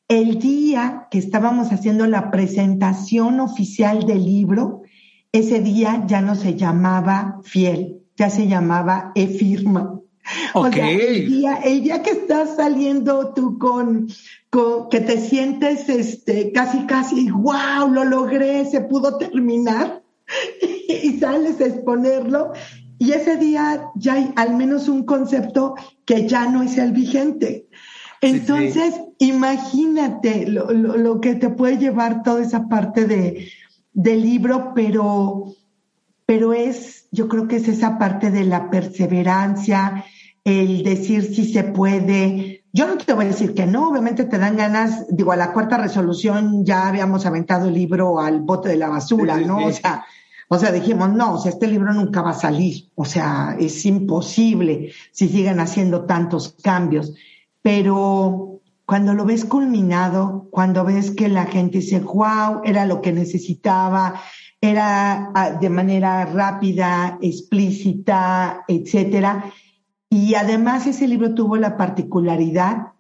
El 0.09 0.39
día 0.39 1.09
que 1.11 1.19
estábamos 1.19 1.73
haciendo 1.73 2.07
la 2.07 2.31
presentación 2.31 3.41
oficial 3.41 4.07
del 4.07 4.25
libro, 4.25 4.83
ese 5.33 5.61
día 5.61 6.05
ya 6.07 6.21
no 6.21 6.37
se 6.37 6.55
llamaba 6.55 7.41
fiel, 7.43 8.03
ya 8.17 8.31
se 8.31 8.47
llamaba 8.47 9.13
e-firma. 9.15 10.01
O 10.55 10.71
sea, 10.71 10.91
el 10.91 11.27
día, 11.29 11.57
el 11.65 11.83
día 11.83 12.03
que 12.03 12.11
estás 12.11 12.57
saliendo 12.57 13.33
tú 13.33 13.59
con, 13.59 14.09
con, 14.51 14.89
que 14.89 15.01
te 15.01 15.21
sientes 15.21 15.89
este, 15.89 16.53
casi, 16.53 16.87
casi, 16.87 17.31
wow, 17.31 17.89
lo 17.93 18.05
logré, 18.05 18.65
se 18.65 18.81
pudo 18.81 19.19
terminar, 19.19 20.03
y 20.89 21.19
sales 21.19 21.61
a 21.61 21.67
exponerlo, 21.67 22.53
y 22.99 23.13
ese 23.13 23.37
día 23.37 23.91
ya 23.95 24.15
hay 24.15 24.33
al 24.37 24.57
menos 24.57 24.89
un 24.89 25.05
concepto 25.05 25.75
que 26.05 26.27
ya 26.29 26.47
no 26.49 26.63
es 26.63 26.79
el 26.79 26.93
vigente. 26.93 27.69
Entonces, 28.23 28.95
imagínate 29.19 30.47
lo, 30.47 30.71
lo, 30.71 30.97
lo, 30.97 31.21
que 31.21 31.35
te 31.35 31.51
puede 31.51 31.79
llevar 31.79 32.23
toda 32.23 32.43
esa 32.43 32.69
parte 32.69 33.05
de, 33.05 33.49
del 33.93 34.23
libro, 34.23 34.73
pero, 34.75 35.55
pero 36.25 36.53
es, 36.53 37.09
yo 37.11 37.29
creo 37.29 37.47
que 37.47 37.57
es 37.57 37.69
esa 37.69 37.99
parte 37.99 38.31
de 38.31 38.45
la 38.45 38.71
perseverancia, 38.71 40.05
el 40.45 40.83
decir 40.83 41.35
si 41.35 41.53
se 41.53 41.65
puede. 41.65 42.65
Yo 42.73 42.87
no 42.87 42.97
te 42.97 43.13
voy 43.13 43.27
a 43.27 43.29
decir 43.29 43.55
que 43.55 43.67
no, 43.67 43.89
obviamente 43.89 44.25
te 44.25 44.39
dan 44.39 44.57
ganas, 44.57 45.07
digo, 45.09 45.33
a 45.33 45.37
la 45.37 45.53
cuarta 45.53 45.79
resolución 45.79 46.65
ya 46.65 46.89
habíamos 46.89 47.27
aventado 47.27 47.69
el 47.69 47.75
libro 47.75 48.21
al 48.21 48.41
bote 48.41 48.69
de 48.69 48.77
la 48.77 48.89
basura, 48.89 49.39
¿no? 49.39 49.67
O 49.67 49.73
sea, 49.73 50.05
o 50.49 50.59
sea, 50.59 50.71
dijimos, 50.71 51.13
no, 51.13 51.35
o 51.35 51.39
sea, 51.39 51.53
este 51.53 51.67
libro 51.67 51.93
nunca 51.93 52.23
va 52.23 52.31
a 52.31 52.35
salir, 52.35 52.91
o 52.95 53.05
sea, 53.05 53.57
es 53.59 53.85
imposible 53.85 54.93
si 55.11 55.29
siguen 55.29 55.61
haciendo 55.61 56.05
tantos 56.05 56.57
cambios, 56.63 57.15
pero 57.63 58.61
cuando 58.85 59.15
lo 59.15 59.25
ves 59.25 59.45
culminado, 59.45 60.49
cuando 60.51 60.85
ves 60.85 61.11
que 61.11 61.29
la 61.29 61.47
gente 61.47 61.79
dice, 61.79 61.99
wow, 62.01 62.63
era 62.65 62.87
lo 62.87 63.01
que 63.03 63.13
necesitaba, 63.13 64.21
era 64.61 65.33
ah, 65.35 65.51
de 65.51 65.69
manera 65.69 66.25
rápida, 66.27 67.19
explícita, 67.21 68.65
etcétera, 68.69 69.53
y 70.09 70.35
además 70.35 70.87
ese 70.87 71.09
libro 71.09 71.35
tuvo 71.35 71.57
la 71.57 71.77
particularidad 71.77 72.93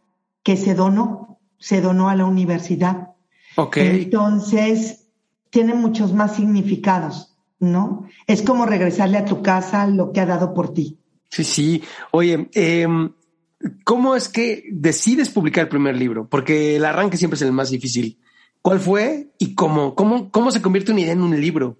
que 0.42 0.57
se 0.57 0.74
donó, 0.74 1.38
se 1.59 1.80
donó 1.80 2.09
a 2.09 2.16
la 2.16 2.24
universidad. 2.24 3.11
Ok. 3.57 3.76
Entonces, 3.78 5.07
tiene 5.51 5.74
muchos 5.74 6.12
más 6.12 6.34
significados, 6.34 7.36
¿no? 7.59 8.07
Es 8.26 8.42
como 8.42 8.66
regresarle 8.66 9.18
a 9.18 9.24
tu 9.24 9.42
casa 9.42 9.86
lo 9.86 10.12
que 10.12 10.20
ha 10.20 10.26
dado 10.26 10.54
por 10.54 10.72
ti. 10.72 10.98
Sí, 11.30 11.44
sí. 11.44 11.82
Oye, 12.12 12.48
eh, 12.54 12.86
¿cómo 13.84 14.16
es 14.16 14.28
que 14.28 14.64
decides 14.70 15.30
publicar 15.30 15.64
el 15.64 15.68
primer 15.68 15.96
libro? 15.96 16.28
Porque 16.28 16.76
el 16.76 16.84
arranque 16.84 17.16
siempre 17.16 17.36
es 17.36 17.42
el 17.42 17.52
más 17.52 17.70
difícil. 17.70 18.18
¿Cuál 18.62 18.80
fue 18.80 19.30
y 19.38 19.54
cómo? 19.54 19.94
¿Cómo, 19.94 20.30
cómo 20.30 20.50
se 20.50 20.62
convierte 20.62 20.92
una 20.92 21.02
idea 21.02 21.12
en 21.12 21.22
un 21.22 21.40
libro? 21.40 21.78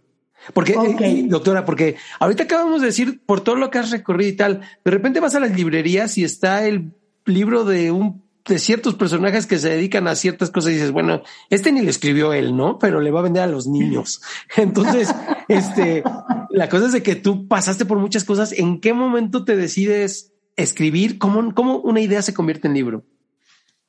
Porque, 0.53 0.77
eh, 1.01 1.25
doctora, 1.27 1.65
porque 1.65 1.97
ahorita 2.21 2.45
acabamos 2.45 2.81
de 2.81 2.89
decir 2.89 3.23
por 3.25 3.41
todo 3.41 3.57
lo 3.57 3.71
que 3.71 3.79
has 3.79 3.91
recorrido 3.91 4.31
y 4.31 4.37
tal, 4.37 4.61
de 4.85 4.91
repente 4.91 5.21
vas 5.21 5.35
a 5.35 5.41
las 5.41 5.57
librerías 5.57 6.17
y 6.19 6.25
está 6.25 6.67
el 6.67 6.93
libro 7.25 7.65
de 7.65 7.91
un 7.91 8.23
de 8.49 8.59
ciertos 8.59 8.95
personajes 8.95 9.47
que 9.47 9.59
se 9.59 9.71
dedican 9.71 10.07
a 10.09 10.15
ciertas 10.15 10.51
cosas 10.51 10.71
y 10.71 10.75
dices, 10.75 10.93
bueno, 10.93 11.23
este 11.51 11.73
ni 11.73 11.83
lo 11.83 11.91
escribió 11.91 12.33
él, 12.33 12.57
¿no? 12.57 12.79
Pero 12.79 13.01
le 13.01 13.11
va 13.11 13.21
a 13.21 13.25
vender 13.25 13.43
a 13.43 13.49
los 13.49 13.67
niños. 13.67 14.23
Entonces, 14.57 15.15
este, 15.49 16.03
la 16.51 16.69
cosa 16.69 16.87
es 16.87 16.93
de 16.93 17.03
que 17.03 17.17
tú 17.17 17.49
pasaste 17.49 17.85
por 17.85 17.99
muchas 17.99 18.25
cosas. 18.25 18.53
¿En 18.53 18.81
qué 18.81 18.93
momento 18.93 19.45
te 19.45 19.57
decides 19.57 20.33
escribir? 20.57 21.19
¿Cómo, 21.19 21.55
cómo 21.55 21.79
una 21.79 22.01
idea 22.01 22.23
se 22.23 22.35
convierte 22.35 22.69
en 22.69 22.75
libro? 22.75 23.05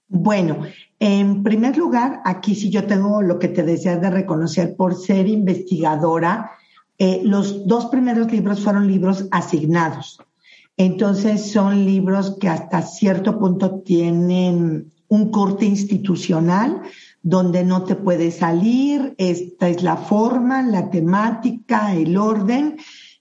Bueno, 0.10 0.62
en 0.99 1.43
primer 1.43 1.78
lugar, 1.78 2.22
aquí 2.24 2.55
sí 2.55 2.70
yo 2.70 2.86
tengo 2.86 3.22
lo 3.22 3.39
que 3.39 3.49
te 3.49 3.64
decía 3.64 3.97
de 3.97 4.10
reconocer 4.10 4.76
por 4.76 4.95
ser 4.95 5.28
investigadora. 5.28 6.51
Eh, 6.97 7.22
los 7.24 7.68
dos 7.68 7.88
primeros 7.88 8.32
libros 8.32 8.64
fueron 8.64 8.88
libros 8.88 9.28
asignados. 9.32 10.20
Entonces 10.78 11.51
son 11.51 11.86
libros 11.86 12.38
que 12.39 12.47
hasta 12.47 12.84
cierto 12.84 13.39
punto 13.39 13.80
tienen 13.80 14.93
un 15.07 15.32
corte 15.32 15.65
institucional 15.65 16.82
donde 17.23 17.63
no 17.63 17.84
te 17.84 17.95
puedes 17.95 18.38
salir. 18.38 19.15
Esta 19.17 19.69
es 19.69 19.82
la 19.82 19.97
forma, 19.97 20.61
la 20.61 20.89
temática, 20.91 21.93
el 21.95 22.15
orden. 22.15 22.78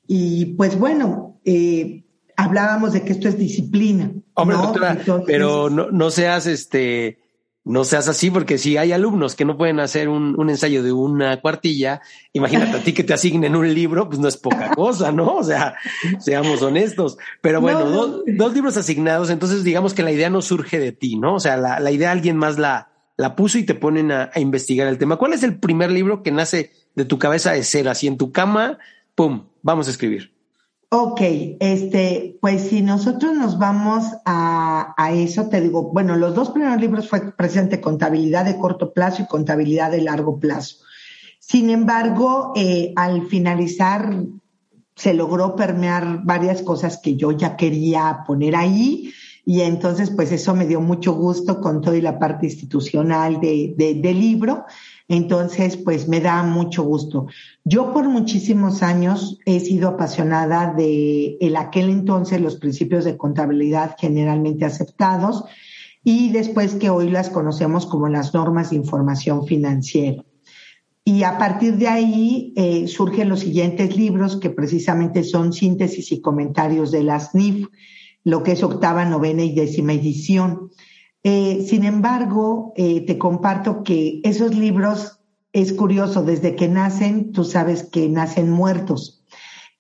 Y 0.06 0.54
pues 0.54 0.78
bueno, 0.78 1.40
eh, 1.44 2.04
hablábamos 2.36 2.92
de 2.92 3.02
que 3.02 3.12
esto 3.12 3.28
es 3.28 3.38
disciplina. 3.38 4.12
Hombre, 4.34 4.56
¿no? 4.56 4.62
doctora, 4.64 4.92
Entonces, 4.92 5.24
pero 5.26 5.70
no, 5.70 5.90
no 5.90 6.10
seas 6.10 6.46
este, 6.46 7.18
no 7.66 7.82
seas 7.82 8.06
así, 8.06 8.30
porque 8.30 8.58
si 8.58 8.76
hay 8.76 8.92
alumnos 8.92 9.34
que 9.34 9.44
no 9.44 9.56
pueden 9.56 9.80
hacer 9.80 10.08
un, 10.08 10.38
un, 10.38 10.50
ensayo 10.50 10.84
de 10.84 10.92
una 10.92 11.40
cuartilla, 11.40 12.00
imagínate 12.32 12.76
a 12.76 12.84
ti 12.84 12.92
que 12.92 13.02
te 13.02 13.12
asignen 13.12 13.56
un 13.56 13.74
libro, 13.74 14.08
pues 14.08 14.20
no 14.20 14.28
es 14.28 14.36
poca 14.36 14.70
cosa, 14.76 15.10
¿no? 15.10 15.34
O 15.34 15.42
sea, 15.42 15.74
seamos 16.20 16.62
honestos. 16.62 17.18
Pero 17.40 17.60
bueno, 17.60 17.80
no, 17.80 17.90
dos, 17.90 18.22
dos, 18.24 18.54
libros 18.54 18.76
asignados, 18.76 19.30
entonces 19.30 19.64
digamos 19.64 19.94
que 19.94 20.04
la 20.04 20.12
idea 20.12 20.30
no 20.30 20.42
surge 20.42 20.78
de 20.78 20.92
ti, 20.92 21.16
¿no? 21.16 21.34
O 21.34 21.40
sea, 21.40 21.56
la, 21.56 21.80
la 21.80 21.90
idea 21.90 22.12
alguien 22.12 22.36
más 22.36 22.56
la, 22.56 22.92
la 23.16 23.34
puso 23.34 23.58
y 23.58 23.64
te 23.64 23.74
ponen 23.74 24.12
a, 24.12 24.30
a, 24.32 24.38
investigar 24.38 24.86
el 24.86 24.96
tema. 24.96 25.16
¿Cuál 25.16 25.32
es 25.32 25.42
el 25.42 25.58
primer 25.58 25.90
libro 25.90 26.22
que 26.22 26.30
nace 26.30 26.70
de 26.94 27.04
tu 27.04 27.18
cabeza 27.18 27.50
de 27.50 27.64
ser 27.64 27.88
así 27.88 28.06
en 28.06 28.16
tu 28.16 28.30
cama? 28.30 28.78
¡Pum! 29.16 29.48
Vamos 29.62 29.88
a 29.88 29.90
escribir. 29.90 30.35
Ok, 30.88 31.20
este, 31.58 32.38
pues 32.40 32.68
si 32.68 32.80
nosotros 32.80 33.34
nos 33.34 33.58
vamos 33.58 34.04
a, 34.24 34.94
a, 34.96 35.12
eso, 35.12 35.48
te 35.48 35.60
digo, 35.60 35.90
bueno, 35.92 36.16
los 36.16 36.34
dos 36.34 36.50
primeros 36.50 36.80
libros 36.80 37.08
fue 37.08 37.32
presente 37.32 37.80
contabilidad 37.80 38.44
de 38.44 38.56
corto 38.56 38.92
plazo 38.92 39.22
y 39.22 39.26
contabilidad 39.26 39.90
de 39.90 40.02
largo 40.02 40.38
plazo. 40.38 40.76
Sin 41.40 41.70
embargo, 41.70 42.52
eh, 42.54 42.92
al 42.94 43.26
finalizar 43.26 44.14
se 44.94 45.12
logró 45.12 45.56
permear 45.56 46.24
varias 46.24 46.62
cosas 46.62 46.98
que 46.98 47.16
yo 47.16 47.32
ya 47.32 47.56
quería 47.56 48.24
poner 48.26 48.56
ahí 48.56 49.12
y 49.44 49.60
entonces 49.60 50.10
pues 50.10 50.32
eso 50.32 50.54
me 50.54 50.66
dio 50.66 50.80
mucho 50.80 51.12
gusto 51.12 51.60
con 51.60 51.82
toda 51.82 51.98
la 51.98 52.18
parte 52.18 52.46
institucional 52.46 53.40
de, 53.40 53.74
de, 53.76 53.94
del 53.94 54.18
libro 54.18 54.64
entonces, 55.08 55.76
pues 55.76 56.08
me 56.08 56.20
da 56.20 56.42
mucho 56.42 56.82
gusto. 56.82 57.26
Yo 57.64 57.92
por 57.92 58.08
muchísimos 58.08 58.82
años 58.82 59.38
he 59.46 59.60
sido 59.60 59.90
apasionada 59.90 60.72
de 60.74 61.36
el 61.40 61.56
aquel 61.56 61.90
entonces 61.90 62.40
los 62.40 62.56
principios 62.56 63.04
de 63.04 63.16
contabilidad 63.16 63.94
generalmente 63.98 64.64
aceptados 64.64 65.44
y 66.02 66.30
después 66.32 66.74
que 66.74 66.90
hoy 66.90 67.10
las 67.10 67.30
conocemos 67.30 67.86
como 67.86 68.08
las 68.08 68.34
normas 68.34 68.70
de 68.70 68.76
información 68.76 69.46
financiera. 69.46 70.24
Y 71.04 71.22
a 71.22 71.38
partir 71.38 71.76
de 71.76 71.86
ahí 71.86 72.52
eh, 72.56 72.88
surgen 72.88 73.28
los 73.28 73.40
siguientes 73.40 73.96
libros 73.96 74.38
que 74.38 74.50
precisamente 74.50 75.22
son 75.22 75.52
síntesis 75.52 76.10
y 76.10 76.20
comentarios 76.20 76.90
de 76.90 77.04
las 77.04 77.32
NIF, 77.32 77.68
lo 78.24 78.42
que 78.42 78.52
es 78.52 78.62
octava, 78.64 79.04
novena 79.04 79.44
y 79.44 79.54
décima 79.54 79.92
edición. 79.92 80.72
Eh, 81.28 81.66
sin 81.66 81.82
embargo, 81.82 82.72
eh, 82.76 83.04
te 83.04 83.18
comparto 83.18 83.82
que 83.82 84.20
esos 84.22 84.54
libros 84.54 85.18
es 85.52 85.72
curioso, 85.72 86.22
desde 86.22 86.54
que 86.54 86.68
nacen, 86.68 87.32
tú 87.32 87.42
sabes 87.42 87.82
que 87.82 88.08
nacen 88.08 88.48
muertos. 88.48 89.24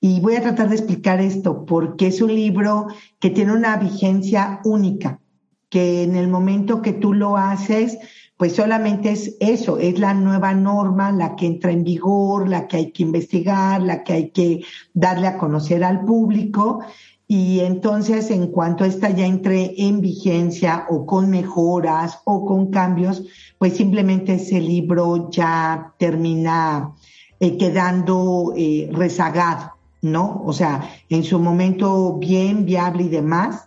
Y 0.00 0.18
voy 0.18 0.34
a 0.34 0.42
tratar 0.42 0.70
de 0.70 0.74
explicar 0.74 1.20
esto 1.20 1.64
porque 1.64 2.08
es 2.08 2.20
un 2.20 2.34
libro 2.34 2.88
que 3.20 3.30
tiene 3.30 3.52
una 3.52 3.76
vigencia 3.76 4.60
única, 4.64 5.20
que 5.68 6.02
en 6.02 6.16
el 6.16 6.26
momento 6.26 6.82
que 6.82 6.92
tú 6.92 7.12
lo 7.12 7.36
haces, 7.36 7.96
pues 8.36 8.56
solamente 8.56 9.12
es 9.12 9.36
eso, 9.38 9.78
es 9.78 10.00
la 10.00 10.14
nueva 10.14 10.52
norma, 10.52 11.12
la 11.12 11.36
que 11.36 11.46
entra 11.46 11.70
en 11.70 11.84
vigor, 11.84 12.48
la 12.48 12.66
que 12.66 12.78
hay 12.78 12.90
que 12.90 13.04
investigar, 13.04 13.80
la 13.82 14.02
que 14.02 14.12
hay 14.14 14.30
que 14.30 14.64
darle 14.94 15.28
a 15.28 15.38
conocer 15.38 15.84
al 15.84 16.04
público 16.04 16.80
y 17.28 17.60
entonces, 17.60 18.30
en 18.30 18.46
cuanto 18.48 18.84
esta 18.84 19.10
ya 19.10 19.26
entre 19.26 19.74
en 19.78 20.00
vigencia 20.00 20.86
o 20.88 21.06
con 21.06 21.28
mejoras 21.28 22.20
o 22.24 22.46
con 22.46 22.70
cambios, 22.70 23.24
pues 23.58 23.76
simplemente 23.76 24.34
ese 24.34 24.60
libro 24.60 25.28
ya 25.30 25.92
termina 25.98 26.94
eh, 27.40 27.56
quedando 27.56 28.54
eh, 28.56 28.88
rezagado, 28.92 29.72
¿no? 30.02 30.40
O 30.46 30.52
sea, 30.52 30.88
en 31.08 31.24
su 31.24 31.40
momento 31.40 32.14
bien, 32.14 32.64
viable 32.64 33.04
y 33.04 33.08
demás. 33.08 33.64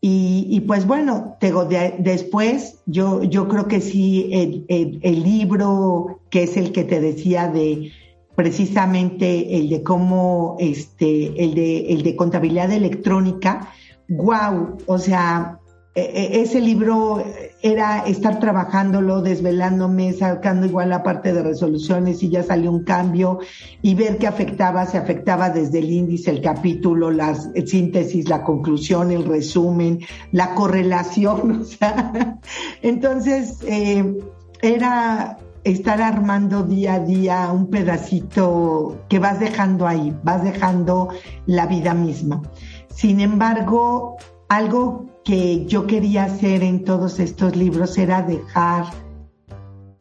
Y, 0.00 0.60
pues 0.68 0.86
bueno, 0.86 1.36
después 1.40 2.78
yo, 2.86 3.24
yo 3.24 3.48
creo 3.48 3.66
que 3.66 3.80
sí, 3.80 4.30
el, 4.32 4.64
el, 4.68 5.22
libro 5.24 6.20
que 6.30 6.44
es 6.44 6.56
el 6.56 6.70
que 6.70 6.84
te 6.84 7.00
decía 7.00 7.48
de 7.48 7.90
precisamente 8.38 9.58
el 9.58 9.68
de 9.68 9.82
cómo, 9.82 10.54
este, 10.60 11.42
el 11.42 11.56
de, 11.56 11.92
el 11.92 12.04
de 12.04 12.14
contabilidad 12.14 12.70
electrónica, 12.70 13.72
wow, 14.08 14.76
o 14.86 14.98
sea, 14.98 15.58
e, 15.96 16.02
e, 16.02 16.42
ese 16.42 16.60
libro 16.60 17.20
era 17.62 18.06
estar 18.06 18.38
trabajándolo, 18.38 19.22
desvelándome, 19.22 20.12
sacando 20.12 20.66
igual 20.66 20.90
la 20.90 21.02
parte 21.02 21.32
de 21.32 21.42
resoluciones 21.42 22.22
y 22.22 22.28
ya 22.28 22.44
salió 22.44 22.70
un 22.70 22.84
cambio 22.84 23.40
y 23.82 23.96
ver 23.96 24.18
qué 24.18 24.28
afectaba, 24.28 24.86
se 24.86 24.98
afectaba 24.98 25.50
desde 25.50 25.80
el 25.80 25.90
índice, 25.90 26.30
el 26.30 26.40
capítulo, 26.40 27.10
la 27.10 27.34
síntesis, 27.34 28.28
la 28.28 28.44
conclusión, 28.44 29.10
el 29.10 29.24
resumen, 29.24 29.98
la 30.30 30.54
correlación, 30.54 31.50
o 31.62 31.64
sea, 31.64 32.38
entonces 32.82 33.58
eh, 33.66 34.16
era 34.62 35.38
estar 35.64 36.00
armando 36.00 36.62
día 36.62 36.94
a 36.94 37.00
día 37.00 37.50
un 37.52 37.68
pedacito 37.68 39.04
que 39.08 39.18
vas 39.18 39.40
dejando 39.40 39.86
ahí, 39.86 40.16
vas 40.22 40.42
dejando 40.42 41.08
la 41.46 41.66
vida 41.66 41.94
misma. 41.94 42.42
Sin 42.88 43.20
embargo, 43.20 44.16
algo 44.48 45.06
que 45.24 45.66
yo 45.66 45.86
quería 45.86 46.24
hacer 46.24 46.62
en 46.62 46.84
todos 46.84 47.20
estos 47.20 47.54
libros 47.56 47.98
era 47.98 48.22
dejar 48.22 48.86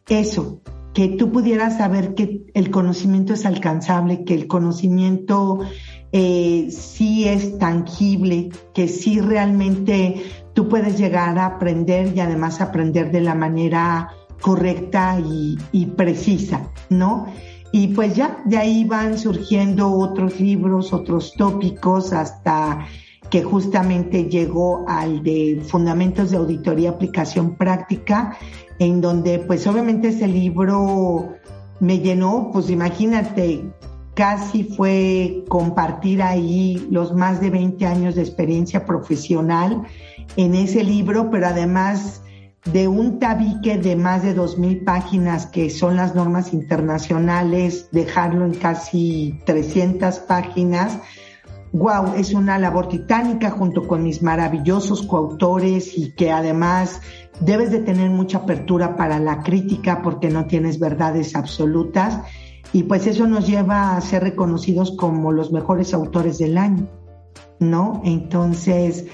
eso, 0.08 0.62
que 0.94 1.10
tú 1.10 1.32
pudieras 1.32 1.78
saber 1.78 2.16
que 2.16 2.46
el 2.54 2.72
conocimiento 2.72 3.34
es 3.34 3.46
alcanzable, 3.46 4.24
que 4.24 4.34
el 4.34 4.48
conocimiento 4.48 5.60
eh, 6.12 6.70
sí 6.72 7.28
es 7.28 7.60
tangible, 7.60 8.50
que 8.74 8.88
sí 8.88 9.20
realmente 9.20 10.24
tú 10.54 10.70
puedes 10.70 10.98
llegar 10.98 11.38
a 11.38 11.46
aprender 11.46 12.16
y 12.16 12.22
además 12.22 12.62
aprender 12.62 13.12
de 13.12 13.22
la 13.22 13.36
manera 13.36 14.10
correcta 14.42 15.20
y, 15.20 15.58
y 15.72 15.86
precisa, 15.88 16.70
¿no? 16.90 17.28
Y 17.72 17.90
pues 17.90 18.16
ya 18.16 18.42
de 18.46 18.58
ahí 18.58 18.86
van 18.86 19.18
surgiendo 19.18 19.92
otros 19.92 20.40
libros, 20.40 20.94
otros 20.94 21.34
tópicos, 21.38 22.14
hasta 22.14 22.86
que 23.30 23.44
justamente 23.44 24.26
llegó 24.26 24.86
al 24.88 25.22
de 25.22 25.62
Fundamentos 25.68 26.32
de 26.32 26.38
Auditoría 26.38 26.92
Aplicación 26.92 27.56
Práctica, 27.56 28.38
en 28.80 29.02
donde 29.02 29.40
pues 29.40 29.68
obviamente 29.68 30.10
ese 30.10 30.28
libro 30.28 31.34
me 31.80 32.00
llenó, 32.00 32.50
pues 32.54 32.70
imagínate, 32.70 33.66
casi 34.14 34.64
fue 34.64 35.44
compartir 35.48 36.22
ahí 36.22 36.88
los 36.90 37.14
más 37.14 37.42
de 37.42 37.50
20 37.50 37.86
años 37.86 38.16
de 38.16 38.22
experiencia 38.22 38.86
profesional 38.86 39.84
en 40.38 40.56
ese 40.56 40.84
libro, 40.84 41.30
pero 41.30 41.48
además 41.48 42.24
de 42.72 42.88
un 42.88 43.20
tabique 43.20 43.78
de 43.78 43.96
más 43.96 44.24
de 44.24 44.36
2.000 44.36 44.84
páginas 44.84 45.46
que 45.46 45.70
son 45.70 45.96
las 45.96 46.16
normas 46.16 46.54
internacionales, 46.54 47.90
dejarlo 47.92 48.46
en 48.46 48.54
casi 48.54 49.40
300 49.46 50.20
páginas, 50.20 51.00
wow, 51.72 52.14
es 52.16 52.34
una 52.34 52.58
labor 52.60 52.90
titánica 52.90 53.52
junto 53.52 53.88
con 53.88 54.04
mis 54.04 54.22
maravillosos 54.22 55.04
coautores 55.04 55.98
y 55.98 56.12
que 56.12 56.32
además 56.32 57.02
debes 57.40 57.72
de 57.72 57.80
tener 57.80 58.10
mucha 58.10 58.40
apertura 58.40 58.96
para 58.96 59.20
la 59.20 59.44
crítica 59.44 60.02
porque 60.02 60.30
no 60.30 60.46
tienes 60.46 60.80
verdades 60.80 61.36
absolutas 61.36 62.20
y 62.74 62.84
pues 62.84 63.08
eso 63.08 63.28
nos 63.28 63.48
lleva 63.48 63.96
a 63.96 64.02
ser 64.02 64.24
reconocidos 64.24 64.92
como 64.98 65.32
los 65.32 65.52
mejores 65.52 65.94
autores 65.94 66.38
del 66.38 66.58
año, 66.58 66.88
¿no? 67.60 68.02
Entonces 68.04 69.06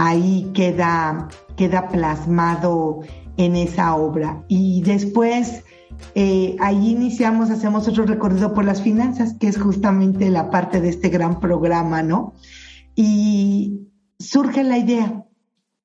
ahí 0.00 0.50
queda, 0.54 1.28
queda 1.56 1.88
plasmado 1.88 3.00
en 3.36 3.54
esa 3.54 3.94
obra 3.94 4.42
y 4.48 4.82
después 4.82 5.62
eh, 6.14 6.56
ahí 6.58 6.90
iniciamos, 6.90 7.50
hacemos 7.50 7.86
otro 7.86 8.06
recorrido 8.06 8.54
por 8.54 8.64
las 8.64 8.80
finanzas, 8.80 9.34
que 9.38 9.48
es 9.48 9.58
justamente 9.58 10.30
la 10.30 10.50
parte 10.50 10.80
de 10.80 10.88
este 10.88 11.10
gran 11.10 11.38
programa, 11.38 12.02
¿no? 12.02 12.34
Y 12.96 13.88
surge 14.18 14.64
la 14.64 14.78
idea, 14.78 15.26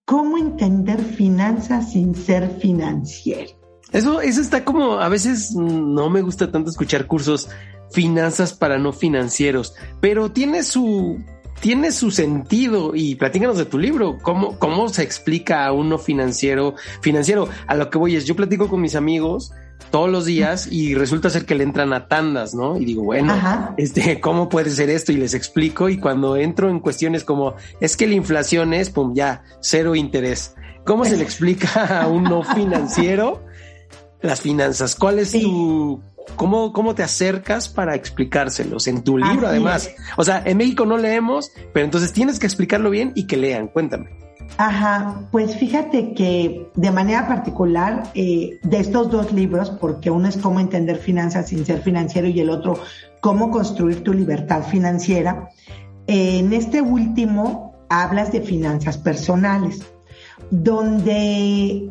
¿cómo 0.05 0.37
entender 0.37 1.01
finanzas 1.01 1.91
sin 1.91 2.15
ser 2.15 2.57
financiero? 2.61 3.51
Eso, 3.91 4.21
eso 4.21 4.39
está 4.39 4.63
como, 4.63 4.99
a 4.99 5.09
veces 5.09 5.53
no 5.55 6.09
me 6.09 6.21
gusta 6.21 6.51
tanto 6.51 6.69
escuchar 6.69 7.05
cursos 7.05 7.49
finanzas 7.91 8.53
para 8.53 8.79
no 8.79 8.93
financieros, 8.93 9.75
pero 9.99 10.31
tiene 10.31 10.63
su, 10.63 11.17
tiene 11.59 11.91
su 11.91 12.11
sentido 12.11 12.91
y 12.95 13.15
platícanos 13.15 13.57
de 13.57 13.65
tu 13.65 13.77
libro, 13.77 14.17
cómo, 14.21 14.59
cómo 14.59 14.89
se 14.89 15.03
explica 15.03 15.65
a 15.65 15.71
uno 15.71 15.97
financiero, 15.97 16.75
financiero. 17.01 17.47
A 17.67 17.75
lo 17.75 17.89
que 17.89 17.97
voy 17.97 18.15
es, 18.15 18.25
yo 18.25 18.35
platico 18.35 18.67
con 18.67 18.81
mis 18.81 18.95
amigos 18.95 19.51
todos 19.91 20.09
los 20.09 20.25
días 20.25 20.67
y 20.71 20.95
resulta 20.95 21.29
ser 21.29 21.45
que 21.45 21.55
le 21.55 21.63
entran 21.63 21.93
a 21.93 22.07
tandas, 22.07 22.53
¿no? 22.53 22.77
Y 22.77 22.85
digo, 22.85 23.03
bueno, 23.03 23.33
este, 23.77 24.19
¿cómo 24.19 24.49
puede 24.49 24.69
ser 24.69 24.89
esto? 24.89 25.11
Y 25.11 25.17
les 25.17 25.33
explico 25.33 25.89
y 25.89 25.97
cuando 25.97 26.35
entro 26.35 26.69
en 26.69 26.79
cuestiones 26.79 27.23
como, 27.23 27.55
es 27.79 27.95
que 27.95 28.07
la 28.07 28.15
inflación 28.15 28.73
es, 28.73 28.89
pum, 28.89 29.13
ya, 29.15 29.43
cero 29.61 29.95
interés. 29.95 30.55
¿Cómo 30.85 31.05
se 31.05 31.17
le 31.17 31.23
explica 31.23 32.01
a 32.01 32.07
un 32.07 32.23
no 32.23 32.43
financiero 32.55 33.43
las 34.21 34.41
finanzas? 34.41 34.95
¿Cuál 34.95 35.19
es 35.19 35.31
tu, 35.31 36.01
cómo, 36.35 36.73
cómo 36.73 36.95
te 36.95 37.03
acercas 37.03 37.69
para 37.69 37.95
explicárselos 37.95 38.87
en 38.87 39.03
tu 39.03 39.17
libro 39.17 39.47
además? 39.47 39.91
O 40.17 40.23
sea, 40.23 40.41
en 40.45 40.57
México 40.57 40.85
no 40.85 40.97
leemos, 40.97 41.51
pero 41.73 41.85
entonces 41.85 42.13
tienes 42.13 42.39
que 42.39 42.45
explicarlo 42.45 42.89
bien 42.89 43.11
y 43.15 43.27
que 43.27 43.37
lean. 43.37 43.67
Cuéntame. 43.67 44.09
Ajá, 44.57 45.27
pues 45.31 45.57
fíjate 45.57 46.13
que 46.13 46.69
de 46.75 46.91
manera 46.91 47.27
particular 47.27 48.03
eh, 48.13 48.59
de 48.63 48.79
estos 48.79 49.09
dos 49.09 49.33
libros, 49.33 49.69
porque 49.69 50.09
uno 50.09 50.27
es 50.27 50.37
cómo 50.37 50.59
entender 50.59 50.97
finanzas 50.97 51.49
sin 51.49 51.65
ser 51.65 51.81
financiero 51.81 52.27
y 52.27 52.39
el 52.39 52.49
otro 52.49 52.79
cómo 53.19 53.49
construir 53.49 54.03
tu 54.03 54.13
libertad 54.13 54.63
financiera, 54.63 55.49
en 56.07 56.53
este 56.53 56.81
último 56.81 57.75
hablas 57.89 58.31
de 58.31 58.41
finanzas 58.41 58.97
personales, 58.97 59.83
donde 60.51 61.89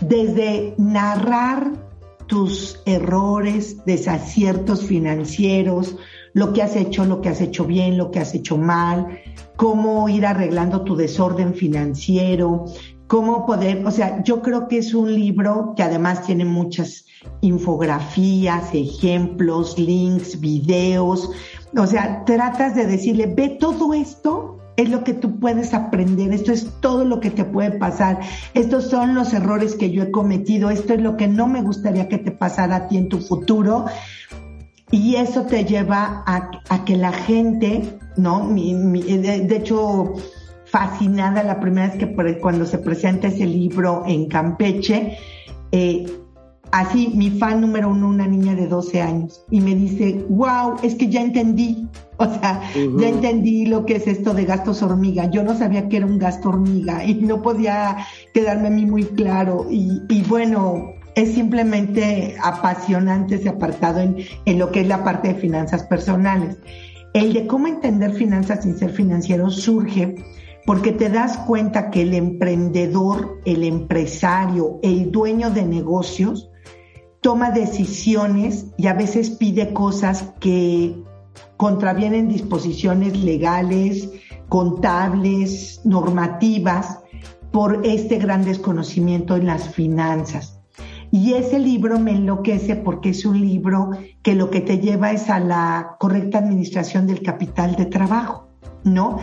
desde 0.00 0.74
narrar 0.76 1.87
tus 2.28 2.80
errores, 2.86 3.84
desaciertos 3.84 4.84
financieros, 4.84 5.96
lo 6.34 6.52
que 6.52 6.62
has 6.62 6.76
hecho, 6.76 7.04
lo 7.04 7.20
que 7.20 7.30
has 7.30 7.40
hecho 7.40 7.64
bien, 7.64 7.98
lo 7.98 8.10
que 8.12 8.20
has 8.20 8.34
hecho 8.34 8.56
mal, 8.56 9.18
cómo 9.56 10.08
ir 10.08 10.24
arreglando 10.24 10.82
tu 10.82 10.94
desorden 10.94 11.54
financiero, 11.54 12.66
cómo 13.08 13.46
poder, 13.46 13.84
o 13.84 13.90
sea, 13.90 14.22
yo 14.22 14.42
creo 14.42 14.68
que 14.68 14.78
es 14.78 14.94
un 14.94 15.12
libro 15.12 15.72
que 15.74 15.82
además 15.82 16.24
tiene 16.24 16.44
muchas 16.44 17.06
infografías, 17.40 18.72
ejemplos, 18.74 19.78
links, 19.78 20.38
videos, 20.38 21.30
o 21.76 21.86
sea, 21.86 22.24
tratas 22.24 22.76
de 22.76 22.86
decirle, 22.86 23.26
ve 23.34 23.56
todo 23.58 23.94
esto 23.94 24.57
es 24.78 24.88
lo 24.88 25.02
que 25.02 25.12
tú 25.12 25.40
puedes 25.40 25.74
aprender, 25.74 26.32
esto 26.32 26.52
es 26.52 26.70
todo 26.80 27.04
lo 27.04 27.18
que 27.18 27.30
te 27.30 27.44
puede 27.44 27.72
pasar, 27.72 28.20
estos 28.54 28.84
son 28.84 29.16
los 29.16 29.34
errores 29.34 29.74
que 29.74 29.90
yo 29.90 30.04
he 30.04 30.10
cometido, 30.12 30.70
esto 30.70 30.94
es 30.94 31.00
lo 31.00 31.16
que 31.16 31.26
no 31.26 31.48
me 31.48 31.62
gustaría 31.62 32.08
que 32.08 32.18
te 32.18 32.30
pasara 32.30 32.76
a 32.76 32.88
ti 32.88 32.96
en 32.96 33.08
tu 33.08 33.18
futuro. 33.18 33.86
Y 34.90 35.16
eso 35.16 35.42
te 35.42 35.64
lleva 35.64 36.22
a, 36.26 36.84
que 36.84 36.96
la 36.96 37.12
gente, 37.12 37.98
¿no? 38.16 38.48
de, 38.48 39.56
hecho, 39.56 40.14
fascinada 40.64 41.42
la 41.42 41.60
primera 41.60 41.88
vez 41.88 41.98
que 41.98 42.38
cuando 42.40 42.64
se 42.64 42.78
presenta 42.78 43.26
ese 43.26 43.44
libro 43.44 44.04
en 44.06 44.28
Campeche, 44.28 45.18
eh, 45.72 46.06
así 46.72 47.12
mi 47.14 47.30
fan 47.30 47.60
número 47.60 47.90
uno, 47.90 48.08
una 48.08 48.26
niña 48.26 48.54
de 48.54 48.66
12 48.66 49.00
años, 49.00 49.44
y 49.50 49.60
me 49.60 49.74
dice, 49.74 50.24
wow, 50.28 50.76
es 50.82 50.94
que 50.94 51.08
ya 51.08 51.22
entendí, 51.22 51.88
o 52.18 52.24
sea, 52.26 52.62
ya 52.74 53.08
entendí 53.08 53.66
lo 53.66 53.86
que 53.86 53.96
es 53.96 54.06
esto 54.06 54.34
de 54.34 54.44
gastos 54.44 54.82
hormiga. 54.82 55.30
Yo 55.30 55.42
no 55.42 55.56
sabía 55.56 55.88
que 55.88 55.98
era 55.98 56.06
un 56.06 56.18
gasto 56.18 56.48
hormiga 56.48 57.04
y 57.04 57.14
no 57.14 57.42
podía 57.42 57.98
quedarme 58.34 58.68
a 58.68 58.70
mí 58.70 58.86
muy 58.86 59.04
claro. 59.04 59.66
Y, 59.70 60.02
y 60.08 60.22
bueno, 60.22 60.92
es 61.14 61.34
simplemente 61.34 62.36
apasionante 62.42 63.36
ese 63.36 63.48
apartado 63.48 64.00
en, 64.00 64.16
en 64.44 64.58
lo 64.58 64.72
que 64.72 64.80
es 64.80 64.88
la 64.88 65.04
parte 65.04 65.28
de 65.28 65.34
finanzas 65.34 65.84
personales. 65.84 66.58
El 67.14 67.32
de 67.32 67.46
cómo 67.46 67.68
entender 67.68 68.12
finanzas 68.12 68.64
sin 68.64 68.76
ser 68.76 68.90
financiero 68.90 69.50
surge 69.50 70.16
porque 70.68 70.92
te 70.92 71.08
das 71.08 71.38
cuenta 71.38 71.90
que 71.90 72.02
el 72.02 72.12
emprendedor, 72.12 73.40
el 73.46 73.64
empresario, 73.64 74.78
el 74.82 75.10
dueño 75.10 75.50
de 75.50 75.62
negocios, 75.62 76.50
toma 77.20 77.50
decisiones 77.50 78.66
y 78.76 78.86
a 78.86 78.94
veces 78.94 79.30
pide 79.30 79.72
cosas 79.72 80.32
que 80.40 80.96
contravienen 81.56 82.28
disposiciones 82.28 83.18
legales, 83.18 84.10
contables, 84.48 85.80
normativas, 85.84 87.00
por 87.52 87.84
este 87.84 88.18
gran 88.18 88.44
desconocimiento 88.44 89.36
en 89.36 89.46
las 89.46 89.68
finanzas. 89.70 90.60
Y 91.10 91.34
ese 91.34 91.58
libro 91.58 91.98
me 91.98 92.12
enloquece 92.12 92.76
porque 92.76 93.10
es 93.10 93.24
un 93.24 93.40
libro 93.40 93.90
que 94.22 94.34
lo 94.34 94.50
que 94.50 94.60
te 94.60 94.78
lleva 94.78 95.10
es 95.12 95.30
a 95.30 95.40
la 95.40 95.96
correcta 95.98 96.38
administración 96.38 97.06
del 97.06 97.22
capital 97.22 97.76
de 97.76 97.86
trabajo, 97.86 98.48
¿no? 98.84 99.18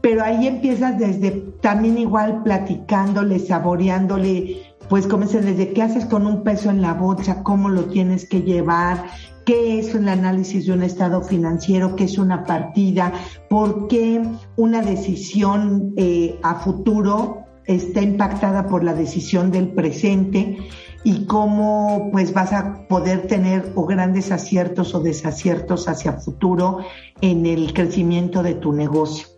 Pero 0.00 0.24
ahí 0.24 0.48
empiezas 0.48 0.98
desde 0.98 1.30
también 1.60 1.98
igual 1.98 2.42
platicándole, 2.42 3.38
saboreándole, 3.38 4.67
pues 4.88 5.06
comienzas 5.06 5.44
desde 5.44 5.72
qué 5.72 5.82
haces 5.82 6.06
con 6.06 6.26
un 6.26 6.42
peso 6.42 6.70
en 6.70 6.82
la 6.82 6.94
bolsa, 6.94 7.42
cómo 7.42 7.68
lo 7.68 7.84
tienes 7.84 8.28
que 8.28 8.42
llevar, 8.42 9.06
qué 9.44 9.78
es 9.78 9.94
el 9.94 10.08
análisis 10.08 10.66
de 10.66 10.72
un 10.72 10.82
estado 10.82 11.22
financiero, 11.22 11.96
qué 11.96 12.04
es 12.04 12.18
una 12.18 12.44
partida, 12.44 13.12
por 13.48 13.88
qué 13.88 14.22
una 14.56 14.82
decisión 14.82 15.94
eh, 15.96 16.38
a 16.42 16.56
futuro 16.56 17.44
está 17.64 18.00
impactada 18.00 18.66
por 18.66 18.82
la 18.82 18.94
decisión 18.94 19.50
del 19.50 19.68
presente 19.68 20.56
y 21.04 21.26
cómo 21.26 22.08
pues 22.12 22.32
vas 22.32 22.52
a 22.52 22.86
poder 22.88 23.26
tener 23.26 23.72
o 23.74 23.86
grandes 23.86 24.32
aciertos 24.32 24.94
o 24.94 25.00
desaciertos 25.00 25.88
hacia 25.88 26.14
futuro 26.14 26.78
en 27.20 27.46
el 27.46 27.72
crecimiento 27.72 28.42
de 28.42 28.54
tu 28.54 28.72
negocio. 28.72 29.37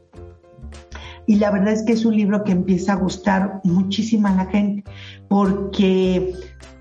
Y 1.26 1.36
la 1.36 1.50
verdad 1.50 1.72
es 1.72 1.82
que 1.82 1.92
es 1.92 2.04
un 2.04 2.16
libro 2.16 2.44
que 2.44 2.52
empieza 2.52 2.94
a 2.94 2.96
gustar 2.96 3.60
muchísimo 3.64 4.28
a 4.28 4.34
la 4.34 4.46
gente 4.46 4.84
porque 5.28 6.34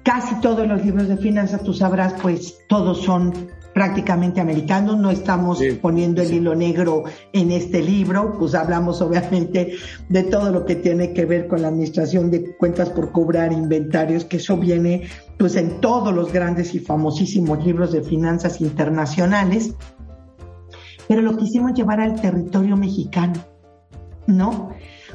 casi 0.04 0.36
todos 0.42 0.68
los 0.68 0.84
libros 0.84 1.08
de 1.08 1.18
finanzas, 1.18 1.64
tú 1.64 1.74
sabrás, 1.74 2.16
pues 2.22 2.58
todos 2.68 3.02
son 3.02 3.34
prácticamente 3.74 4.42
americanos, 4.42 4.98
no 4.98 5.12
estamos 5.12 5.62
poniendo 5.82 6.22
el 6.22 6.34
hilo 6.34 6.56
negro 6.56 7.04
en 7.34 7.52
este 7.52 7.82
libro, 7.82 8.36
pues 8.38 8.56
hablamos 8.56 9.02
obviamente 9.02 9.74
de 10.10 10.24
todo 10.24 10.52
lo 10.52 10.66
que 10.66 10.76
tiene 10.76 11.14
que 11.14 11.26
ver 11.26 11.48
con 11.48 11.62
la 11.62 11.68
administración 11.68 12.32
de 12.32 12.56
cuentas 12.58 12.90
por 12.90 13.12
cobrar, 13.12 13.54
inventarios, 13.54 14.26
que 14.26 14.38
eso 14.38 14.58
viene 14.58 15.04
pues 15.38 15.56
en 15.56 15.80
todos 15.80 16.14
los 16.14 16.34
grandes 16.34 16.74
y 16.76 16.80
famosísimos 16.80 17.64
libros 17.66 17.92
de 17.92 18.02
finanzas 18.02 18.60
internacionales, 18.60 19.76
pero 21.08 21.22
lo 21.22 21.38
quisimos 21.38 21.74
llevar 21.74 22.02
al 22.02 22.20
territorio 22.20 22.76
mexicano, 22.76 23.34
¿no? 24.30 24.70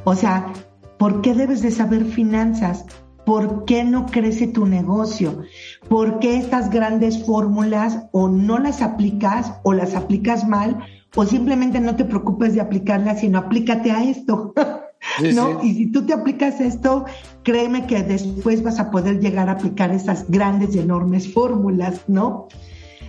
O 0.05 0.15
sea, 0.15 0.53
¿por 0.99 1.23
qué 1.23 1.35
debes 1.35 1.63
de 1.63 1.71
saber 1.71 2.05
finanzas? 2.05 2.85
¿Por 3.25 3.65
qué 3.65 3.85
no 3.85 4.07
crece 4.07 4.47
tu 4.49 4.67
negocio? 4.67 5.45
¿Por 5.89 6.19
qué 6.19 6.37
estas 6.37 6.69
grandes 6.69 7.25
fórmulas 7.25 8.07
o 8.13 8.29
no 8.29 8.59
las 8.59 8.83
aplicas 8.83 9.55
o 9.63 9.73
las 9.73 9.95
aplicas 9.95 10.47
mal 10.47 10.85
o 11.17 11.25
simplemente 11.25 11.81
no 11.81 11.97
te 11.97 12.05
preocupes 12.05 12.55
de 12.55 12.61
aplicarlas, 12.61 13.21
sino 13.21 13.39
aplícate 13.39 13.91
a 13.93 14.05
esto? 14.05 14.53
¿No? 15.35 15.63
Y 15.63 15.75
si 15.75 15.87
tú 15.93 16.05
te 16.07 16.13
aplicas 16.13 16.61
esto, 16.61 17.05
créeme 17.43 17.87
que 17.87 18.03
después 18.03 18.63
vas 18.63 18.79
a 18.79 18.91
poder 18.91 19.21
llegar 19.21 19.49
a 19.49 19.53
aplicar 19.53 19.91
esas 19.93 20.31
grandes 20.31 20.75
y 20.75 20.81
enormes 20.81 21.33
fórmulas, 21.33 22.03
¿no? 22.09 22.49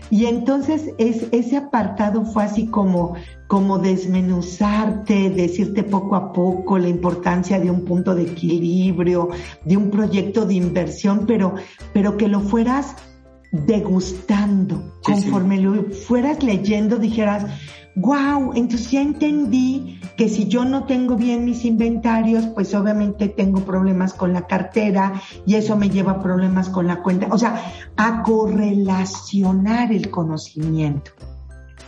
Y 0.10 0.26
entonces 0.26 0.91
es, 0.98 1.28
ese 1.32 1.58
apartado 1.58 2.26
fue 2.26 2.43
así 2.43 2.68
como, 2.68 3.16
como 3.48 3.80
desmenuzarte, 3.80 5.30
decirte 5.30 5.84
poco 5.84 6.16
a 6.16 6.32
poco 6.32 6.78
la 6.78 6.88
importancia 6.88 7.60
de 7.60 7.72
un 7.72 7.86
punto 7.86 8.14
de 8.14 8.24
equilibrio, 8.24 9.30
de 9.64 9.78
un 9.78 9.89
proyecto 9.89 10.46
de 10.46 10.56
inversión, 10.56 11.26
pero, 11.26 11.56
pero 11.93 12.18
que 12.18 12.28
lo 12.28 12.39
fueras 12.39 12.96
degustando, 13.52 15.00
conforme 15.04 15.60
lo 15.60 15.91
fueras 15.91 16.43
leyendo, 16.43 16.98
dijeras, 16.98 17.46
wow, 17.96 18.54
entonces 18.56 18.91
ya 18.91 19.02
entendí 19.02 20.00
que 20.18 20.30
si 20.30 20.48
yo 20.48 20.66
no 20.66 20.86
tengo 20.86 21.16
bien 21.16 21.46
mis 21.46 21.66
inventarios, 21.66 22.46
pues 22.48 22.74
obviamente 22.74 23.30
tengo 23.30 23.66
problemas 23.66 24.14
con 24.14 24.34
la 24.34 24.48
cartera 24.48 25.22
y 25.46 25.56
eso 25.56 25.76
me 25.78 25.89
lleva 25.89 26.14
a 26.14 26.22
problemas 26.22 26.70
con 26.70 26.88
la 26.88 27.02
cuenta. 27.02 27.28
O 27.32 27.38
sea, 27.38 27.74
a 27.98 28.24
correlacionar 28.24 29.91
el 29.91 30.10
conocimiento. 30.10 31.12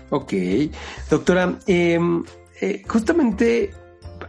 Ok, 0.09 0.33
doctora, 1.09 1.59
em, 1.67 2.23
eh, 2.61 2.83
justamente 2.87 3.71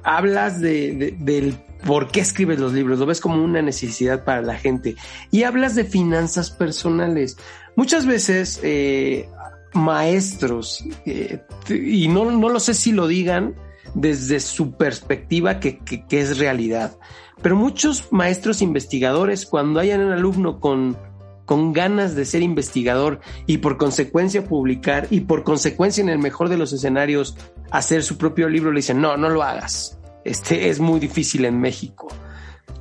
hablas 0.03 0.61
de, 0.61 1.17
del 1.21 1.55
por 1.85 2.09
qué 2.09 2.21
escribes 2.21 2.59
los 2.59 2.73
libros, 2.73 2.99
lo 2.99 3.07
ves 3.07 3.21
como 3.21 3.43
una 3.43 3.63
necesidad 3.63 4.25
para 4.25 4.43
la 4.43 4.57
gente 4.57 4.97
y 5.31 5.45
hablas 5.45 5.77
de 5.77 5.85
finanzas 5.85 6.51
personales. 6.51 7.37
Muchas 7.77 8.07
veces 8.07 8.59
eh, 8.65 9.29
maestros, 9.75 10.85
eh, 11.07 11.41
y 11.69 12.09
no, 12.09 12.31
no 12.31 12.49
lo 12.49 12.61
sé 12.61 12.75
si 12.75 12.93
lo 12.93 13.07
digan 13.07 13.55
desde 13.95 14.41
su 14.41 14.73
perspectiva 14.73 15.61
que, 15.61 15.79
que, 15.79 16.05
es 16.11 16.39
realidad, 16.39 16.99
pero 17.43 17.57
muchos 17.57 18.13
maestros 18.13 18.63
investigadores, 18.63 19.47
cuando 19.47 19.81
hayan 19.81 20.01
un 20.01 20.13
alumno 20.13 20.61
con, 20.61 20.97
con 21.45 21.73
ganas 21.73 22.15
de 22.15 22.25
ser 22.25 22.43
investigador 22.43 23.21
y 23.47 23.59
por 23.59 23.79
consecuencia 23.79 24.45
publicar 24.45 25.07
y 25.11 25.21
por 25.21 25.45
consecuencia 25.45 26.03
en 26.03 26.09
el 26.09 26.19
mejor 26.19 26.49
de 26.49 26.59
los 26.59 26.73
escenarios 26.73 27.37
hacer 27.71 28.03
su 28.03 28.19
propio 28.19 28.49
libro, 28.49 28.73
le 28.73 28.79
dicen, 28.81 29.01
no, 29.01 29.17
no 29.17 29.29
lo 29.29 29.43
hagas. 29.43 29.99
Este 30.25 30.69
es 30.69 30.81
muy 30.81 31.01
difícil 31.01 31.45
en 31.45 31.59
México. 31.59 32.09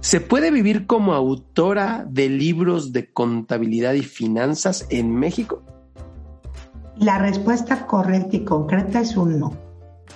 ¿Se 0.02 0.22
puede 0.22 0.52
vivir 0.52 0.86
como 0.86 1.14
autora 1.14 2.06
de 2.10 2.30
libros 2.30 2.94
de 2.94 3.12
contabilidad 3.12 3.94
y 3.94 4.04
finanzas 4.04 4.86
en 4.90 5.14
México? 5.14 5.64
La 7.00 7.18
respuesta 7.18 7.86
correcta 7.86 8.36
y 8.36 8.43
concreta 8.43 9.02
es 9.02 9.16
un 9.16 9.39
no. 9.39 9.54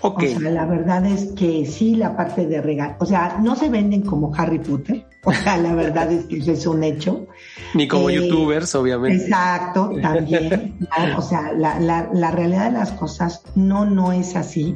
Okay. 0.03 0.35
O 0.35 0.39
sea, 0.39 0.49
la 0.49 0.65
verdad 0.65 1.05
es 1.05 1.33
que 1.33 1.65
sí, 1.65 1.95
la 1.95 2.15
parte 2.15 2.47
de 2.47 2.59
regal, 2.59 2.95
o 2.99 3.05
sea, 3.05 3.37
no 3.39 3.55
se 3.55 3.69
venden 3.69 4.01
como 4.01 4.33
Harry 4.35 4.57
Potter, 4.57 5.05
o 5.23 5.31
sea, 5.31 5.57
la 5.57 5.75
verdad 5.75 6.11
es 6.11 6.25
que 6.25 6.37
eso 6.37 6.51
es 6.51 6.65
un 6.65 6.83
hecho. 6.83 7.27
Ni 7.75 7.87
como 7.87 8.09
eh, 8.09 8.15
youtubers, 8.15 8.73
obviamente. 8.73 9.23
Exacto, 9.25 9.91
también. 10.01 10.75
o 11.15 11.21
sea, 11.21 11.51
la, 11.53 11.79
la, 11.79 12.09
la, 12.11 12.31
realidad 12.31 12.71
de 12.71 12.79
las 12.79 12.91
cosas 12.93 13.43
no, 13.53 13.85
no 13.85 14.11
es 14.11 14.35
así. 14.35 14.75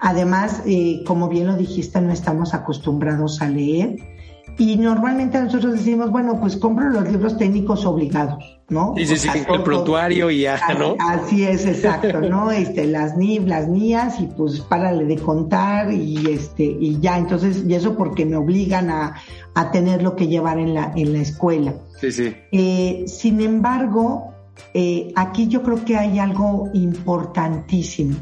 Además, 0.00 0.62
eh, 0.66 1.02
como 1.06 1.28
bien 1.28 1.46
lo 1.46 1.56
dijiste, 1.56 2.00
no 2.00 2.12
estamos 2.12 2.52
acostumbrados 2.52 3.40
a 3.42 3.48
leer 3.48 3.96
y 4.58 4.76
normalmente 4.76 5.40
nosotros 5.40 5.74
decimos, 5.74 6.10
bueno, 6.10 6.40
pues 6.40 6.56
compro 6.56 6.88
los 6.88 7.08
libros 7.10 7.36
técnicos 7.36 7.84
obligados, 7.84 8.58
¿no? 8.68 8.94
Sí, 8.96 9.06
sí, 9.06 9.16
sí, 9.16 9.28
el 9.48 9.62
prontuario 9.62 10.30
y 10.30 10.42
ya, 10.42 10.58
¿no? 10.78 10.96
Así 10.98 11.44
es, 11.44 11.66
exacto, 11.66 12.20
¿no? 12.20 12.50
Este, 12.56 12.86
las 12.86 13.16
NIF, 13.16 13.46
las 13.46 13.68
mías, 13.68 14.18
y 14.20 14.26
pues 14.26 14.60
párale 14.60 15.04
de 15.04 15.16
contar 15.16 15.92
y 15.92 16.30
este, 16.30 16.64
y 16.64 16.98
ya, 17.00 17.18
entonces, 17.18 17.64
y 17.66 17.74
eso 17.74 17.96
porque 17.96 18.24
me 18.24 18.36
obligan 18.36 18.90
a, 18.90 19.14
a 19.54 19.70
tener 19.70 20.02
lo 20.02 20.16
que 20.16 20.26
llevar 20.26 20.58
en 20.58 20.74
la, 20.74 20.92
en 20.96 21.12
la 21.12 21.18
escuela. 21.20 21.74
Sí, 22.00 22.10
sí. 22.12 22.34
Eh, 22.52 23.04
sin 23.06 23.40
embargo, 23.42 24.32
eh, 24.72 25.12
aquí 25.16 25.48
yo 25.48 25.62
creo 25.62 25.84
que 25.84 25.96
hay 25.96 26.18
algo 26.18 26.70
importantísimo 26.72 28.16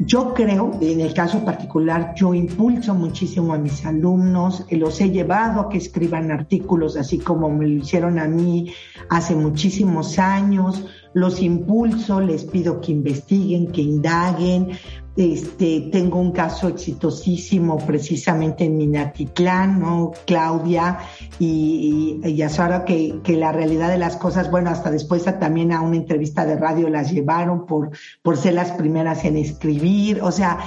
yo 0.00 0.34
creo, 0.34 0.72
en 0.80 1.00
el 1.00 1.14
caso 1.14 1.44
particular, 1.44 2.14
yo 2.16 2.34
impulso 2.34 2.94
muchísimo 2.94 3.54
a 3.54 3.58
mis 3.58 3.84
alumnos, 3.86 4.66
los 4.70 5.00
he 5.00 5.10
llevado 5.10 5.60
a 5.60 5.68
que 5.68 5.78
escriban 5.78 6.32
artículos 6.32 6.96
así 6.96 7.18
como 7.18 7.48
me 7.50 7.68
lo 7.68 7.74
hicieron 7.78 8.18
a 8.18 8.26
mí 8.26 8.72
hace 9.08 9.36
muchísimos 9.36 10.18
años, 10.18 10.84
los 11.12 11.40
impulso, 11.40 12.20
les 12.20 12.44
pido 12.44 12.80
que 12.80 12.92
investiguen, 12.92 13.70
que 13.70 13.82
indaguen, 13.82 14.70
este, 15.16 15.88
tengo 15.92 16.18
un 16.18 16.32
caso 16.32 16.68
exitosísimo 16.68 17.78
precisamente 17.78 18.64
en 18.64 18.76
Minatitlán, 18.76 19.80
¿no? 19.80 20.12
Claudia 20.26 20.98
y, 21.38 22.20
y, 22.24 22.42
Azara, 22.42 22.84
que, 22.84 23.20
que 23.22 23.36
la 23.36 23.52
realidad 23.52 23.90
de 23.90 23.98
las 23.98 24.16
cosas, 24.16 24.50
bueno, 24.50 24.70
hasta 24.70 24.90
después 24.90 25.24
también 25.38 25.72
a 25.72 25.80
una 25.82 25.96
entrevista 25.96 26.44
de 26.44 26.56
radio 26.56 26.88
las 26.88 27.12
llevaron 27.12 27.66
por, 27.66 27.90
por 28.22 28.36
ser 28.36 28.54
las 28.54 28.72
primeras 28.72 29.24
en 29.24 29.36
escribir. 29.36 30.20
O 30.22 30.32
sea, 30.32 30.58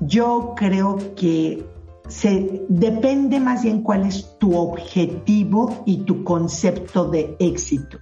yo 0.00 0.54
creo 0.56 1.14
que 1.14 1.64
se 2.08 2.64
depende 2.68 3.38
más 3.38 3.62
bien 3.62 3.82
cuál 3.82 4.06
es 4.06 4.38
tu 4.38 4.56
objetivo 4.56 5.82
y 5.84 5.98
tu 5.98 6.24
concepto 6.24 7.08
de 7.08 7.36
éxito. 7.38 7.98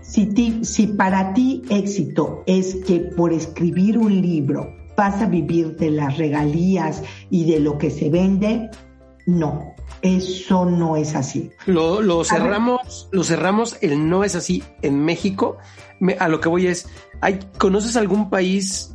Si, 0.00 0.26
ti, 0.26 0.64
si 0.64 0.86
para 0.86 1.34
ti 1.34 1.62
éxito 1.68 2.44
es 2.46 2.76
que 2.76 3.00
por 3.00 3.32
escribir 3.32 3.98
un 3.98 4.22
libro 4.22 4.85
vas 4.96 5.20
a 5.22 5.26
vivir 5.26 5.76
de 5.76 5.90
las 5.90 6.16
regalías 6.16 7.02
y 7.30 7.50
de 7.50 7.60
lo 7.60 7.78
que 7.78 7.90
se 7.90 8.10
vende, 8.10 8.70
no, 9.26 9.74
eso 10.02 10.64
no 10.64 10.96
es 10.96 11.14
así. 11.14 11.50
Lo, 11.66 12.24
cerramos, 12.24 13.08
lo 13.12 13.24
cerramos, 13.24 13.76
el 13.80 14.08
no 14.08 14.24
es 14.24 14.36
así 14.36 14.62
en 14.82 15.04
México. 15.04 15.58
a 16.18 16.28
lo 16.28 16.40
que 16.40 16.48
voy 16.48 16.66
es, 16.66 16.88
¿hay, 17.20 17.40
¿conoces 17.58 17.96
algún 17.96 18.30
país 18.30 18.92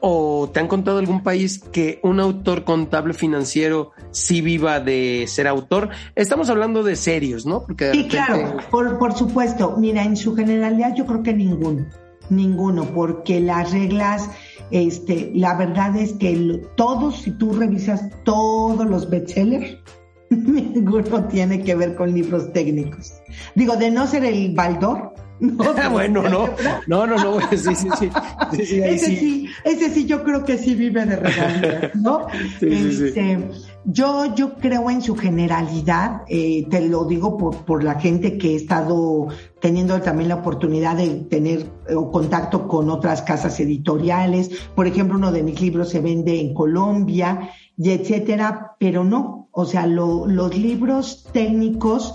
o 0.00 0.50
te 0.52 0.58
han 0.58 0.66
contado 0.66 0.98
algún 0.98 1.22
país 1.22 1.60
que 1.60 2.00
un 2.02 2.18
autor 2.18 2.64
contable 2.64 3.14
financiero 3.14 3.92
sí 4.10 4.40
viva 4.40 4.80
de 4.80 5.24
ser 5.28 5.48
autor? 5.48 5.90
Estamos 6.14 6.50
hablando 6.50 6.82
de 6.82 6.96
serios, 6.96 7.46
¿no? 7.46 7.62
Porque 7.62 7.92
sí, 7.92 8.08
claro, 8.08 8.56
por, 8.70 8.98
por 8.98 9.14
supuesto. 9.14 9.76
Mira, 9.78 10.04
en 10.04 10.16
su 10.16 10.34
generalidad 10.34 10.94
yo 10.94 11.06
creo 11.06 11.22
que 11.22 11.32
ninguno, 11.32 11.86
ninguno, 12.30 12.84
porque 12.86 13.40
las 13.40 13.72
reglas 13.72 14.30
este, 14.72 15.30
la 15.34 15.54
verdad 15.54 15.96
es 15.96 16.12
que 16.14 16.60
todos, 16.76 17.22
si 17.22 17.30
tú 17.32 17.52
revisas 17.52 18.08
todos 18.24 18.86
los 18.86 19.08
bestsellers, 19.08 19.76
Ninguno 20.32 21.24
tiene 21.24 21.62
que 21.62 21.74
ver 21.74 21.94
con 21.94 22.12
libros 22.12 22.52
técnicos. 22.52 23.12
Digo, 23.54 23.76
de 23.76 23.90
no 23.90 24.06
ser 24.06 24.24
el 24.24 24.54
Baldor. 24.54 25.11
No, 25.42 25.74
bueno, 25.90 26.22
no, 26.22 26.48
no, 26.86 27.06
no, 27.06 27.16
no, 27.16 27.40
sí, 27.50 27.74
sí, 27.74 27.88
sí, 27.98 28.10
ese 28.52 29.16
sí. 29.16 29.48
ese 29.64 29.90
sí, 29.90 30.06
yo 30.06 30.22
creo 30.22 30.44
que 30.44 30.56
sí 30.56 30.74
vive 30.74 31.04
de 31.04 31.16
regalías, 31.16 31.94
¿no? 31.96 32.26
Este, 32.60 33.50
yo, 33.84 34.34
yo 34.34 34.54
creo 34.54 34.88
en 34.88 35.02
su 35.02 35.16
generalidad, 35.16 36.22
eh, 36.28 36.66
te 36.70 36.88
lo 36.88 37.04
digo 37.06 37.36
por, 37.36 37.56
por 37.64 37.82
la 37.82 37.98
gente 37.98 38.38
que 38.38 38.52
he 38.52 38.56
estado 38.56 39.28
teniendo 39.60 40.00
también 40.00 40.28
la 40.28 40.36
oportunidad 40.36 40.96
de 40.96 41.08
tener 41.28 41.60
eh, 41.88 41.94
contacto 42.12 42.68
con 42.68 42.88
otras 42.90 43.22
casas 43.22 43.58
editoriales. 43.58 44.50
Por 44.74 44.86
ejemplo, 44.86 45.16
uno 45.16 45.32
de 45.32 45.42
mis 45.42 45.60
libros 45.60 45.88
se 45.88 46.00
vende 46.00 46.40
en 46.40 46.54
Colombia 46.54 47.50
y 47.76 47.90
etcétera, 47.90 48.76
pero 48.78 49.02
no, 49.02 49.48
o 49.50 49.64
sea, 49.64 49.86
los 49.86 50.56
libros 50.56 51.26
técnicos, 51.32 52.14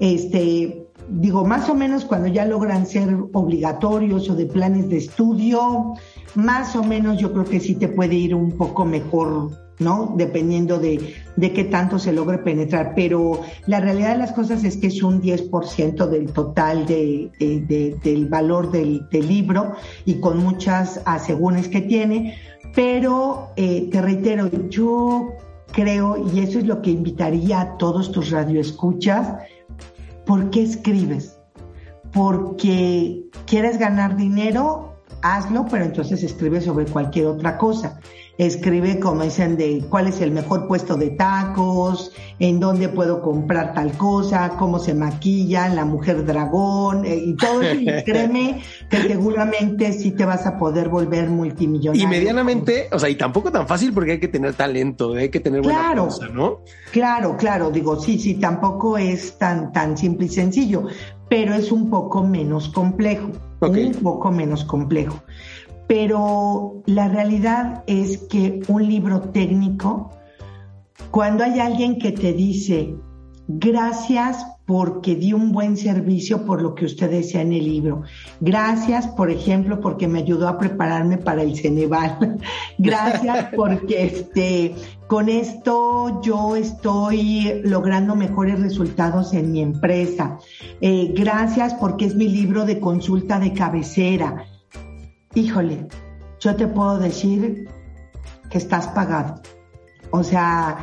este, 0.00 0.87
digo, 1.08 1.44
más 1.44 1.68
o 1.68 1.74
menos 1.74 2.04
cuando 2.04 2.28
ya 2.28 2.44
logran 2.44 2.86
ser 2.86 3.16
obligatorios 3.32 4.28
o 4.30 4.34
de 4.34 4.46
planes 4.46 4.88
de 4.88 4.98
estudio, 4.98 5.94
más 6.34 6.76
o 6.76 6.82
menos 6.82 7.18
yo 7.18 7.32
creo 7.32 7.44
que 7.44 7.60
sí 7.60 7.74
te 7.74 7.88
puede 7.88 8.14
ir 8.14 8.34
un 8.34 8.52
poco 8.52 8.84
mejor, 8.84 9.50
¿no? 9.78 10.14
Dependiendo 10.16 10.78
de, 10.78 11.14
de 11.36 11.52
qué 11.52 11.64
tanto 11.64 11.98
se 11.98 12.12
logre 12.12 12.38
penetrar. 12.38 12.92
Pero 12.94 13.40
la 13.66 13.80
realidad 13.80 14.12
de 14.12 14.18
las 14.18 14.32
cosas 14.32 14.64
es 14.64 14.76
que 14.76 14.88
es 14.88 15.02
un 15.02 15.22
10% 15.22 16.06
del 16.06 16.32
total 16.32 16.86
de, 16.86 17.30
del 18.02 18.28
valor 18.28 18.70
del, 18.70 19.06
libro 19.10 19.72
y 20.04 20.20
con 20.20 20.38
muchas 20.38 21.00
asegúnes 21.04 21.68
que 21.68 21.80
tiene 21.80 22.36
pero 22.74 23.48
eh, 23.56 23.88
te 23.90 24.00
reitero, 24.00 24.50
yo 24.68 25.32
creo, 25.72 26.16
y 26.32 26.40
eso 26.40 26.58
es 26.58 26.66
lo 26.66 26.80
que 26.82 26.90
invitaría 26.90 27.60
a 27.60 27.76
todos 27.76 28.12
tus 28.12 28.30
radioescuchas, 28.30 29.34
¿por 30.28 30.50
qué 30.50 30.62
escribes? 30.62 31.40
Porque 32.12 33.24
quieres 33.46 33.78
ganar 33.78 34.14
dinero, 34.14 35.02
hazlo, 35.22 35.64
pero 35.70 35.86
entonces 35.86 36.22
escribe 36.22 36.60
sobre 36.60 36.84
cualquier 36.84 37.26
otra 37.26 37.56
cosa 37.56 37.98
escribe, 38.38 39.00
como 39.00 39.24
dicen, 39.24 39.56
de 39.56 39.84
cuál 39.90 40.06
es 40.06 40.20
el 40.20 40.30
mejor 40.30 40.68
puesto 40.68 40.96
de 40.96 41.10
tacos, 41.10 42.12
en 42.38 42.60
dónde 42.60 42.88
puedo 42.88 43.20
comprar 43.20 43.74
tal 43.74 43.92
cosa, 43.98 44.50
cómo 44.56 44.78
se 44.78 44.94
maquilla, 44.94 45.68
la 45.68 45.84
mujer 45.84 46.24
dragón, 46.24 47.04
eh, 47.04 47.16
y 47.16 47.34
todo 47.34 47.62
eso. 47.62 47.80
Y 47.80 47.86
créeme 48.04 48.62
que 48.88 49.02
seguramente 49.02 49.92
sí 49.92 50.12
te 50.12 50.24
vas 50.24 50.46
a 50.46 50.56
poder 50.56 50.88
volver 50.88 51.28
multimillonario. 51.28 52.00
Y 52.00 52.06
medianamente, 52.06 52.88
o 52.92 52.98
sea, 53.00 53.08
y 53.08 53.16
tampoco 53.16 53.50
tan 53.50 53.66
fácil 53.66 53.92
porque 53.92 54.12
hay 54.12 54.20
que 54.20 54.28
tener 54.28 54.54
talento, 54.54 55.14
hay 55.14 55.30
que 55.30 55.40
tener 55.40 55.60
buena 55.60 55.80
claro, 55.80 56.04
cosa, 56.04 56.28
¿no? 56.28 56.60
Claro, 56.92 57.36
claro, 57.36 57.70
digo, 57.72 58.00
sí, 58.00 58.20
sí, 58.20 58.34
tampoco 58.34 58.96
es 58.96 59.36
tan, 59.36 59.72
tan 59.72 59.98
simple 59.98 60.26
y 60.26 60.30
sencillo, 60.30 60.84
pero 61.28 61.54
es 61.54 61.72
un 61.72 61.90
poco 61.90 62.22
menos 62.22 62.68
complejo. 62.68 63.32
Un 63.60 63.92
poco 63.94 64.30
menos 64.30 64.64
complejo 64.64 65.20
pero 65.88 66.82
la 66.86 67.08
realidad 67.08 67.82
es 67.86 68.18
que 68.18 68.60
un 68.68 68.86
libro 68.86 69.30
técnico, 69.30 70.10
cuando 71.10 71.42
hay 71.42 71.58
alguien 71.58 71.98
que 71.98 72.12
te 72.12 72.34
dice, 72.34 72.94
gracias 73.48 74.46
porque 74.66 75.16
di 75.16 75.32
un 75.32 75.50
buen 75.50 75.78
servicio 75.78 76.44
por 76.44 76.60
lo 76.60 76.74
que 76.74 76.84
usted 76.84 77.10
decía 77.10 77.40
en 77.40 77.54
el 77.54 77.64
libro. 77.64 78.02
Gracias, 78.38 79.06
por 79.08 79.30
ejemplo, 79.30 79.80
porque 79.80 80.06
me 80.06 80.18
ayudó 80.18 80.46
a 80.46 80.58
prepararme 80.58 81.16
para 81.16 81.40
el 81.40 81.56
Ceneval. 81.56 82.38
Gracias 82.78 83.46
porque 83.56 84.04
este, 84.04 84.74
con 85.06 85.30
esto 85.30 86.20
yo 86.20 86.54
estoy 86.54 87.62
logrando 87.64 88.14
mejores 88.14 88.60
resultados 88.60 89.32
en 89.32 89.52
mi 89.52 89.62
empresa. 89.62 90.36
Eh, 90.82 91.14
gracias 91.16 91.72
porque 91.72 92.04
es 92.04 92.14
mi 92.14 92.28
libro 92.28 92.66
de 92.66 92.78
consulta 92.78 93.40
de 93.40 93.54
cabecera 93.54 94.44
híjole, 95.34 95.86
yo 96.40 96.56
te 96.56 96.66
puedo 96.66 96.98
decir 96.98 97.68
que 98.50 98.58
estás 98.58 98.88
pagado. 98.88 99.40
O 100.10 100.22
sea, 100.22 100.78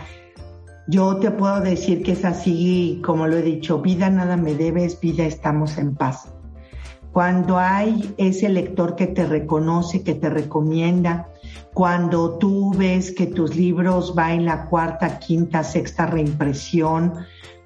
yo 0.88 1.18
te 1.18 1.32
puedo 1.32 1.62
decir 1.62 2.04
que 2.04 2.12
es 2.12 2.26
así, 2.26 3.02
como 3.04 3.28
lo 3.28 3.38
he 3.38 3.42
dicho, 3.42 3.82
vida 3.82 4.10
nada 4.10 4.38
me 4.38 4.54
debes, 4.54 5.00
vida 5.00 5.26
estamos 5.26 5.78
en 5.78 5.96
paz. 5.96 6.32
Cuando 7.12 7.58
hay 7.58 8.14
ese 8.18 8.50
lector 8.50 8.96
que 8.96 9.08
te 9.08 9.26
reconoce, 9.26 10.04
que 10.04 10.16
te 10.16 10.30
recomienda, 10.30 11.30
cuando 11.74 12.38
tú 12.38 12.74
ves 12.76 13.12
que 13.12 13.26
tus 13.26 13.56
libros 13.56 14.14
va 14.18 14.34
en 14.34 14.46
la 14.46 14.66
cuarta, 14.66 15.20
quinta, 15.20 15.64
sexta 15.64 16.06
reimpresión, 16.06 17.14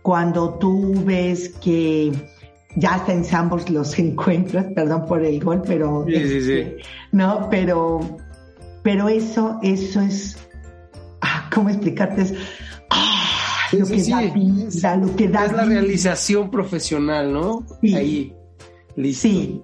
cuando 0.02 0.54
tú 0.56 0.94
ves 1.04 1.50
que 1.50 2.12
ya 2.76 2.96
hasta 2.96 3.14
en 3.14 3.26
Sambors 3.26 3.70
los 3.70 3.98
encuentras, 4.00 4.68
perdón 4.74 5.06
por 5.06 5.24
el 5.24 5.44
gol, 5.44 5.62
pero 5.66 6.06
sí, 6.08 6.14
sí, 6.16 6.42
sí. 6.42 6.54
Este, 6.54 6.78
no, 7.12 7.48
pero 7.50 8.00
pero 8.84 9.10
eso 9.10 9.60
eso 9.62 10.02
es 10.02 10.38
ah, 11.22 11.50
cómo 11.54 11.70
explicarte 11.70 12.22
es 12.22 12.34
ah, 12.90 13.68
lo 13.72 13.86
que 13.86 14.04
da 14.04 14.22
vida, 14.22 14.96
lo 14.98 15.16
que 15.16 15.28
da 15.28 15.46
es 15.46 15.54
la 15.54 15.66
realización 15.66 16.50
profesional, 16.50 17.34
¿no? 17.34 17.66
Ahí 17.84 18.34
listo. 18.96 19.28
Sí. 19.28 19.62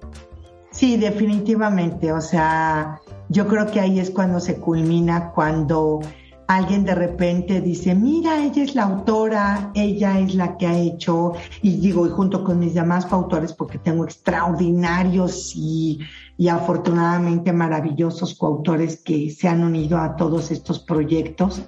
Sí, 0.72 0.98
definitivamente, 0.98 2.12
o 2.12 2.20
sea, 2.20 3.00
yo 3.30 3.48
creo 3.48 3.66
que 3.70 3.80
ahí 3.80 3.98
es 3.98 4.10
cuando 4.10 4.40
se 4.40 4.56
culmina 4.56 5.30
cuando 5.30 6.00
alguien 6.46 6.84
de 6.84 6.94
repente 6.94 7.60
dice, 7.60 7.94
mira, 7.94 8.42
ella 8.42 8.62
es 8.62 8.74
la 8.74 8.84
autora, 8.84 9.70
ella 9.74 10.18
es 10.20 10.34
la 10.34 10.56
que 10.56 10.66
ha 10.66 10.78
hecho, 10.78 11.32
y 11.62 11.76
digo, 11.76 12.06
y 12.06 12.10
junto 12.10 12.44
con 12.44 12.58
mis 12.58 12.74
demás 12.74 13.06
coautores, 13.06 13.52
porque 13.52 13.78
tengo 13.78 14.04
extraordinarios 14.04 15.52
y, 15.56 15.98
y 16.36 16.48
afortunadamente 16.48 17.52
maravillosos 17.52 18.34
coautores 18.34 19.02
que 19.02 19.30
se 19.30 19.48
han 19.48 19.64
unido 19.64 19.98
a 19.98 20.16
todos 20.16 20.50
estos 20.50 20.78
proyectos, 20.78 21.62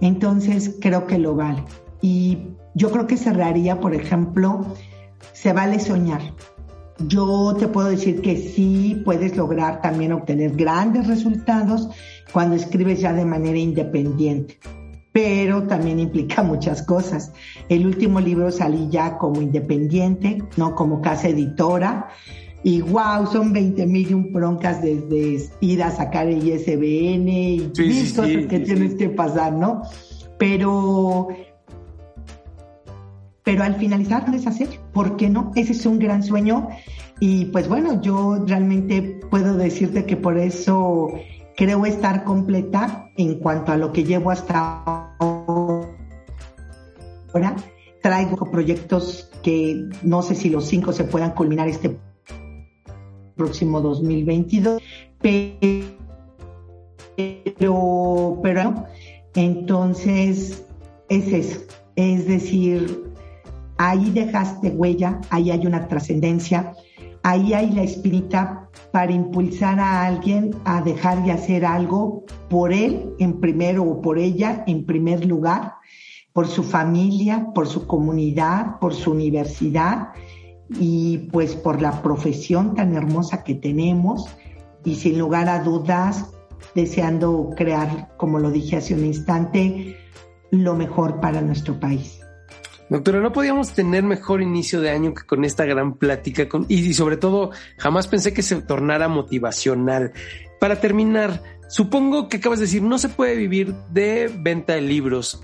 entonces 0.00 0.76
creo 0.80 1.06
que 1.06 1.18
lo 1.18 1.34
vale. 1.34 1.62
Y 2.02 2.38
yo 2.74 2.90
creo 2.90 3.06
que 3.06 3.16
cerraría, 3.16 3.80
por 3.80 3.94
ejemplo, 3.94 4.66
se 5.32 5.52
vale 5.52 5.80
soñar. 5.80 6.20
Yo 6.98 7.54
te 7.58 7.68
puedo 7.68 7.88
decir 7.88 8.22
que 8.22 8.36
sí 8.36 9.02
puedes 9.04 9.36
lograr 9.36 9.82
también 9.82 10.12
obtener 10.12 10.52
grandes 10.52 11.06
resultados 11.06 11.90
cuando 12.32 12.56
escribes 12.56 13.00
ya 13.00 13.12
de 13.12 13.24
manera 13.24 13.58
independiente, 13.58 14.58
pero 15.12 15.62
también 15.64 16.00
implica 16.00 16.42
muchas 16.42 16.82
cosas. 16.82 17.32
El 17.68 17.86
último 17.86 18.20
libro 18.20 18.50
salí 18.50 18.88
ya 18.90 19.18
como 19.18 19.40
independiente, 19.40 20.42
no 20.56 20.74
como 20.74 21.00
casa 21.00 21.28
editora. 21.28 22.08
Y 22.62 22.80
wow, 22.80 23.26
son 23.30 23.52
20 23.52 23.86
mil 23.86 24.10
y 24.10 24.14
un 24.14 24.32
broncas 24.32 24.82
desde 24.82 25.48
ir 25.60 25.82
a 25.82 25.90
sacar 25.90 26.26
el 26.26 26.46
ISBN 26.46 27.28
y 27.28 27.72
mil 27.78 28.14
cosas 28.14 28.46
que 28.46 28.60
tienes 28.60 28.94
que 28.96 29.08
pasar, 29.08 29.52
¿no? 29.52 29.82
Pero 30.36 31.28
pero 33.46 33.62
al 33.62 33.76
finalizar 33.76 34.26
es 34.34 34.44
hacer, 34.48 34.68
¿por 34.92 35.16
qué 35.16 35.30
no? 35.30 35.52
Ese 35.54 35.70
es 35.70 35.86
un 35.86 36.00
gran 36.00 36.24
sueño 36.24 36.68
y 37.20 37.44
pues 37.46 37.68
bueno, 37.68 38.02
yo 38.02 38.44
realmente 38.44 39.20
puedo 39.30 39.56
decirte 39.56 40.04
que 40.04 40.16
por 40.16 40.36
eso 40.36 41.12
creo 41.56 41.86
estar 41.86 42.24
completa 42.24 43.10
en 43.16 43.38
cuanto 43.38 43.72
a 43.72 43.76
lo 43.76 43.92
que 43.92 44.04
llevo 44.04 44.30
hasta 44.30 45.16
ahora. 45.18 45.96
Traigo 48.02 48.50
proyectos 48.50 49.30
que 49.42 49.88
no 50.02 50.22
sé 50.22 50.34
si 50.34 50.50
los 50.50 50.66
cinco 50.66 50.92
se 50.92 51.04
puedan 51.04 51.32
culminar 51.32 51.68
este 51.68 51.98
próximo 53.36 53.80
2022, 53.80 54.82
pero, 57.56 58.40
pero 58.42 58.86
entonces 59.34 60.64
es 61.08 61.32
eso, 61.32 61.60
es 61.96 62.26
decir, 62.26 63.12
ahí 63.76 64.10
dejaste 64.10 64.70
huella, 64.70 65.20
ahí 65.30 65.50
hay 65.50 65.66
una 65.66 65.88
trascendencia, 65.88 66.74
ahí 67.26 67.54
hay 67.54 67.72
la 67.72 67.82
espírita 67.82 68.70
para 68.92 69.10
impulsar 69.10 69.80
a 69.80 70.06
alguien 70.06 70.54
a 70.64 70.80
dejar 70.80 71.24
de 71.24 71.32
hacer 71.32 71.66
algo 71.66 72.24
por 72.48 72.72
él 72.72 73.14
en 73.18 73.40
primero 73.40 73.82
o 73.82 74.00
por 74.00 74.16
ella 74.16 74.62
en 74.68 74.86
primer 74.86 75.26
lugar, 75.26 75.74
por 76.32 76.46
su 76.46 76.62
familia, 76.62 77.48
por 77.52 77.66
su 77.66 77.88
comunidad, 77.88 78.78
por 78.78 78.94
su 78.94 79.10
universidad 79.10 80.10
y 80.78 81.28
pues 81.32 81.56
por 81.56 81.82
la 81.82 82.00
profesión 82.00 82.76
tan 82.76 82.94
hermosa 82.94 83.42
que 83.42 83.56
tenemos 83.56 84.28
y 84.84 84.94
sin 84.94 85.18
lugar 85.18 85.48
a 85.48 85.64
dudas 85.64 86.26
deseando 86.76 87.50
crear, 87.56 88.14
como 88.18 88.38
lo 88.38 88.52
dije 88.52 88.76
hace 88.76 88.94
un 88.94 89.04
instante, 89.04 89.96
lo 90.52 90.76
mejor 90.76 91.18
para 91.18 91.40
nuestro 91.42 91.80
país. 91.80 92.20
Doctora, 92.88 93.20
no 93.20 93.32
podíamos 93.32 93.72
tener 93.72 94.04
mejor 94.04 94.42
inicio 94.42 94.80
de 94.80 94.90
año 94.90 95.12
que 95.12 95.24
con 95.24 95.44
esta 95.44 95.64
gran 95.64 95.94
plática 95.94 96.48
con, 96.48 96.66
y, 96.68 96.94
sobre 96.94 97.16
todo 97.16 97.50
jamás 97.78 98.06
pensé 98.06 98.32
que 98.32 98.42
se 98.42 98.62
tornara 98.62 99.08
motivacional. 99.08 100.12
Para 100.60 100.80
terminar, 100.80 101.42
supongo 101.68 102.28
que 102.28 102.36
acabas 102.36 102.60
de 102.60 102.66
decir, 102.66 102.82
no 102.82 102.98
se 102.98 103.08
puede 103.08 103.34
vivir 103.34 103.74
de 103.90 104.32
venta 104.38 104.74
de 104.74 104.82
libros. 104.82 105.42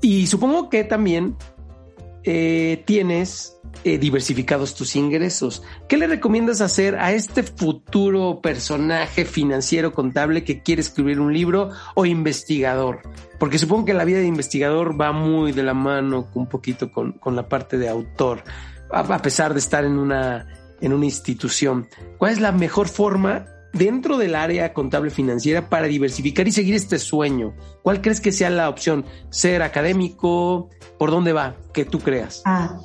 Y 0.00 0.28
supongo 0.28 0.70
que 0.70 0.84
también 0.84 1.36
eh, 2.28 2.82
tienes 2.84 3.56
eh, 3.84 3.98
diversificados 3.98 4.74
tus 4.74 4.96
ingresos. 4.96 5.62
¿Qué 5.88 5.96
le 5.96 6.08
recomiendas 6.08 6.60
hacer 6.60 6.96
a 6.96 7.12
este 7.12 7.44
futuro 7.44 8.40
personaje 8.42 9.24
financiero 9.24 9.92
contable 9.92 10.42
que 10.42 10.60
quiere 10.60 10.80
escribir 10.80 11.20
un 11.20 11.32
libro 11.32 11.70
o 11.94 12.04
investigador? 12.04 13.00
Porque 13.38 13.58
supongo 13.58 13.84
que 13.84 13.94
la 13.94 14.04
vida 14.04 14.18
de 14.18 14.26
investigador 14.26 15.00
va 15.00 15.12
muy 15.12 15.52
de 15.52 15.62
la 15.62 15.74
mano 15.74 16.28
un 16.34 16.48
poquito 16.48 16.90
con, 16.90 17.12
con 17.12 17.36
la 17.36 17.48
parte 17.48 17.78
de 17.78 17.88
autor, 17.88 18.42
a, 18.90 19.00
a 19.00 19.22
pesar 19.22 19.52
de 19.52 19.60
estar 19.60 19.84
en 19.84 19.96
una, 19.96 20.48
en 20.80 20.92
una 20.92 21.04
institución. 21.04 21.88
¿Cuál 22.18 22.32
es 22.32 22.40
la 22.40 22.50
mejor 22.50 22.88
forma 22.88 23.46
dentro 23.76 24.18
del 24.18 24.34
área 24.34 24.72
contable 24.72 25.10
financiera 25.10 25.68
para 25.68 25.86
diversificar 25.86 26.46
y 26.48 26.52
seguir 26.52 26.74
este 26.74 26.98
sueño? 26.98 27.54
¿Cuál 27.82 28.00
crees 28.00 28.20
que 28.20 28.32
sea 28.32 28.50
la 28.50 28.68
opción? 28.68 29.04
¿Ser 29.30 29.62
académico? 29.62 30.68
¿Por 30.98 31.10
dónde 31.10 31.32
va? 31.32 31.56
Que 31.72 31.84
tú 31.84 31.98
creas. 31.98 32.42
Ah, 32.44 32.80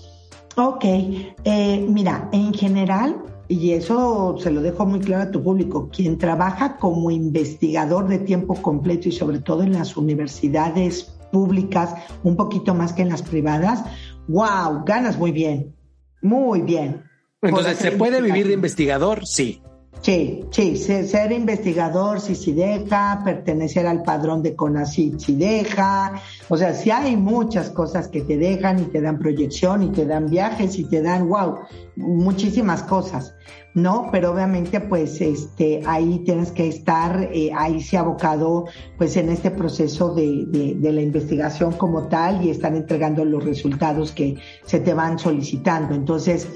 ok. 0.56 0.84
Eh, 0.84 1.86
mira, 1.90 2.30
en 2.32 2.54
general, 2.54 3.24
y 3.48 3.72
eso 3.72 4.38
se 4.40 4.52
lo 4.52 4.62
dejo 4.62 4.86
muy 4.86 5.00
claro 5.00 5.24
a 5.24 5.32
tu 5.32 5.44
público, 5.44 5.90
quien 5.90 6.18
trabaja 6.18 6.78
como 6.78 7.12
investigador 7.12 8.08
de 8.08 8.20
tiempo 8.20 8.56
completo 8.62 9.10
y 9.10 9.12
sobre 9.12 9.40
todo 9.40 9.64
en 9.64 9.74
las 9.74 9.98
universidades 9.98 11.04
públicas, 11.32 11.94
un 12.24 12.36
poquito 12.36 12.74
más 12.74 12.94
que 12.94 13.02
en 13.02 13.10
las 13.10 13.22
privadas, 13.22 13.84
wow, 14.28 14.84
ganas 14.86 15.18
muy 15.18 15.32
bien, 15.32 15.76
muy 16.22 16.62
bien. 16.62 17.04
Entonces, 17.42 17.78
¿se 17.78 17.92
puede 17.92 18.22
vivir 18.22 18.48
de 18.48 18.54
investigador? 18.54 19.26
Sí. 19.26 19.62
Sí, 20.02 20.46
sí, 20.50 20.78
ser 20.78 21.32
investigador 21.32 22.22
sí 22.22 22.34
sí 22.34 22.54
deja, 22.54 23.22
pertenecer 23.24 23.86
al 23.86 24.02
padrón 24.02 24.42
de 24.42 24.56
CONACYT 24.56 25.20
sí 25.20 25.36
deja, 25.36 26.14
o 26.50 26.58
sea, 26.58 26.74
sí 26.74 26.90
hay 26.90 27.16
muchas 27.16 27.70
cosas 27.70 28.08
que 28.08 28.22
te 28.22 28.36
dejan 28.36 28.80
y 28.80 28.86
te 28.86 29.00
dan 29.00 29.20
proyección 29.20 29.84
y 29.84 29.90
te 29.90 30.08
dan 30.08 30.28
viajes 30.28 30.80
y 30.80 30.86
te 30.86 31.04
dan, 31.04 31.30
wow, 31.30 31.60
muchísimas 31.96 32.82
cosas, 32.82 33.36
¿no? 33.76 34.10
Pero 34.12 34.32
obviamente 34.32 34.80
pues 34.80 35.22
este, 35.22 35.84
ahí 35.86 36.24
tienes 36.26 36.52
que 36.52 36.68
estar, 36.68 37.30
eh, 37.32 37.52
ahí 37.56 37.80
se 37.80 37.98
ha 37.98 38.00
abocado 38.00 38.66
pues 38.98 39.16
en 39.18 39.30
este 39.30 39.52
proceso 39.52 40.16
de, 40.16 40.46
de, 40.48 40.74
de 40.80 40.92
la 40.94 41.02
investigación 41.02 41.74
como 41.74 42.08
tal 42.08 42.44
y 42.44 42.50
están 42.50 42.76
entregando 42.76 43.24
los 43.24 43.46
resultados 43.46 44.12
que 44.12 44.38
se 44.66 44.80
te 44.80 44.96
van 44.96 45.20
solicitando. 45.20 45.94
Entonces, 45.94 46.48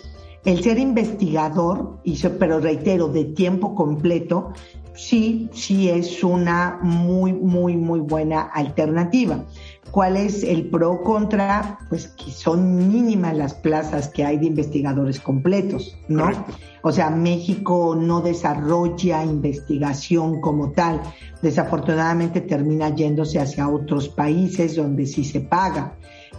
el 0.45 0.63
ser 0.63 0.77
investigador, 0.77 1.99
y 2.03 2.17
pero 2.39 2.59
reitero, 2.59 3.07
de 3.07 3.25
tiempo 3.25 3.73
completo, 3.73 4.53
sí, 4.93 5.49
sí 5.53 5.89
es 5.89 6.23
una 6.23 6.79
muy, 6.81 7.33
muy, 7.33 7.75
muy 7.75 7.99
buena 7.99 8.41
alternativa. 8.41 9.45
¿Cuál 9.91 10.17
es 10.17 10.43
el 10.43 10.69
pro 10.69 10.91
o 10.91 11.03
contra? 11.03 11.79
Pues 11.89 12.07
que 12.07 12.31
son 12.31 12.89
mínimas 12.89 13.35
las 13.35 13.53
plazas 13.53 14.09
que 14.09 14.25
hay 14.25 14.37
de 14.37 14.47
investigadores 14.47 15.19
completos, 15.19 15.97
¿no? 16.07 16.29
O 16.81 16.91
sea, 16.91 17.09
México 17.09 17.95
no 17.99 18.21
desarrolla 18.21 19.23
investigación 19.23 20.41
como 20.41 20.71
tal. 20.71 21.01
Desafortunadamente 21.41 22.41
termina 22.41 22.93
yéndose 22.93 23.39
hacia 23.39 23.69
otros 23.69 24.09
países 24.09 24.75
donde 24.75 25.05
sí 25.05 25.23
se 25.23 25.41
paga 25.41 25.95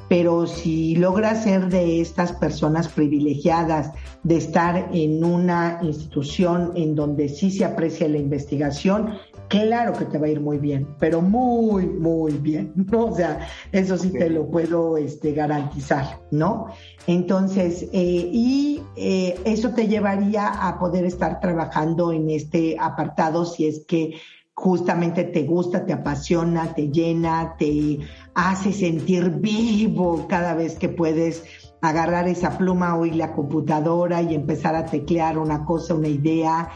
pero 0.09 0.47
si 0.47 0.97
logra 0.97 1.35
ser 1.35 1.69
de 1.69 2.01
estas 2.01 2.33
personas 2.33 2.89
privilegiadas, 2.89 3.93
de 4.23 4.37
estar 4.37 4.89
en 4.93 5.25
una 5.25 5.79
institución 5.83 6.73
en 6.77 6.95
donde 6.95 7.29
sí 7.29 7.51
se 7.51 7.65
aprecia 7.65 8.09
la 8.09 8.19
investigación, 8.19 9.15
claro 9.49 9.93
que 9.93 10.05
te 10.05 10.19
va 10.19 10.27
a 10.27 10.31
ir 10.31 10.41
muy 10.41 10.59
bien, 10.59 10.87
pero 10.99 11.21
muy, 11.21 11.87
muy 11.87 12.33
bien, 12.33 12.73
¿no? 12.91 13.07
O 13.07 13.17
sea, 13.17 13.47
eso 13.73 13.97
sí 13.97 14.11
te 14.11 14.31
lo 14.31 14.49
puedo 14.49 14.97
este, 14.97 15.33
garantizar, 15.33 16.21
¿no? 16.31 16.67
Entonces, 17.07 17.89
eh, 17.93 18.31
y 18.33 18.83
eh, 18.97 19.39
eso 19.45 19.71
te 19.71 19.87
llevaría 19.89 20.49
a 20.49 20.79
poder 20.79 21.05
estar 21.05 21.41
trabajando 21.41 22.13
en 22.13 22.31
este 22.31 22.77
apartado 22.79 23.45
si 23.45 23.67
es 23.67 23.85
que 23.87 24.15
justamente 24.57 25.25
te 25.25 25.43
gusta, 25.43 25.85
te 25.85 25.93
apasiona, 25.93 26.75
te 26.75 26.91
llena, 26.91 27.57
te 27.59 27.99
hace 28.35 28.73
sentir 28.73 29.31
vivo 29.31 30.27
cada 30.29 30.55
vez 30.55 30.77
que 30.77 30.89
puedes 30.89 31.45
agarrar 31.83 32.27
esa 32.27 32.57
pluma 32.57 32.97
o 32.97 33.05
ir 33.05 33.17
la 33.17 33.35
computadora 33.35 34.23
y 34.23 34.35
empezar 34.35 34.75
a 34.75 34.87
teclear 34.87 35.37
una 35.37 35.67
cosa, 35.67 35.95
una 35.95 36.09
idea 36.09 36.71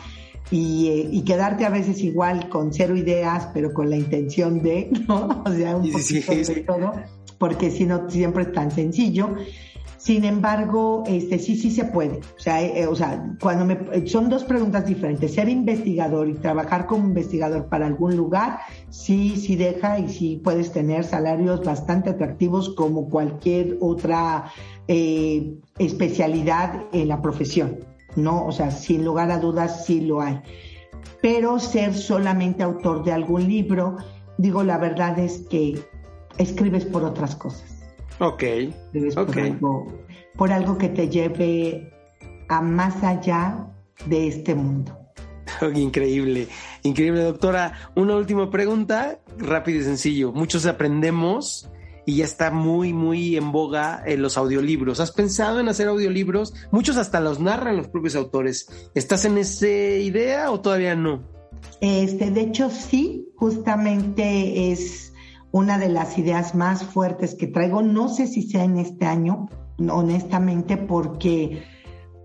y, 0.50 0.88
eh, 0.88 1.08
y, 1.10 1.22
quedarte 1.22 1.64
a 1.64 1.70
veces 1.70 2.02
igual 2.02 2.50
con 2.50 2.72
cero 2.72 2.96
ideas, 2.96 3.48
pero 3.54 3.72
con 3.72 3.88
la 3.88 3.96
intención 3.96 4.62
de, 4.62 4.90
¿no? 5.08 5.42
O 5.46 5.50
sea, 5.50 5.74
un 5.76 5.90
poquito 5.90 6.32
de 6.32 6.64
todo, 6.66 6.92
porque 7.38 7.70
si 7.70 7.86
no 7.86 8.10
siempre 8.10 8.42
es 8.42 8.52
tan 8.52 8.70
sencillo. 8.70 9.36
Sin 10.00 10.24
embargo, 10.24 11.04
este 11.06 11.38
sí, 11.38 11.56
sí 11.56 11.70
se 11.70 11.84
puede. 11.84 12.20
O 12.38 12.40
sea, 12.40 12.62
eh, 12.62 12.86
o 12.86 12.94
sea, 12.94 13.36
cuando 13.38 13.66
me, 13.66 14.06
son 14.06 14.30
dos 14.30 14.44
preguntas 14.44 14.86
diferentes. 14.86 15.34
Ser 15.34 15.50
investigador 15.50 16.26
y 16.26 16.34
trabajar 16.36 16.86
como 16.86 17.06
investigador 17.06 17.66
para 17.66 17.86
algún 17.86 18.16
lugar, 18.16 18.60
sí, 18.88 19.36
sí 19.36 19.56
deja 19.56 19.98
y 19.98 20.08
sí 20.08 20.40
puedes 20.42 20.72
tener 20.72 21.04
salarios 21.04 21.62
bastante 21.62 22.08
atractivos 22.08 22.70
como 22.70 23.10
cualquier 23.10 23.76
otra 23.82 24.50
eh, 24.88 25.54
especialidad 25.78 26.82
en 26.92 27.08
la 27.08 27.20
profesión. 27.20 27.80
No, 28.16 28.46
o 28.46 28.52
sea, 28.52 28.70
sin 28.70 29.04
lugar 29.04 29.30
a 29.30 29.38
dudas 29.38 29.84
sí 29.84 30.00
lo 30.00 30.22
hay. 30.22 30.40
Pero 31.20 31.58
ser 31.58 31.92
solamente 31.92 32.62
autor 32.62 33.04
de 33.04 33.12
algún 33.12 33.46
libro, 33.46 33.98
digo, 34.38 34.62
la 34.62 34.78
verdad 34.78 35.18
es 35.18 35.42
que 35.50 35.78
escribes 36.38 36.86
por 36.86 37.04
otras 37.04 37.36
cosas. 37.36 37.79
Ok. 38.20 38.44
Por, 39.14 39.40
algo, 39.40 39.86
por 40.36 40.52
algo 40.52 40.78
que 40.78 40.88
te 40.88 41.08
lleve 41.08 41.90
a 42.48 42.60
más 42.60 43.02
allá 43.02 43.66
de 44.06 44.28
este 44.28 44.54
mundo. 44.54 44.96
Increíble, 45.74 46.48
increíble, 46.82 47.22
doctora. 47.22 47.90
Una 47.96 48.16
última 48.16 48.50
pregunta, 48.50 49.20
rápido 49.38 49.80
y 49.80 49.84
sencillo. 49.84 50.32
Muchos 50.32 50.66
aprendemos 50.66 51.70
y 52.06 52.16
ya 52.16 52.24
está 52.24 52.50
muy, 52.50 52.92
muy 52.92 53.36
en 53.36 53.52
boga 53.52 54.02
en 54.06 54.22
los 54.22 54.36
audiolibros. 54.36 55.00
¿Has 55.00 55.12
pensado 55.12 55.60
en 55.60 55.68
hacer 55.68 55.88
audiolibros? 55.88 56.54
Muchos 56.70 56.96
hasta 56.96 57.20
los 57.20 57.40
narran 57.40 57.76
los 57.76 57.88
propios 57.88 58.16
autores. 58.16 58.90
¿Estás 58.94 59.24
en 59.24 59.38
esa 59.38 59.68
idea 59.68 60.50
o 60.50 60.60
todavía 60.60 60.94
no? 60.94 61.22
Este, 61.80 62.30
de 62.30 62.42
hecho, 62.42 62.70
sí, 62.70 63.28
justamente 63.36 64.72
es 64.72 65.09
una 65.52 65.78
de 65.78 65.88
las 65.88 66.16
ideas 66.18 66.54
más 66.54 66.84
fuertes 66.84 67.34
que 67.34 67.46
traigo. 67.46 67.82
No 67.82 68.08
sé 68.08 68.26
si 68.26 68.42
sea 68.42 68.64
en 68.64 68.78
este 68.78 69.06
año, 69.06 69.48
honestamente, 69.78 70.76
porque 70.76 71.62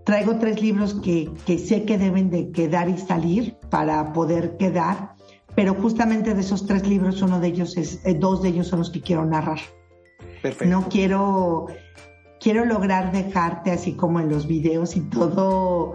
traigo 0.04 0.38
tres 0.38 0.62
libros 0.62 0.94
que, 0.94 1.30
que 1.44 1.58
sé 1.58 1.84
que 1.84 1.98
deben 1.98 2.30
de 2.30 2.52
quedar 2.52 2.88
y 2.88 2.98
salir 2.98 3.56
para 3.70 4.12
poder 4.12 4.56
quedar, 4.56 5.14
pero 5.54 5.74
justamente 5.74 6.34
de 6.34 6.40
esos 6.40 6.66
tres 6.66 6.86
libros, 6.86 7.22
uno 7.22 7.40
de 7.40 7.48
ellos 7.48 7.76
es, 7.76 8.04
eh, 8.04 8.14
dos 8.14 8.42
de 8.42 8.50
ellos 8.50 8.68
son 8.68 8.80
los 8.80 8.90
que 8.90 9.00
quiero 9.00 9.24
narrar. 9.24 9.58
Perfecto. 10.42 10.66
No 10.66 10.88
quiero, 10.88 11.66
quiero 12.40 12.64
lograr 12.64 13.10
dejarte 13.10 13.72
así 13.72 13.94
como 13.94 14.20
en 14.20 14.28
los 14.28 14.46
videos 14.46 14.96
y 14.96 15.00
todo, 15.00 15.94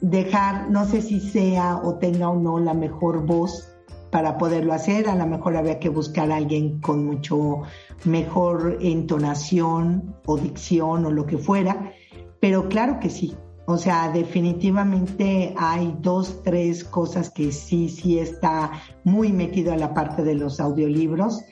dejar, 0.00 0.70
no 0.70 0.84
sé 0.84 1.00
si 1.00 1.20
sea 1.20 1.76
o 1.76 1.94
tenga 1.94 2.28
o 2.28 2.38
no 2.38 2.58
la 2.58 2.74
mejor 2.74 3.24
voz, 3.24 3.75
para 4.10 4.38
poderlo 4.38 4.72
hacer. 4.72 5.08
A 5.08 5.14
lo 5.14 5.26
mejor 5.26 5.56
había 5.56 5.78
que 5.78 5.88
buscar 5.88 6.30
a 6.30 6.36
alguien 6.36 6.80
con 6.80 7.04
mucho 7.04 7.62
mejor 8.04 8.78
entonación 8.80 10.16
o 10.26 10.36
dicción 10.36 11.04
o 11.06 11.10
lo 11.10 11.26
que 11.26 11.38
fuera. 11.38 11.92
Pero 12.40 12.68
claro 12.68 13.00
que 13.00 13.10
sí. 13.10 13.34
O 13.68 13.78
sea, 13.78 14.10
definitivamente 14.12 15.52
hay 15.58 15.96
dos, 16.00 16.42
tres 16.44 16.84
cosas 16.84 17.30
que 17.30 17.50
sí, 17.50 17.88
sí 17.88 18.18
está 18.18 18.70
muy 19.02 19.32
metido 19.32 19.72
a 19.72 19.76
la 19.76 19.92
parte 19.92 20.22
de 20.22 20.34
los 20.34 20.60
audiolibros. 20.60 21.42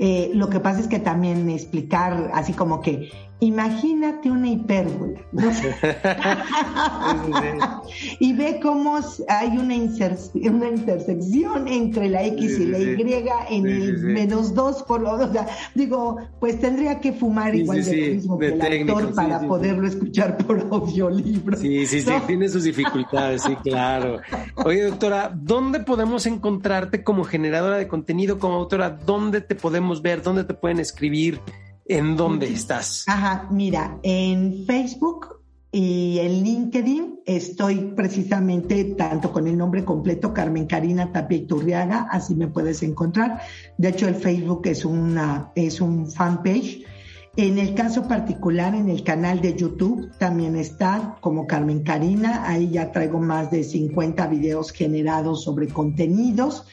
Eh, 0.00 0.30
lo 0.34 0.48
que 0.48 0.58
pasa 0.58 0.80
es 0.80 0.88
que 0.88 0.98
también 0.98 1.48
explicar 1.48 2.30
así 2.34 2.54
como 2.54 2.80
que 2.80 3.10
Imagínate 3.40 4.30
una 4.30 4.50
hipérbola. 4.50 5.18
y 8.20 8.34
ve 8.34 8.60
cómo 8.62 9.00
hay 9.28 9.56
una, 9.56 9.74
una 10.50 10.68
intersección 10.68 11.66
entre 11.66 12.10
la 12.10 12.22
X 12.24 12.60
y 12.60 12.66
la 12.66 12.78
Y 12.78 13.00
en 13.50 13.66
el 13.66 13.98
menos 13.98 14.54
dos 14.54 14.82
por 14.82 15.00
lo 15.00 15.12
O 15.12 15.32
sea, 15.32 15.46
digo, 15.74 16.18
pues 16.38 16.60
tendría 16.60 17.00
que 17.00 17.12
fumar 17.12 17.54
igual 17.54 17.82
de 17.82 17.96
lo 17.96 18.14
mismo 18.14 18.38
que 18.38 18.48
el 18.48 18.60
actor 18.60 19.14
para 19.14 19.40
poderlo 19.40 19.86
escuchar 19.86 20.36
por 20.36 20.60
audiolibro. 20.70 21.56
Sí, 21.56 21.86
sí, 21.86 22.02
sí, 22.02 22.12
tiene 22.26 22.48
sus 22.48 22.64
dificultades, 22.64 23.42
sí, 23.42 23.56
claro. 23.56 24.20
Oye, 24.64 24.82
doctora, 24.82 25.32
¿dónde 25.34 25.80
podemos 25.80 26.26
encontrarte 26.26 27.02
como 27.02 27.24
generadora 27.24 27.78
de 27.78 27.88
contenido, 27.88 28.38
como 28.38 28.56
autora? 28.56 28.90
¿Dónde 28.90 29.40
te 29.40 29.54
podemos 29.54 30.02
ver? 30.02 30.22
¿Dónde 30.22 30.44
te 30.44 30.54
pueden 30.54 30.78
escribir? 30.78 31.40
¿En 31.90 32.14
dónde 32.14 32.46
estás? 32.46 33.02
Ajá, 33.08 33.48
mira, 33.50 33.98
en 34.04 34.64
Facebook 34.64 35.40
y 35.72 36.20
en 36.20 36.44
LinkedIn 36.44 37.22
estoy 37.26 37.92
precisamente 37.96 38.84
tanto 38.96 39.32
con 39.32 39.48
el 39.48 39.58
nombre 39.58 39.84
completo 39.84 40.32
Carmen 40.32 40.68
Karina 40.68 41.10
Tapia 41.10 41.38
Iturriaga, 41.38 42.06
así 42.08 42.36
me 42.36 42.46
puedes 42.46 42.84
encontrar. 42.84 43.40
De 43.76 43.88
hecho, 43.88 44.06
el 44.06 44.14
Facebook 44.14 44.68
es 44.68 44.84
una 44.84 45.50
es 45.56 45.80
un 45.80 46.08
fanpage. 46.08 46.84
En 47.34 47.58
el 47.58 47.74
caso 47.74 48.06
particular, 48.06 48.72
en 48.76 48.88
el 48.88 49.02
canal 49.02 49.40
de 49.40 49.56
YouTube 49.56 50.12
también 50.16 50.54
está 50.54 51.16
como 51.20 51.48
Carmen 51.48 51.82
Karina. 51.82 52.48
Ahí 52.48 52.70
ya 52.70 52.92
traigo 52.92 53.18
más 53.18 53.50
de 53.50 53.64
50 53.64 54.28
videos 54.28 54.70
generados 54.70 55.42
sobre 55.42 55.66
contenidos 55.66 56.66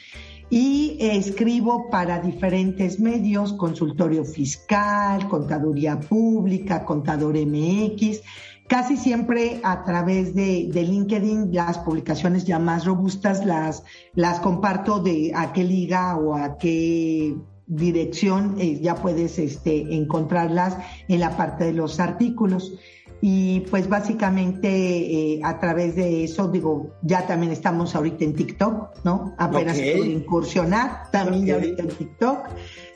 y 0.49 0.97
escribo 0.99 1.89
para 1.89 2.19
diferentes 2.19 2.99
medios, 2.99 3.53
consultorio 3.53 4.23
fiscal, 4.23 5.27
contaduría 5.27 5.99
pública, 5.99 6.85
contador 6.85 7.35
MX 7.37 8.21
casi 8.67 8.97
siempre 8.97 9.59
a 9.63 9.83
través 9.83 10.35
de, 10.35 10.69
LinkedIn 10.73 11.53
las 11.53 11.79
publicaciones 11.79 12.45
ya 12.45 12.59
más 12.59 12.85
robustas 12.85 13.45
las, 13.45 13.83
las 14.13 14.39
comparto 14.39 14.99
de 14.99 15.31
a 15.33 15.53
qué 15.53 15.63
liga 15.63 16.17
o 16.17 16.35
a 16.35 16.57
qué 16.57 17.35
dirección 17.65 18.55
eh, 18.59 18.79
ya 18.81 18.95
puedes 18.95 19.39
este, 19.39 19.95
encontrarlas 19.95 20.77
en 21.07 21.19
la 21.19 21.35
parte 21.35 21.65
de 21.65 21.73
los 21.73 21.99
artículos. 21.99 22.73
Y 23.19 23.61
pues 23.71 23.89
básicamente 23.89 24.67
eh, 24.67 25.41
a 25.43 25.59
través 25.59 25.95
de 25.95 26.23
eso, 26.23 26.47
digo, 26.49 26.91
ya 27.01 27.25
también 27.25 27.51
estamos 27.51 27.95
ahorita 27.95 28.23
en 28.23 28.35
TikTok, 28.35 29.03
¿no? 29.03 29.33
Apenas 29.37 29.77
okay. 29.77 30.11
incursionar, 30.11 31.09
también 31.11 31.45
ya 31.45 31.55
ahorita 31.55 31.83
en 31.83 31.89
TikTok. 31.89 32.39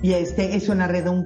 Y 0.01 0.13
este 0.13 0.55
es 0.55 0.69
una 0.69 0.88
red 0.88 1.07
un 1.07 1.26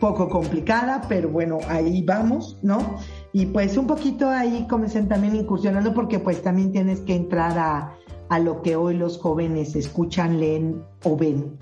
poco 0.00 0.28
complicada, 0.28 1.02
pero 1.08 1.28
bueno, 1.28 1.58
ahí 1.68 2.02
vamos, 2.02 2.58
¿no? 2.62 2.98
Y 3.32 3.46
pues 3.46 3.76
un 3.76 3.86
poquito 3.86 4.28
ahí 4.28 4.66
comencé 4.68 5.02
también 5.02 5.36
incursionando 5.36 5.94
porque 5.94 6.18
pues 6.18 6.42
también 6.42 6.72
tienes 6.72 7.00
que 7.00 7.14
entrar 7.14 7.56
a, 7.58 7.94
a 8.28 8.38
lo 8.38 8.62
que 8.62 8.76
hoy 8.76 8.94
los 8.94 9.18
jóvenes 9.18 9.76
escuchan, 9.76 10.40
leen 10.40 10.82
o 11.04 11.16
ven. 11.16 11.58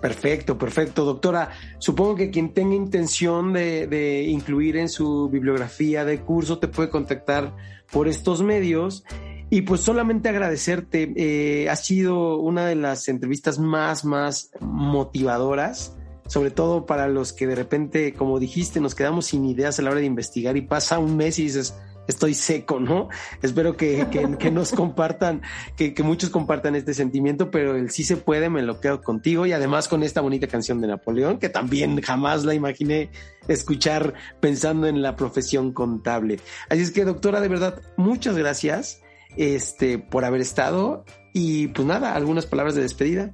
Perfecto, 0.00 0.58
perfecto. 0.58 1.04
Doctora, 1.04 1.50
supongo 1.78 2.16
que 2.16 2.30
quien 2.30 2.52
tenga 2.52 2.74
intención 2.74 3.52
de, 3.52 4.24
incluir 4.28 4.76
en 4.76 4.88
su 4.88 5.28
bibliografía 5.28 6.04
de 6.04 6.20
curso 6.20 6.58
te 6.58 6.68
puede 6.68 6.90
contactar 6.90 7.54
por 7.90 8.08
estos 8.08 8.42
medios. 8.42 9.04
Y 9.48 9.62
pues 9.62 9.80
solamente 9.80 10.28
agradecerte, 10.28 11.12
eh, 11.16 11.70
ha 11.70 11.76
sido 11.76 12.38
una 12.38 12.66
de 12.66 12.74
las 12.74 13.08
entrevistas 13.08 13.60
más, 13.60 14.04
más 14.04 14.50
motivadoras 14.60 15.96
sobre 16.28 16.50
todo 16.50 16.86
para 16.86 17.08
los 17.08 17.32
que 17.32 17.46
de 17.46 17.54
repente, 17.54 18.12
como 18.12 18.38
dijiste, 18.38 18.80
nos 18.80 18.94
quedamos 18.94 19.26
sin 19.26 19.44
ideas 19.44 19.78
a 19.78 19.82
la 19.82 19.90
hora 19.90 20.00
de 20.00 20.06
investigar 20.06 20.56
y 20.56 20.62
pasa 20.62 20.98
un 20.98 21.16
mes 21.16 21.38
y 21.38 21.44
dices, 21.44 21.76
estoy 22.06 22.34
seco, 22.34 22.80
¿no? 22.80 23.08
Espero 23.42 23.76
que, 23.76 24.06
que, 24.38 24.50
nos 24.50 24.72
compartan, 24.72 25.42
que, 25.76 25.94
que, 25.94 26.02
muchos 26.02 26.30
compartan 26.30 26.76
este 26.76 26.94
sentimiento, 26.94 27.50
pero 27.50 27.76
el 27.76 27.90
sí 27.90 28.04
se 28.04 28.16
puede, 28.16 28.48
me 28.50 28.62
lo 28.62 28.80
quedo 28.80 29.02
contigo 29.02 29.46
y 29.46 29.52
además 29.52 29.88
con 29.88 30.02
esta 30.02 30.20
bonita 30.20 30.46
canción 30.46 30.80
de 30.80 30.88
Napoleón, 30.88 31.38
que 31.38 31.48
también 31.48 32.00
jamás 32.00 32.44
la 32.44 32.54
imaginé 32.54 33.10
escuchar 33.48 34.14
pensando 34.40 34.86
en 34.86 35.02
la 35.02 35.16
profesión 35.16 35.72
contable. 35.72 36.40
Así 36.68 36.82
es 36.82 36.90
que, 36.90 37.04
doctora, 37.04 37.40
de 37.40 37.48
verdad, 37.48 37.80
muchas 37.96 38.36
gracias 38.36 39.02
este, 39.36 39.98
por 39.98 40.24
haber 40.24 40.40
estado 40.40 41.04
y 41.32 41.68
pues 41.68 41.86
nada, 41.86 42.14
algunas 42.14 42.46
palabras 42.46 42.74
de 42.74 42.82
despedida. 42.82 43.32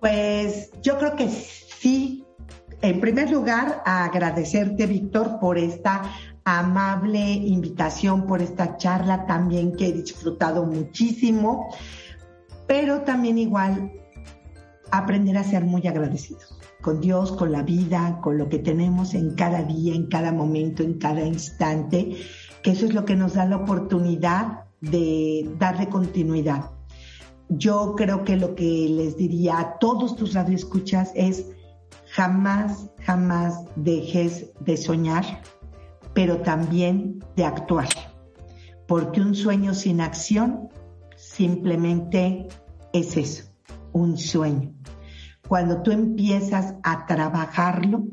Pues 0.00 0.70
yo 0.82 0.98
creo 0.98 1.14
que 1.14 1.28
Sí, 1.80 2.26
en 2.82 3.00
primer 3.00 3.30
lugar, 3.30 3.82
agradecerte, 3.86 4.84
Víctor, 4.84 5.38
por 5.40 5.56
esta 5.56 6.02
amable 6.58 7.32
invitación, 7.32 8.26
por 8.26 8.42
esta 8.42 8.76
charla 8.76 9.26
también 9.26 9.76
que 9.76 9.88
he 9.88 9.92
disfrutado 9.92 10.64
muchísimo, 10.64 11.68
pero 12.66 13.02
también 13.02 13.38
igual 13.38 13.92
aprender 14.90 15.36
a 15.38 15.44
ser 15.44 15.64
muy 15.64 15.86
agradecidos 15.86 16.58
con 16.82 17.00
Dios, 17.00 17.32
con 17.32 17.52
la 17.52 17.62
vida, 17.62 18.20
con 18.22 18.38
lo 18.38 18.48
que 18.48 18.58
tenemos 18.58 19.14
en 19.14 19.34
cada 19.34 19.62
día, 19.62 19.94
en 19.94 20.06
cada 20.06 20.32
momento, 20.32 20.82
en 20.82 20.94
cada 20.94 21.24
instante, 21.24 22.16
que 22.62 22.70
eso 22.70 22.86
es 22.86 22.94
lo 22.94 23.04
que 23.04 23.16
nos 23.16 23.34
da 23.34 23.44
la 23.44 23.56
oportunidad 23.56 24.64
de 24.80 25.50
darle 25.58 25.88
continuidad. 25.88 26.70
Yo 27.50 27.94
creo 27.96 28.24
que 28.24 28.36
lo 28.36 28.54
que 28.54 28.88
les 28.88 29.16
diría 29.16 29.58
a 29.58 29.78
todos 29.78 30.16
tus 30.16 30.32
radioescuchas 30.32 31.12
es 31.14 31.44
Jamás, 32.12 32.90
jamás 33.06 33.64
dejes 33.76 34.50
de 34.60 34.76
soñar, 34.76 35.42
pero 36.14 36.38
también 36.38 37.20
de 37.36 37.44
actuar, 37.44 37.88
porque 38.86 39.20
un 39.20 39.34
sueño 39.34 39.74
sin 39.74 40.00
acción 40.00 40.68
simplemente 41.16 42.48
es 42.92 43.16
eso, 43.16 43.44
un 43.92 44.18
sueño. 44.18 44.72
Cuando 45.48 45.82
tú 45.82 45.90
empiezas 45.90 46.74
a 46.82 47.06
trabajarlo, 47.06 48.04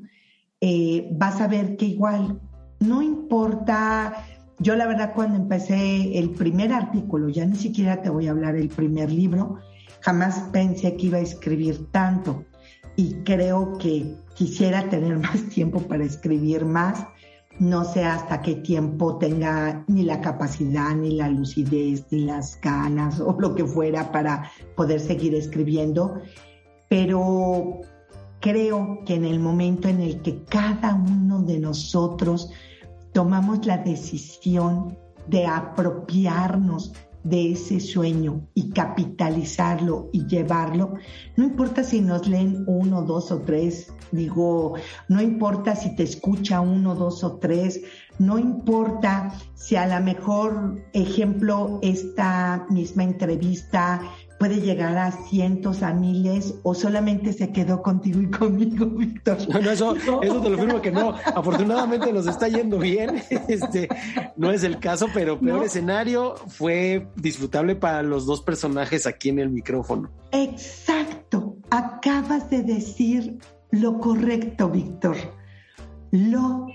eh, 0.60 1.08
vas 1.12 1.40
a 1.40 1.48
ver 1.48 1.78
que 1.78 1.86
igual 1.86 2.40
no 2.80 3.02
importa, 3.02 4.26
yo 4.60 4.76
la 4.76 4.88
verdad 4.88 5.14
cuando 5.14 5.36
empecé 5.36 6.18
el 6.18 6.32
primer 6.32 6.74
artículo, 6.74 7.30
ya 7.30 7.46
ni 7.46 7.56
siquiera 7.56 8.02
te 8.02 8.10
voy 8.10 8.28
a 8.28 8.32
hablar 8.32 8.56
del 8.56 8.70
primer 8.70 9.12
libro, 9.12 9.60
jamás 10.02 10.40
pensé 10.52 10.96
que 10.96 11.08
iba 11.08 11.18
a 11.18 11.22
escribir 11.22 11.92
tanto 11.92 12.46
y 12.96 13.16
creo 13.24 13.78
que 13.78 14.16
quisiera 14.36 14.90
tener 14.90 15.18
más 15.20 15.44
tiempo 15.50 15.80
para 15.82 16.04
escribir 16.04 16.66
más. 16.66 17.06
No 17.60 17.84
sé 17.84 18.04
hasta 18.04 18.42
qué 18.42 18.56
tiempo 18.56 19.18
tenga 19.18 19.84
ni 19.88 20.04
la 20.04 20.22
capacidad, 20.22 20.96
ni 20.96 21.16
la 21.16 21.28
lucidez, 21.28 22.06
ni 22.12 22.20
las 22.20 22.60
ganas 22.62 23.20
o 23.20 23.36
lo 23.40 23.56
que 23.56 23.66
fuera 23.66 24.12
para 24.12 24.52
poder 24.76 25.00
seguir 25.00 25.34
escribiendo, 25.34 26.22
pero 26.88 27.82
creo 28.40 29.00
que 29.06 29.16
en 29.16 29.26
el 29.26 29.40
momento 29.40 29.88
en 29.88 30.02
el 30.02 30.22
que 30.22 30.44
cada 30.44 30.94
uno 30.94 31.42
de 31.42 31.60
nosotros 31.60 32.52
tomamos 33.12 33.66
la 33.66 33.80
decisión 33.80 34.96
de 35.28 35.48
apropiarnos 35.48 36.94
de 37.30 37.52
ese 37.52 37.80
sueño 37.80 38.48
y 38.54 38.72
capitalizarlo 38.72 40.10
y 40.14 40.26
llevarlo, 40.28 40.94
no 41.36 41.44
importa 41.44 41.84
si 41.84 42.02
nos 42.02 42.28
leen 42.28 42.64
uno, 42.68 43.04
dos 43.04 43.32
o 43.32 43.42
tres, 43.42 43.94
digo, 44.12 44.76
no 45.08 45.22
importa 45.22 45.76
si 45.76 45.96
te 45.96 46.04
escucha 46.04 46.62
uno, 46.62 46.96
dos 46.96 47.24
o 47.24 47.38
tres, 47.38 47.82
no 48.20 48.40
importa 48.40 49.34
si 49.56 49.76
a 49.76 49.88
lo 49.88 50.04
mejor, 50.04 50.84
ejemplo, 50.94 51.80
esta 51.82 52.66
misma 52.70 53.04
entrevista 53.04 54.02
puede 54.40 54.62
llegar 54.62 54.98
a 54.98 55.12
cientos, 55.12 55.84
a 55.84 55.94
miles, 55.94 56.56
o 56.64 56.74
solamente 56.74 57.34
se 57.34 57.52
quedó 57.52 57.82
contigo 57.82 58.22
y 58.22 58.30
conmigo, 58.30 58.86
Víctor. 58.98 59.38
No, 59.50 59.70
eso, 59.70 59.96
eso 59.96 60.42
te 60.42 60.50
lo 60.50 60.58
firmo 60.58 60.82
que 60.82 60.92
no. 60.92 61.16
Afortunadamente 61.26 62.12
nos 62.14 62.28
está 62.28 62.48
yendo 62.48 62.78
bien. 62.78 63.22
Este 63.48 63.88
no 64.36 64.52
es 64.52 64.64
el 64.64 64.80
caso, 64.80 65.08
pero 65.14 65.40
peor 65.40 65.64
escenario 65.64 66.36
fue 66.48 67.08
disfrutable 67.16 67.76
para 67.76 68.04
los 68.04 68.26
dos 68.26 68.42
personajes 68.42 69.08
aquí 69.08 69.30
en 69.30 69.40
el 69.40 69.50
micrófono. 69.50 70.12
Exacto. 70.32 71.58
Acabas 71.70 72.50
de 72.50 72.64
decir 72.64 73.38
lo 73.72 74.00
correcto, 74.00 74.70
Víctor. 74.70 75.16
Lo 76.12 76.68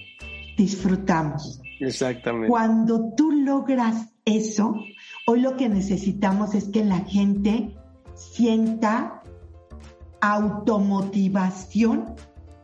disfrutamos. 0.56 1.60
Exactamente. 1.80 2.48
Cuando 2.48 3.12
tú 3.16 3.32
logras 3.32 4.12
eso, 4.24 4.74
Hoy 5.24 5.40
lo 5.40 5.56
que 5.56 5.68
necesitamos 5.68 6.54
es 6.54 6.64
que 6.64 6.84
la 6.84 6.98
gente 6.98 7.76
sienta 8.14 9.22
automotivación 10.20 12.16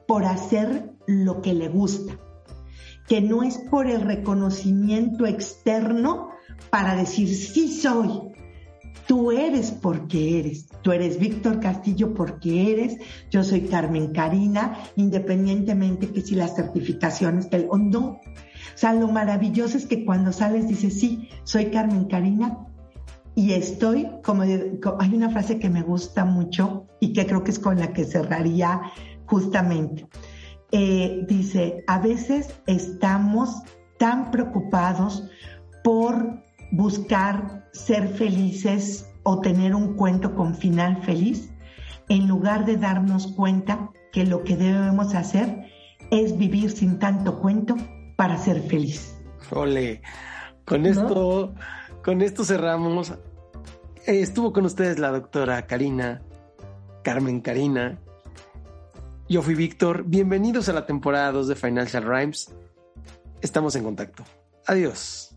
por 0.09 0.25
hacer 0.25 0.91
lo 1.07 1.41
que 1.41 1.55
le 1.55 1.69
gusta, 1.69 2.19
que 3.07 3.21
no 3.21 3.45
es 3.45 3.59
por 3.59 3.89
el 3.89 4.01
reconocimiento 4.01 5.25
externo 5.25 6.31
para 6.71 6.97
decir 6.97 7.29
sí 7.29 7.73
soy. 7.73 8.33
Tú 9.07 9.31
eres 9.31 9.71
porque 9.71 10.41
eres. 10.41 10.67
Tú 10.83 10.91
eres 10.93 11.19
Víctor 11.19 11.61
Castillo 11.61 12.13
porque 12.13 12.73
eres. 12.73 12.99
Yo 13.31 13.45
soy 13.45 13.63
Carmen 13.63 14.13
Karina, 14.13 14.79
independientemente 14.97 16.11
que 16.11 16.23
si 16.23 16.35
las 16.35 16.57
certificaciones 16.57 17.49
o 17.69 17.79
no. 17.79 18.21
Sea, 18.79 18.93
lo 18.93 19.09
maravilloso 19.09 19.77
es 19.77 19.87
que 19.87 20.05
cuando 20.05 20.33
sales 20.33 20.69
dices, 20.69 21.01
sí, 21.01 21.29
soy 21.43 21.73
Carmen 21.73 22.05
Karina 22.05 22.59
y 23.35 23.55
estoy, 23.55 24.09
como 24.23 24.43
hay 24.43 25.15
una 25.15 25.31
frase 25.31 25.59
que 25.59 25.69
me 25.69 25.83
gusta 25.83 26.25
mucho 26.25 26.87
y 27.01 27.13
que 27.13 27.27
creo 27.27 27.43
que 27.43 27.51
es 27.51 27.59
con 27.59 27.81
la 27.81 27.93
que 27.93 28.05
cerraría 28.05 28.83
justamente. 29.27 30.07
Eh, 30.71 31.25
dice, 31.27 31.83
a 31.89 31.99
veces 31.99 32.55
estamos 32.69 33.63
tan 33.99 34.31
preocupados 34.31 35.29
por 35.83 36.41
buscar 36.71 37.69
ser 37.73 38.07
felices 38.07 39.11
o 39.25 39.41
tener 39.41 39.75
un 39.75 39.95
cuento 39.97 40.37
con 40.37 40.55
final 40.55 41.03
feliz, 41.03 41.53
en 42.09 42.29
lugar 42.29 42.65
de 42.65 42.77
darnos 42.77 43.27
cuenta 43.27 43.91
que 44.13 44.25
lo 44.25 44.45
que 44.45 44.57
debemos 44.57 45.17
hacer 45.17 45.65
es 46.13 46.39
vivir 46.39 46.71
sin 46.71 47.01
tanto 47.01 47.41
cuento 47.41 47.75
para 48.19 48.37
ser 48.37 48.61
feliz. 48.63 49.17
Ole, 49.53 50.03
con 50.65 50.87
esto, 50.87 51.55
con 52.03 52.21
esto 52.21 52.45
cerramos. 52.45 53.13
Eh, 54.07 54.21
estuvo 54.23 54.53
con 54.53 54.65
ustedes 54.65 54.99
la 54.99 55.13
doctora 55.13 55.69
Karina, 55.69 56.21
Carmen 57.05 57.41
Karina. 57.41 57.97
Yo 59.29 59.41
fui 59.41 59.55
Víctor. 59.55 60.03
Bienvenidos 60.05 60.69
a 60.69 60.73
la 60.73 60.85
temporada 60.85 61.31
2 61.31 61.47
de 61.47 61.55
Financial 61.55 62.03
Rhymes. 62.03 62.53
Estamos 63.41 63.77
en 63.77 63.85
contacto. 63.85 64.25
Adiós. 64.67 65.28